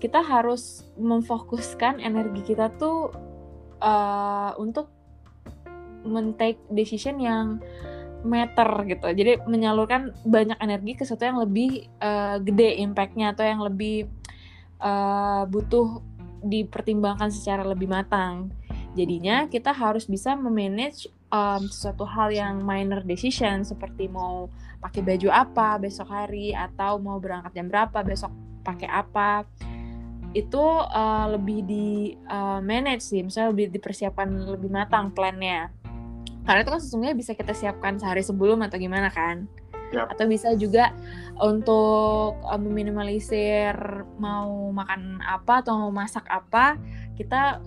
kita 0.01 0.25
harus 0.25 0.83
memfokuskan 0.97 2.01
energi 2.01 2.43
kita 2.43 2.73
tuh 2.81 3.13
eh, 3.79 4.53
untuk 4.57 4.89
men-take 6.03 6.59
decision 6.73 7.21
yang 7.21 7.61
matter 8.25 8.85
gitu. 8.89 9.07
Jadi 9.13 9.45
menyalurkan 9.45 10.13
banyak 10.25 10.57
energi 10.61 10.93
ke 10.97 11.05
sesuatu 11.05 11.29
yang 11.29 11.41
lebih 11.41 11.87
eh, 12.01 12.37
gede 12.41 12.81
impact-nya 12.81 13.37
atau 13.37 13.45
yang 13.45 13.61
lebih 13.61 14.09
eh, 14.81 15.43
butuh 15.47 16.01
dipertimbangkan 16.41 17.29
secara 17.29 17.63
lebih 17.69 17.87
matang. 17.87 18.49
Jadinya 18.97 19.47
kita 19.47 19.71
harus 19.71 20.09
bisa 20.09 20.35
memanage 20.35 21.07
um, 21.31 21.63
sesuatu 21.71 22.03
hal 22.05 22.35
yang 22.35 22.61
minor 22.61 23.07
decision 23.07 23.63
seperti 23.63 24.11
mau 24.11 24.51
pakai 24.83 25.01
baju 25.01 25.29
apa 25.31 25.79
besok 25.79 26.11
hari 26.11 26.51
atau 26.51 26.99
mau 26.99 27.23
berangkat 27.23 27.55
jam 27.55 27.71
berapa 27.71 28.03
besok 28.03 28.35
pakai 28.67 28.91
apa 28.91 29.47
itu 30.31 30.65
uh, 30.87 31.27
lebih 31.35 31.67
di 31.67 32.15
uh, 32.31 32.63
manage 32.63 33.03
sih, 33.03 33.21
misalnya 33.27 33.51
lebih 33.51 33.67
dipersiapkan 33.75 34.31
lebih 34.31 34.71
matang 34.71 35.11
plannya. 35.11 35.75
Karena 36.47 36.63
itu 36.63 36.71
kan 36.71 36.81
sesungguhnya 36.81 37.17
bisa 37.19 37.35
kita 37.35 37.53
siapkan 37.53 37.99
sehari 37.99 38.23
sebelum 38.23 38.63
atau 38.63 38.79
gimana 38.79 39.11
kan? 39.11 39.51
Yap. 39.91 40.15
Atau 40.15 40.31
bisa 40.31 40.55
juga 40.55 40.95
untuk 41.43 42.39
uh, 42.47 42.61
meminimalisir 42.63 43.75
mau 44.23 44.71
makan 44.71 45.19
apa 45.19 45.67
atau 45.67 45.75
mau 45.87 45.91
masak 45.91 46.23
apa, 46.31 46.79
kita 47.19 47.59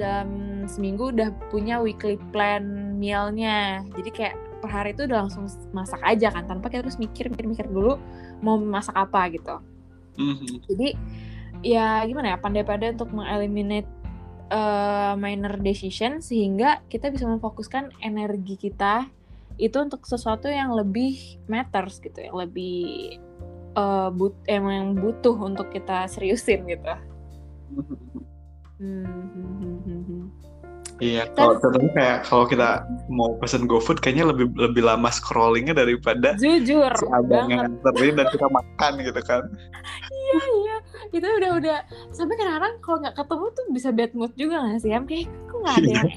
dalam 0.00 0.64
seminggu 0.64 1.12
udah 1.12 1.28
punya 1.52 1.84
weekly 1.84 2.16
plan 2.32 2.96
mealnya. 2.96 3.84
Jadi 3.92 4.08
kayak 4.08 4.36
per 4.64 4.72
hari 4.72 4.96
itu 4.96 5.04
udah 5.04 5.28
langsung 5.28 5.44
masak 5.76 6.00
aja 6.00 6.32
kan, 6.32 6.48
tanpa 6.48 6.72
kita 6.72 6.88
terus 6.88 6.96
mikir 6.96 7.28
mikir 7.28 7.44
mikir 7.44 7.66
dulu 7.68 8.00
mau 8.40 8.56
masak 8.56 8.96
apa 8.96 9.28
gitu. 9.32 9.56
Mhm. 10.16 10.64
Jadi 10.64 10.88
ya 11.60 12.00
gimana 12.08 12.34
ya 12.34 12.38
pandai-pandai 12.40 12.96
untuk 12.96 13.12
mengeliminate 13.12 13.88
uh, 14.50 15.14
minor 15.16 15.56
decision 15.60 16.20
sehingga 16.20 16.82
kita 16.90 17.08
bisa 17.08 17.24
memfokuskan 17.28 17.94
energi 18.02 18.56
kita 18.56 19.08
itu 19.60 19.76
untuk 19.76 20.08
sesuatu 20.08 20.48
yang 20.48 20.72
lebih 20.72 21.36
matters 21.44 22.00
gitu, 22.00 22.16
yang 22.16 22.32
lebih 22.32 23.20
uh, 23.76 24.08
but 24.08 24.32
emang 24.48 24.96
butuh 24.96 25.36
untuk 25.36 25.68
kita 25.68 26.08
seriusin 26.08 26.64
gitu. 26.64 26.94
Hmm. 28.80 30.32
Iya, 31.00 31.32
kalau 31.32 31.56
contohnya 31.56 31.92
kayak 31.96 32.18
kalau 32.28 32.44
kita 32.44 32.84
mau 33.08 33.32
pesen 33.40 33.64
GoFood 33.64 34.04
kayaknya 34.04 34.36
lebih 34.36 34.52
lebih 34.52 34.84
lama 34.84 35.08
scrollingnya 35.08 35.72
daripada 35.72 36.36
Jujur 36.36 36.92
si 36.92 37.08
abang 37.08 37.48
banget. 37.48 37.72
nganterin 37.72 38.14
dan 38.20 38.26
kita 38.28 38.46
makan 38.52 38.92
gitu 39.00 39.20
kan. 39.24 39.42
Iya, 40.12 40.40
itu 41.10 41.26
udah 41.26 41.50
udah 41.56 41.78
sampai 42.12 42.34
kadang-kadang 42.36 42.74
kalau 42.84 42.98
nggak 43.00 43.16
ketemu 43.16 43.46
tuh 43.52 43.64
bisa 43.72 43.88
bad 43.90 44.12
mood 44.12 44.32
juga 44.36 44.56
nggak 44.64 44.80
sih? 44.84 44.90
Em 44.92 45.04
kayak 45.08 45.26
kok 45.48 45.58
nggak 45.60 45.76
ada 45.80 45.88
yang 45.88 46.10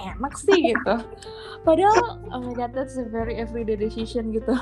enak 0.00 0.34
sih 0.40 0.58
gitu. 0.72 0.94
Padahal 1.62 2.18
oh 2.32 2.40
my 2.40 2.52
god 2.56 2.72
that's 2.72 2.96
a 2.96 3.06
very 3.06 3.36
everyday 3.38 3.76
decision 3.76 4.32
gitu. 4.32 4.56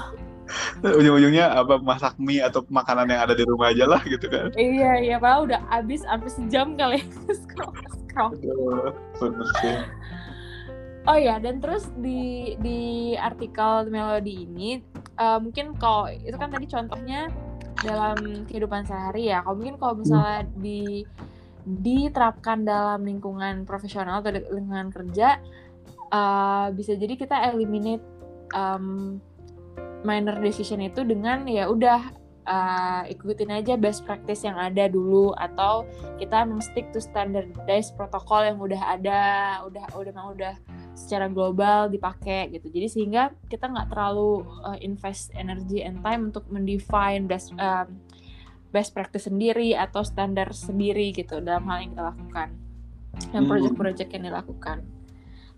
Ujung-ujungnya 0.83 1.47
apa 1.55 1.79
masak 1.79 2.19
mie 2.19 2.43
atau 2.43 2.67
makanan 2.67 3.07
yang 3.07 3.23
ada 3.23 3.35
di 3.39 3.47
rumah 3.47 3.71
aja 3.71 3.87
lah 3.87 4.03
gitu 4.03 4.27
kan. 4.27 4.51
iya 4.59 4.99
iya, 4.99 5.17
padahal 5.23 5.47
udah 5.47 5.61
abis 5.71 6.03
abis 6.11 6.35
sejam 6.43 6.75
kali 6.75 7.07
scroll 7.47 7.75
scroll. 8.11 8.33
Sih. 9.63 9.79
Oh 11.09 11.17
ya, 11.17 11.41
dan 11.41 11.65
terus 11.65 11.89
di 11.97 12.55
di 12.61 13.15
artikel 13.17 13.89
melodi 13.89 14.45
ini 14.45 14.85
eh, 15.17 15.39
mungkin 15.41 15.73
kalau 15.79 16.11
itu 16.11 16.37
kan 16.37 16.53
tadi 16.53 16.67
contohnya 16.69 17.31
dalam 17.81 18.45
kehidupan 18.47 18.85
sehari 18.85 19.29
ya. 19.33 19.45
Kalau 19.45 19.57
mungkin 19.57 19.77
kalau 19.81 19.95
misalnya 19.99 20.47
di 20.59 21.05
diterapkan 21.61 22.65
dalam 22.65 23.05
lingkungan 23.05 23.69
profesional 23.69 24.25
atau 24.25 24.33
lingkungan 24.33 24.89
kerja, 24.89 25.39
uh, 26.13 26.73
bisa 26.73 26.97
jadi 26.97 27.15
kita 27.17 27.37
eliminate 27.53 28.03
um, 28.57 29.19
minor 30.03 30.41
decision 30.41 30.81
itu 30.81 31.05
dengan 31.05 31.45
ya 31.45 31.69
udah 31.69 32.01
uh, 32.49 33.03
ikutin 33.07 33.53
aja 33.53 33.77
best 33.77 34.09
practice 34.09 34.43
yang 34.49 34.57
ada 34.57 34.89
dulu 34.89 35.37
atau 35.37 35.85
kita 36.17 36.49
stick 36.65 36.89
to 36.97 37.01
standardized 37.01 37.95
protokol 37.95 38.41
yang 38.41 38.57
udah 38.57 38.83
ada, 38.97 39.23
udah 39.69 39.85
udah 39.95 40.25
udah 40.33 40.55
secara 41.01 41.33
global 41.33 41.89
dipakai 41.89 42.53
gitu. 42.53 42.69
Jadi 42.69 42.87
sehingga 42.93 43.33
kita 43.49 43.73
nggak 43.73 43.89
terlalu 43.89 44.45
uh, 44.61 44.77
invest 44.85 45.33
energy 45.33 45.81
and 45.81 46.05
time 46.05 46.29
untuk 46.29 46.45
mendefine 46.53 47.25
best 47.25 47.57
um, 47.57 47.97
best 48.69 48.93
practice 48.93 49.25
sendiri 49.25 49.73
atau 49.73 50.05
standar 50.05 50.53
sendiri 50.53 51.17
gitu 51.17 51.41
dalam 51.41 51.65
hal 51.73 51.81
yang 51.81 51.91
kita 51.97 52.05
lakukan. 52.13 52.49
Dan 53.33 53.43
hmm. 53.43 53.51
project-project 53.51 54.11
yang 54.13 54.25
dilakukan. 54.29 54.79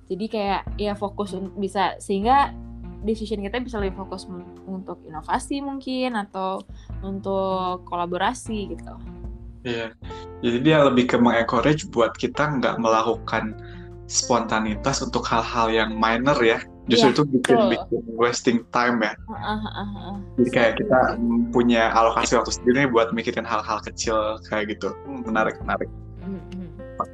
Jadi 0.07 0.25
kayak 0.31 0.63
ya 0.79 0.95
fokus 0.95 1.35
bisa 1.59 1.99
sehingga 1.99 2.55
decision 3.03 3.43
kita 3.43 3.59
bisa 3.59 3.83
lebih 3.83 3.99
fokus 3.99 4.31
untuk 4.65 5.03
inovasi 5.03 5.59
mungkin 5.59 6.15
atau 6.15 6.63
untuk 7.03 7.83
kolaborasi 7.91 8.79
gitu. 8.79 8.95
Iya, 9.63 9.95
jadi 10.43 10.59
dia 10.59 10.77
lebih 10.83 11.07
ke 11.07 11.17
mengencourage 11.19 11.87
buat 11.91 12.19
kita 12.19 12.59
nggak 12.59 12.83
melakukan 12.83 13.55
spontanitas 14.13 15.01
untuk 15.01 15.25
hal-hal 15.25 15.73
yang 15.73 15.97
minor 15.97 16.37
ya. 16.45 16.61
Justru 16.91 17.09
yeah, 17.09 17.15
itu 17.15 17.23
bikin 17.25 17.57
betul. 17.57 17.71
bikin 17.73 18.03
wasting 18.19 18.59
time 18.75 19.01
ya. 19.01 19.15
Uh, 19.31 19.39
uh, 19.39 19.65
uh, 19.65 19.81
uh. 19.81 20.15
jadi 20.37 20.51
kayak 20.51 20.73
kita 20.83 21.01
punya 21.55 21.89
alokasi 21.95 22.35
waktu 22.35 22.53
sendiri 22.53 22.91
buat 22.91 23.15
mikirin 23.15 23.47
hal-hal 23.47 23.79
kecil 23.87 24.37
kayak 24.51 24.77
gitu. 24.77 24.93
Hmm, 25.09 25.25
menarik 25.25 25.57
menarik. 25.65 25.89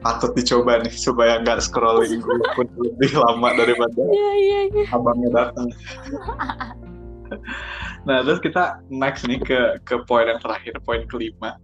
Patut 0.02 0.34
dicoba 0.36 0.82
nih 0.84 0.92
supaya 0.92 1.40
nggak 1.40 1.64
scrolling 1.64 2.20
pun 2.20 2.66
lebih 2.84 3.12
lama 3.14 3.54
daripada 3.56 4.02
yeah, 4.10 4.34
yeah, 4.36 4.62
yeah. 4.74 4.88
abangnya 4.90 5.30
datang. 5.32 5.68
Nah 8.08 8.24
terus 8.24 8.40
kita 8.40 8.80
next 8.88 9.28
nih 9.28 9.40
ke 9.42 9.60
ke 9.84 10.00
poin 10.08 10.28
yang 10.28 10.40
terakhir 10.40 10.80
poin 10.80 11.04
kelima. 11.08 11.60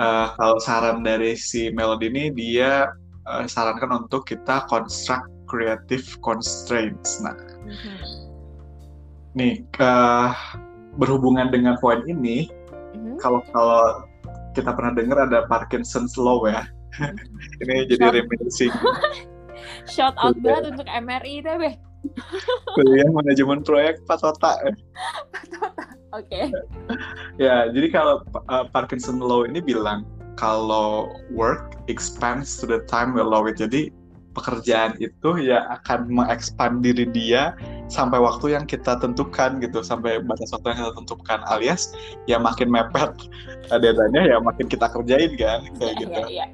Uh, 0.00 0.32
kalau 0.36 0.56
saran 0.60 1.04
dari 1.04 1.36
si 1.36 1.68
Melody 1.72 2.08
ini 2.08 2.24
dia 2.32 2.88
uh, 3.26 3.44
sarankan 3.44 4.06
untuk 4.06 4.28
kita 4.28 4.64
construct 4.70 5.28
creative 5.50 6.06
constraints. 6.22 7.18
Nah, 7.20 7.34
mm-hmm. 7.66 7.98
nih 9.34 9.66
uh, 9.82 10.30
berhubungan 10.96 11.50
dengan 11.50 11.74
poin 11.82 12.00
ini, 12.06 12.46
mm-hmm. 12.94 13.18
kalau 13.18 13.42
kalau 13.50 14.06
kita 14.54 14.70
pernah 14.74 14.94
dengar 14.94 15.18
ada 15.26 15.44
Parkinson's 15.50 16.14
law 16.14 16.46
ya, 16.46 16.64
mm-hmm. 17.02 17.62
ini 17.66 17.74
jadi 17.90 18.22
reminiscing. 18.22 18.72
Shout 19.90 20.14
out 20.20 20.38
banget 20.40 20.76
untuk 20.76 20.88
MRI 20.88 21.42
deh, 21.42 21.56
Beh. 21.58 21.74
Kuliah 22.76 23.08
manajemen 23.12 23.60
proyek 23.60 24.00
Patota. 24.08 24.56
Patota, 24.56 24.72
oke. 26.16 26.24
Okay. 26.24 26.48
ya, 27.36 27.68
jadi 27.68 27.92
kalau 27.92 28.24
uh, 28.48 28.64
Parkinson 28.72 29.20
Law 29.20 29.44
ini 29.44 29.60
bilang 29.60 30.08
kalau 30.38 31.14
work 31.32 31.78
expands 31.90 32.58
to 32.58 32.66
the 32.66 32.82
time 32.86 33.14
we 33.14 33.20
allow 33.22 33.46
it. 33.46 33.58
Jadi 33.58 33.90
pekerjaan 34.30 34.94
itu 35.02 35.42
ya 35.42 35.66
akan 35.80 36.06
mengekspand 36.06 36.86
diri 36.86 37.02
dia 37.10 37.50
sampai 37.90 38.22
waktu 38.22 38.54
yang 38.54 38.62
kita 38.62 38.94
tentukan 39.02 39.58
gitu, 39.58 39.82
sampai 39.82 40.22
batas 40.22 40.54
waktu 40.54 40.70
yang 40.70 40.78
kita 40.86 40.94
tentukan 41.02 41.40
alias 41.50 41.90
ya 42.30 42.38
makin 42.38 42.70
mepet 42.70 43.10
deadline-nya 43.82 44.30
ya 44.30 44.36
makin 44.38 44.70
kita 44.70 44.86
kerjain 44.86 45.34
kan 45.34 45.66
kayak 45.76 45.94
ya, 45.98 46.00
gitu. 46.00 46.20
Ya, 46.30 46.46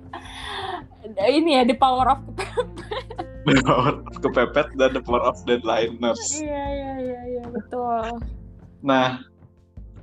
ya. 1.06 1.26
Ini 1.30 1.50
ya 1.60 1.62
the 1.62 1.76
power 1.78 2.16
of 2.16 2.20
kepepet. 2.26 2.66
the 3.46 3.62
power 3.62 3.92
of 4.02 4.16
kepepet 4.18 4.68
dan 4.74 4.90
the 4.96 5.02
power 5.04 5.22
of 5.22 5.36
deadliners. 5.46 6.40
Iya 6.40 6.64
iya 6.66 6.92
iya 6.98 7.20
iya 7.30 7.44
betul. 7.46 8.18
Nah, 8.82 9.22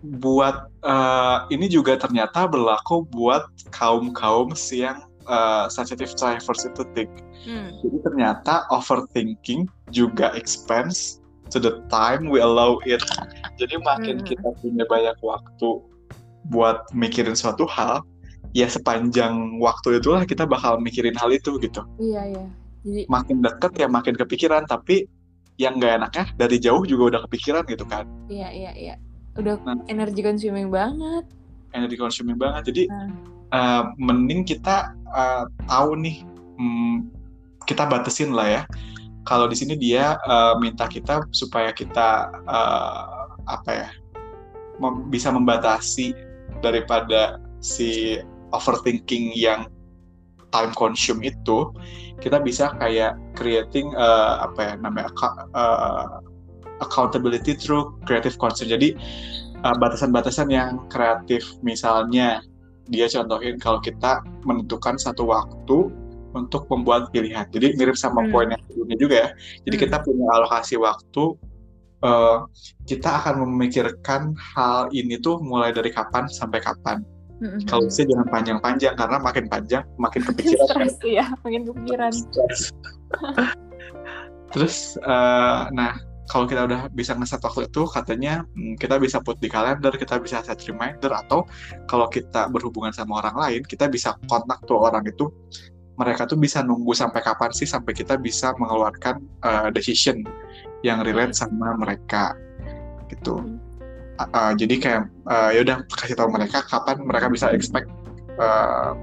buat 0.04 0.68
uh, 0.84 1.48
ini 1.48 1.72
juga 1.72 1.96
ternyata 1.96 2.44
berlaku 2.44 3.08
buat 3.08 3.48
kaum 3.72 4.12
kaum 4.12 4.52
yang 4.76 5.00
uh, 5.32 5.72
sensitive 5.72 6.12
drivers 6.20 6.68
itu 6.68 6.84
tik. 6.92 7.08
Hmm. 7.48 7.72
Jadi 7.80 7.98
ternyata 8.04 8.68
overthinking 8.68 9.72
juga 9.96 10.36
expense 10.36 11.24
to 11.48 11.60
the 11.60 11.80
time 11.88 12.28
we 12.28 12.44
allow 12.44 12.84
it. 12.84 13.00
Jadi 13.56 13.80
makin 13.80 14.20
hmm. 14.20 14.28
kita 14.28 14.48
punya 14.60 14.84
banyak 14.92 15.16
waktu 15.24 15.70
buat 16.52 16.84
mikirin 16.92 17.40
suatu 17.40 17.64
hal, 17.64 18.04
ya 18.52 18.68
sepanjang 18.68 19.56
waktu 19.64 20.04
itulah 20.04 20.28
kita 20.28 20.44
bakal 20.44 20.84
mikirin 20.84 21.16
hal 21.16 21.32
itu 21.32 21.56
gitu. 21.64 21.80
Iya 22.04 22.28
iya. 22.28 22.46
Jadi 22.84 23.02
makin 23.08 23.40
deket 23.40 23.72
ya 23.80 23.88
makin 23.88 24.20
kepikiran, 24.20 24.68
tapi 24.68 25.08
yang 25.56 25.80
nggak 25.80 26.04
enaknya 26.04 26.26
dari 26.36 26.60
jauh 26.60 26.84
juga 26.84 27.16
udah 27.16 27.22
kepikiran 27.32 27.64
gitu 27.72 27.88
kan. 27.88 28.04
Iya 28.28 28.52
iya 28.52 28.72
iya 28.76 28.96
udah 29.38 29.56
nah, 29.66 29.78
energi 29.90 30.22
consuming 30.22 30.70
banget. 30.70 31.26
Energi 31.74 31.98
consuming 31.98 32.38
banget. 32.38 32.70
Jadi 32.70 32.84
nah. 32.90 33.10
uh, 33.54 33.84
mending 33.98 34.46
kita 34.46 34.94
uh, 35.10 35.46
tahu 35.66 35.98
nih 35.98 36.22
hmm, 36.58 37.10
kita 37.66 37.88
batasin 37.90 38.34
lah 38.34 38.62
ya. 38.62 38.64
Kalau 39.24 39.48
di 39.48 39.56
sini 39.56 39.80
dia 39.80 40.20
uh, 40.28 40.60
minta 40.60 40.86
kita 40.86 41.24
supaya 41.32 41.72
kita 41.72 42.30
uh, 42.44 43.32
apa 43.48 43.72
ya 43.72 43.90
mem 44.84 45.08
bisa 45.08 45.32
membatasi 45.32 46.12
daripada 46.60 47.40
si 47.64 48.20
overthinking 48.52 49.32
yang 49.34 49.72
time 50.54 50.72
consume 50.76 51.24
itu 51.26 51.72
kita 52.22 52.38
bisa 52.44 52.76
kayak 52.78 53.18
creating 53.34 53.90
uh, 53.98 54.44
apa 54.46 54.60
ya 54.62 54.74
namanya 54.78 55.10
uh, 55.56 56.22
accountability 56.84 57.56
through 57.56 57.96
creative 58.04 58.36
concern. 58.36 58.68
Jadi 58.68 58.94
uh, 59.64 59.76
batasan-batasan 59.80 60.52
uh, 60.52 60.54
yang 60.54 60.70
kreatif, 60.92 61.48
misalnya 61.64 62.44
dia 62.92 63.08
contohin 63.08 63.56
kalau 63.58 63.80
kita 63.80 64.20
menentukan 64.44 65.00
satu 65.00 65.24
waktu 65.24 65.88
untuk 66.36 66.68
membuat 66.68 67.10
pilihan. 67.16 67.48
Jadi 67.54 67.78
mirip 67.80 67.96
sama 67.96 68.26
hmm. 68.26 68.32
poin 68.34 68.48
yang 68.52 68.62
sebelumnya 68.68 68.98
juga 69.00 69.16
ya. 69.16 69.30
Jadi 69.70 69.76
hmm. 69.80 69.84
kita 69.88 69.98
punya 70.04 70.26
alokasi 70.36 70.76
waktu. 70.78 71.26
Uh, 72.04 72.44
kita 72.84 73.08
akan 73.08 73.48
memikirkan 73.48 74.36
hal 74.36 74.92
ini 74.92 75.16
tuh 75.24 75.40
mulai 75.40 75.72
dari 75.72 75.88
kapan 75.88 76.28
sampai 76.28 76.60
kapan. 76.60 77.00
Mm-hmm. 77.44 77.68
Kalau 77.68 77.84
bisa 77.88 78.08
jangan 78.08 78.28
panjang-panjang 78.32 78.96
karena 78.96 79.18
makin 79.20 79.46
panjang 79.52 79.84
makin 80.00 80.22
kepikiran. 80.28 80.68
Stress 80.68 80.96
ya, 81.04 81.26
makin 81.44 81.62
kepikiran. 81.68 82.12
Terus, 84.56 84.96
uh, 85.04 85.68
nah 85.76 85.98
kalau 86.28 86.48
kita 86.48 86.64
udah 86.64 86.88
bisa 86.96 87.12
ngeset 87.20 87.44
waktu 87.44 87.68
itu 87.68 87.84
katanya 87.92 88.48
hmm, 88.56 88.80
kita 88.80 88.96
bisa 88.96 89.20
put 89.20 89.36
di 89.44 89.52
kalender 89.52 89.92
kita 89.92 90.20
bisa 90.24 90.40
set 90.40 90.64
reminder 90.68 91.12
atau 91.12 91.44
kalau 91.88 92.08
kita 92.08 92.48
berhubungan 92.48 92.96
sama 92.96 93.20
orang 93.20 93.36
lain 93.36 93.62
kita 93.68 93.92
bisa 93.92 94.16
kontak 94.32 94.64
tuh 94.64 94.80
orang 94.80 95.04
itu 95.04 95.28
mereka 95.94 96.26
tuh 96.26 96.40
bisa 96.40 96.66
nunggu 96.66 96.96
sampai 96.96 97.22
kapan 97.22 97.54
sih 97.54 97.70
sampai 97.70 97.94
kita 97.94 98.18
bisa 98.18 98.56
mengeluarkan 98.58 99.22
uh, 99.46 99.70
decision 99.70 100.26
yang 100.82 101.06
relate 101.06 101.38
sama 101.38 101.78
mereka 101.78 102.34
gitu. 103.14 103.46
Uh, 104.18 104.26
uh, 104.34 104.52
jadi 104.58 104.76
kayak 104.82 105.04
uh, 105.30 105.50
ya 105.54 105.62
udah 105.62 105.78
kasih 105.94 106.18
tahu 106.18 106.34
mereka 106.34 106.66
kapan 106.66 106.98
mereka 107.06 107.30
bisa 107.30 107.54
expect 107.54 107.90
uh, 108.42 108.98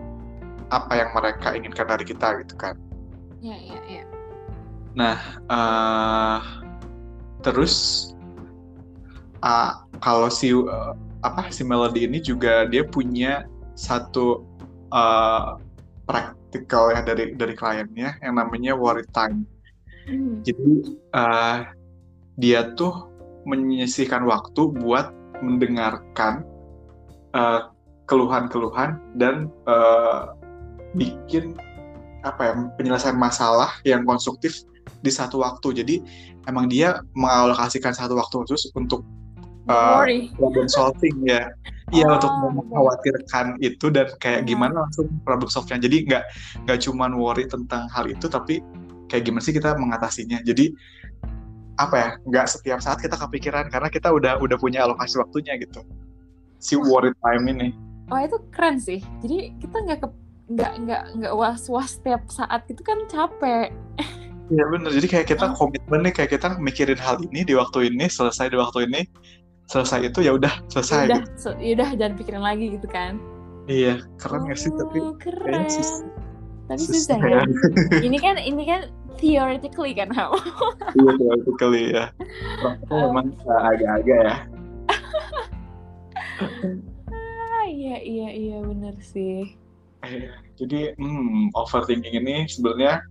apa 0.70 0.92
yang 0.98 1.10
mereka 1.14 1.54
inginkan 1.54 1.86
dari 1.86 2.02
kita 2.02 2.42
gitu 2.42 2.54
kan. 2.58 2.74
Ya 3.38 3.54
ya 3.54 3.78
ya. 3.86 4.04
Nah 4.98 5.18
uh, 5.46 6.38
terus 7.40 7.74
uh, 9.44 9.84
kalau 10.00 10.28
si 10.28 10.52
uh, 10.52 10.94
apa 11.20 11.52
si 11.52 11.64
melody 11.64 12.08
ini 12.08 12.18
juga 12.20 12.64
dia 12.68 12.84
punya 12.84 13.44
satu 13.76 14.44
uh, 14.92 15.60
praktikal 16.08 16.92
ya 16.92 17.00
dari 17.04 17.36
dari 17.36 17.54
kliennya 17.54 18.16
yang 18.24 18.34
namanya 18.36 18.72
worry 18.76 19.04
time. 19.12 19.44
Hmm. 20.08 20.40
Jadi 20.42 20.96
uh, 21.12 21.68
dia 22.40 22.72
tuh 22.74 23.08
menyisihkan 23.44 24.24
waktu 24.24 24.72
buat 24.80 25.12
mendengarkan 25.40 26.44
uh, 27.36 27.72
keluhan-keluhan 28.08 28.98
dan 29.16 29.48
uh, 29.70 30.34
bikin 30.98 31.56
apa 32.20 32.52
ya 32.52 32.52
penyelesaian 32.76 33.16
masalah 33.16 33.70
yang 33.86 34.04
konstruktif 34.04 34.66
di 35.00 35.08
satu 35.08 35.40
waktu. 35.40 35.80
Jadi 35.84 35.94
emang 36.48 36.70
dia 36.70 37.02
mengalokasikan 37.12 37.92
satu 37.92 38.16
waktu 38.16 38.44
khusus 38.44 38.70
untuk 38.72 39.04
uh, 39.68 40.04
problem 40.38 40.66
solving 40.70 41.16
ya. 41.26 41.50
Iya 41.90 42.06
oh, 42.06 42.14
untuk 42.22 42.32
mengkhawatirkan 42.54 43.58
itu 43.58 43.90
dan 43.90 44.06
kayak 44.22 44.46
iya. 44.46 44.48
gimana 44.54 44.86
langsung 44.86 45.10
problem 45.26 45.50
solve-nya. 45.50 45.82
Jadi 45.82 46.06
nggak 46.06 46.24
nggak 46.66 46.78
cuma 46.86 47.10
worry 47.10 47.50
tentang 47.50 47.90
hal 47.90 48.06
itu 48.06 48.30
tapi 48.30 48.62
kayak 49.10 49.26
gimana 49.26 49.42
sih 49.42 49.50
kita 49.50 49.74
mengatasinya. 49.74 50.38
Jadi 50.46 50.70
apa 51.82 51.94
ya 51.98 52.08
nggak 52.22 52.46
setiap 52.46 52.78
saat 52.78 53.02
kita 53.02 53.18
kepikiran 53.18 53.66
karena 53.74 53.90
kita 53.90 54.06
udah 54.12 54.38
udah 54.38 54.56
punya 54.60 54.86
alokasi 54.86 55.18
waktunya 55.18 55.58
gitu. 55.58 55.82
si 56.60 56.76
worry 56.76 57.08
time 57.24 57.44
ini. 57.48 57.68
Wah 58.12 58.28
itu 58.28 58.36
keren 58.52 58.76
sih. 58.76 59.00
Jadi 59.24 59.56
kita 59.64 59.80
nggak 59.80 59.98
nggak 60.52 60.72
nggak 60.84 61.02
nggak 61.16 61.32
was 61.32 61.72
was 61.72 61.96
setiap 61.96 62.20
saat 62.28 62.68
itu 62.68 62.84
kan 62.84 63.00
capek. 63.08 63.72
Iya 64.50 64.64
bener. 64.66 64.90
Jadi 64.90 65.06
kayak 65.06 65.26
kita 65.30 65.46
komitmen 65.54 66.00
nih 66.02 66.12
kayak 66.12 66.30
kita 66.34 66.58
mikirin 66.58 66.98
hal 66.98 67.22
ini 67.22 67.46
di 67.46 67.54
waktu 67.54 67.94
ini 67.94 68.10
selesai 68.10 68.50
di 68.50 68.58
waktu 68.58 68.90
ini 68.90 69.06
selesai 69.70 70.10
itu 70.10 70.26
ya 70.26 70.34
udah 70.34 70.50
selesai. 70.66 71.06
Udah, 71.06 71.22
gitu. 71.22 71.30
so, 71.38 71.48
yaudah 71.62 71.94
jangan 71.94 72.14
pikirin 72.18 72.42
lagi 72.42 72.74
gitu 72.74 72.90
kan. 72.90 73.22
Iya 73.70 74.02
keren 74.18 74.50
nggak 74.50 74.58
sih 74.58 74.70
tapi 74.74 74.98
Oh, 74.98 75.14
keren. 75.14 75.70
Tapi 76.66 76.82
susah 76.82 77.18
susah 77.18 77.18
ya. 77.22 77.42
ini 78.06 78.18
kan 78.18 78.34
ini 78.42 78.62
kan 78.66 78.90
theoretically 79.22 79.94
kan 79.94 80.10
Ham. 80.10 80.34
Iya 80.98 81.10
theoretically 81.14 81.84
ya. 81.94 82.04
Prakteknya 82.58 82.98
memang 83.06 83.26
uh, 83.46 83.62
agak-agak 83.70 84.20
ya. 84.26 84.36
Ah, 87.14 87.64
iya 87.70 87.96
iya 88.02 88.28
iya 88.34 88.56
bener 88.66 88.98
sih. 88.98 89.54
Iya, 90.00 90.32
Jadi 90.56 90.96
hmm, 90.96 91.52
overthinking 91.52 92.24
ini 92.24 92.48
sebenarnya 92.48 93.04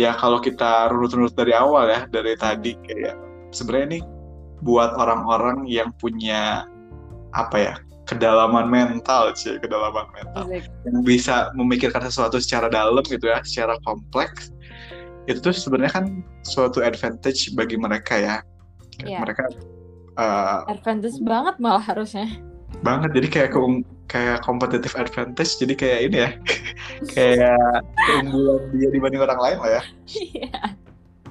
ya 0.00 0.16
kalau 0.16 0.40
kita 0.40 0.88
runut-runut 0.88 1.36
dari 1.36 1.52
awal 1.52 1.84
ya 1.92 2.08
dari 2.08 2.32
tadi 2.40 2.72
kayak 2.88 3.14
sebenarnya 3.52 3.86
ini 3.96 4.00
buat 4.64 4.96
orang-orang 4.96 5.68
yang 5.68 5.92
punya 6.00 6.64
apa 7.36 7.56
ya 7.60 7.74
kedalaman 8.08 8.66
mental 8.72 9.30
sih 9.36 9.60
kedalaman 9.60 10.08
mental 10.16 10.48
Asik. 10.48 10.64
yang 10.88 11.04
bisa 11.04 11.52
memikirkan 11.52 12.00
sesuatu 12.08 12.40
secara 12.40 12.72
dalam 12.72 13.04
gitu 13.04 13.28
ya 13.28 13.44
secara 13.44 13.76
kompleks 13.84 14.48
itu 15.28 15.36
tuh 15.38 15.52
sebenarnya 15.52 15.92
kan 16.00 16.06
suatu 16.42 16.80
advantage 16.80 17.52
bagi 17.52 17.76
mereka 17.76 18.16
ya 18.16 18.36
Iya. 19.06 19.18
mereka 19.24 19.48
uh, 20.20 20.68
Advantage 20.68 21.18
banget 21.24 21.56
malah 21.56 21.80
harusnya. 21.80 22.28
banget 22.84 23.10
jadi 23.16 23.28
kayak 23.28 23.50
keung 23.56 23.82
kayak 24.10 24.42
competitive 24.42 24.92
advantage 24.98 25.54
jadi 25.56 25.74
kayak 25.78 25.98
ini 26.10 26.16
ya 26.18 26.30
kayak 27.14 27.62
keunggulan 28.10 28.58
dia 28.74 28.88
dibanding 28.90 29.22
orang 29.22 29.38
lain 29.38 29.58
lah 29.62 29.70
ya 29.70 29.82
Iya. 30.10 30.50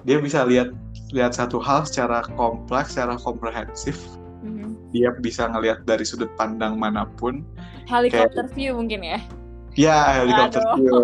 dia 0.08 0.18
bisa 0.18 0.48
lihat 0.48 0.72
lihat 1.12 1.36
satu 1.36 1.60
hal 1.60 1.84
secara 1.84 2.24
kompleks 2.40 2.96
secara 2.96 3.20
komprehensif 3.20 4.00
Mhm. 4.40 4.96
dia 4.96 5.12
bisa 5.20 5.52
ngelihat 5.52 5.84
dari 5.84 6.08
sudut 6.08 6.32
pandang 6.40 6.80
mana 6.80 7.04
pun 7.20 7.44
Helicopter 7.84 8.48
view 8.56 8.80
mungkin 8.80 9.04
ya. 9.04 9.20
ya 9.76 9.98
helicopter 10.24 10.64
Aduh. 10.64 10.78
view 10.80 10.98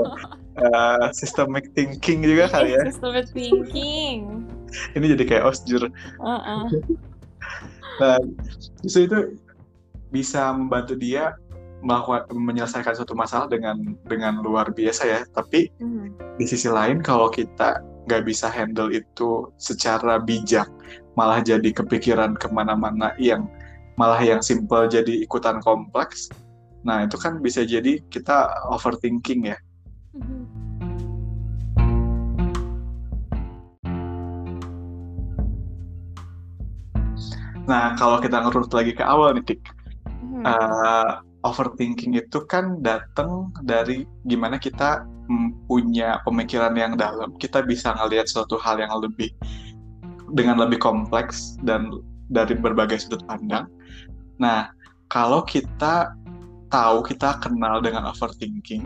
Uh, 0.56 1.12
systemic 1.20 1.76
thinking 1.76 2.24
juga 2.24 2.48
kali 2.48 2.80
ya 2.80 2.88
Systemic 2.88 3.28
thinking. 3.36 4.48
ini 4.96 5.06
jadi 5.12 5.24
kayak 5.28 5.44
osjur 5.52 5.92
Heeh. 5.92 6.64
nah 8.00 8.16
justru 8.80 9.02
itu 9.04 9.20
bisa 10.08 10.56
membantu 10.56 10.96
dia 10.96 11.36
melakukan 11.86 12.26
menyelesaikan 12.34 12.98
suatu 12.98 13.14
masalah 13.14 13.46
dengan 13.46 13.78
dengan 14.10 14.42
luar 14.42 14.74
biasa 14.74 15.06
ya 15.06 15.22
tapi 15.38 15.70
Mhm. 15.78 16.42
di 16.42 16.46
sisi 16.50 16.66
lain 16.66 17.06
kalau 17.06 17.30
kita 17.30 17.78
nggak 18.10 18.26
bisa 18.26 18.50
handle 18.50 18.90
itu 18.90 19.50
secara 19.62 20.18
bijak 20.18 20.66
malah 21.14 21.42
jadi 21.46 21.70
kepikiran 21.70 22.34
ke 22.38 22.50
mana-mana 22.50 23.14
yang 23.22 23.46
malah 24.02 24.20
yang 24.20 24.42
simple 24.42 24.90
jadi 24.90 25.22
ikutan 25.22 25.62
kompleks 25.62 26.28
nah 26.86 27.06
itu 27.06 27.18
kan 27.18 27.38
bisa 27.42 27.62
jadi 27.66 28.02
kita 28.10 28.50
overthinking 28.74 29.54
ya 29.54 29.58
Mhm. 30.18 30.42
nah 37.66 37.98
kalau 37.98 38.22
kita 38.22 38.38
ngerut 38.46 38.70
lagi 38.74 38.94
ke 38.94 39.02
awal 39.02 39.34
nih 39.38 39.46
Tik 39.54 39.62
Mhm. 40.06 40.44
uh, 40.46 41.25
overthinking 41.46 42.18
itu 42.18 42.42
kan 42.50 42.82
datang 42.82 43.54
dari 43.62 44.10
gimana 44.26 44.58
kita 44.58 45.06
punya 45.70 46.22
pemikiran 46.26 46.74
yang 46.74 46.98
dalam. 46.98 47.38
Kita 47.38 47.62
bisa 47.62 47.94
ngelihat 47.94 48.26
suatu 48.26 48.58
hal 48.58 48.82
yang 48.82 48.94
lebih 48.98 49.30
dengan 50.34 50.58
lebih 50.58 50.82
kompleks 50.82 51.62
dan 51.62 51.94
dari 52.34 52.58
berbagai 52.58 53.06
sudut 53.06 53.22
pandang. 53.30 53.70
Nah, 54.42 54.74
kalau 55.08 55.46
kita 55.46 56.18
tahu 56.74 57.06
kita 57.06 57.38
kenal 57.40 57.80
dengan 57.80 58.10
overthinking, 58.10 58.84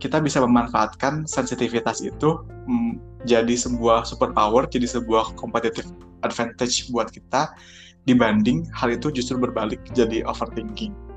kita 0.00 0.24
bisa 0.24 0.40
memanfaatkan 0.40 1.28
sensitivitas 1.28 2.00
itu 2.00 2.40
mm, 2.64 3.24
jadi 3.28 3.54
sebuah 3.54 4.08
superpower, 4.08 4.64
jadi 4.72 4.88
sebuah 4.88 5.36
competitive 5.36 5.86
advantage 6.24 6.88
buat 6.88 7.12
kita 7.12 7.52
dibanding 8.08 8.64
hal 8.72 8.96
itu 8.96 9.12
justru 9.12 9.36
berbalik 9.36 9.82
jadi 9.92 10.24
overthinking. 10.24 11.07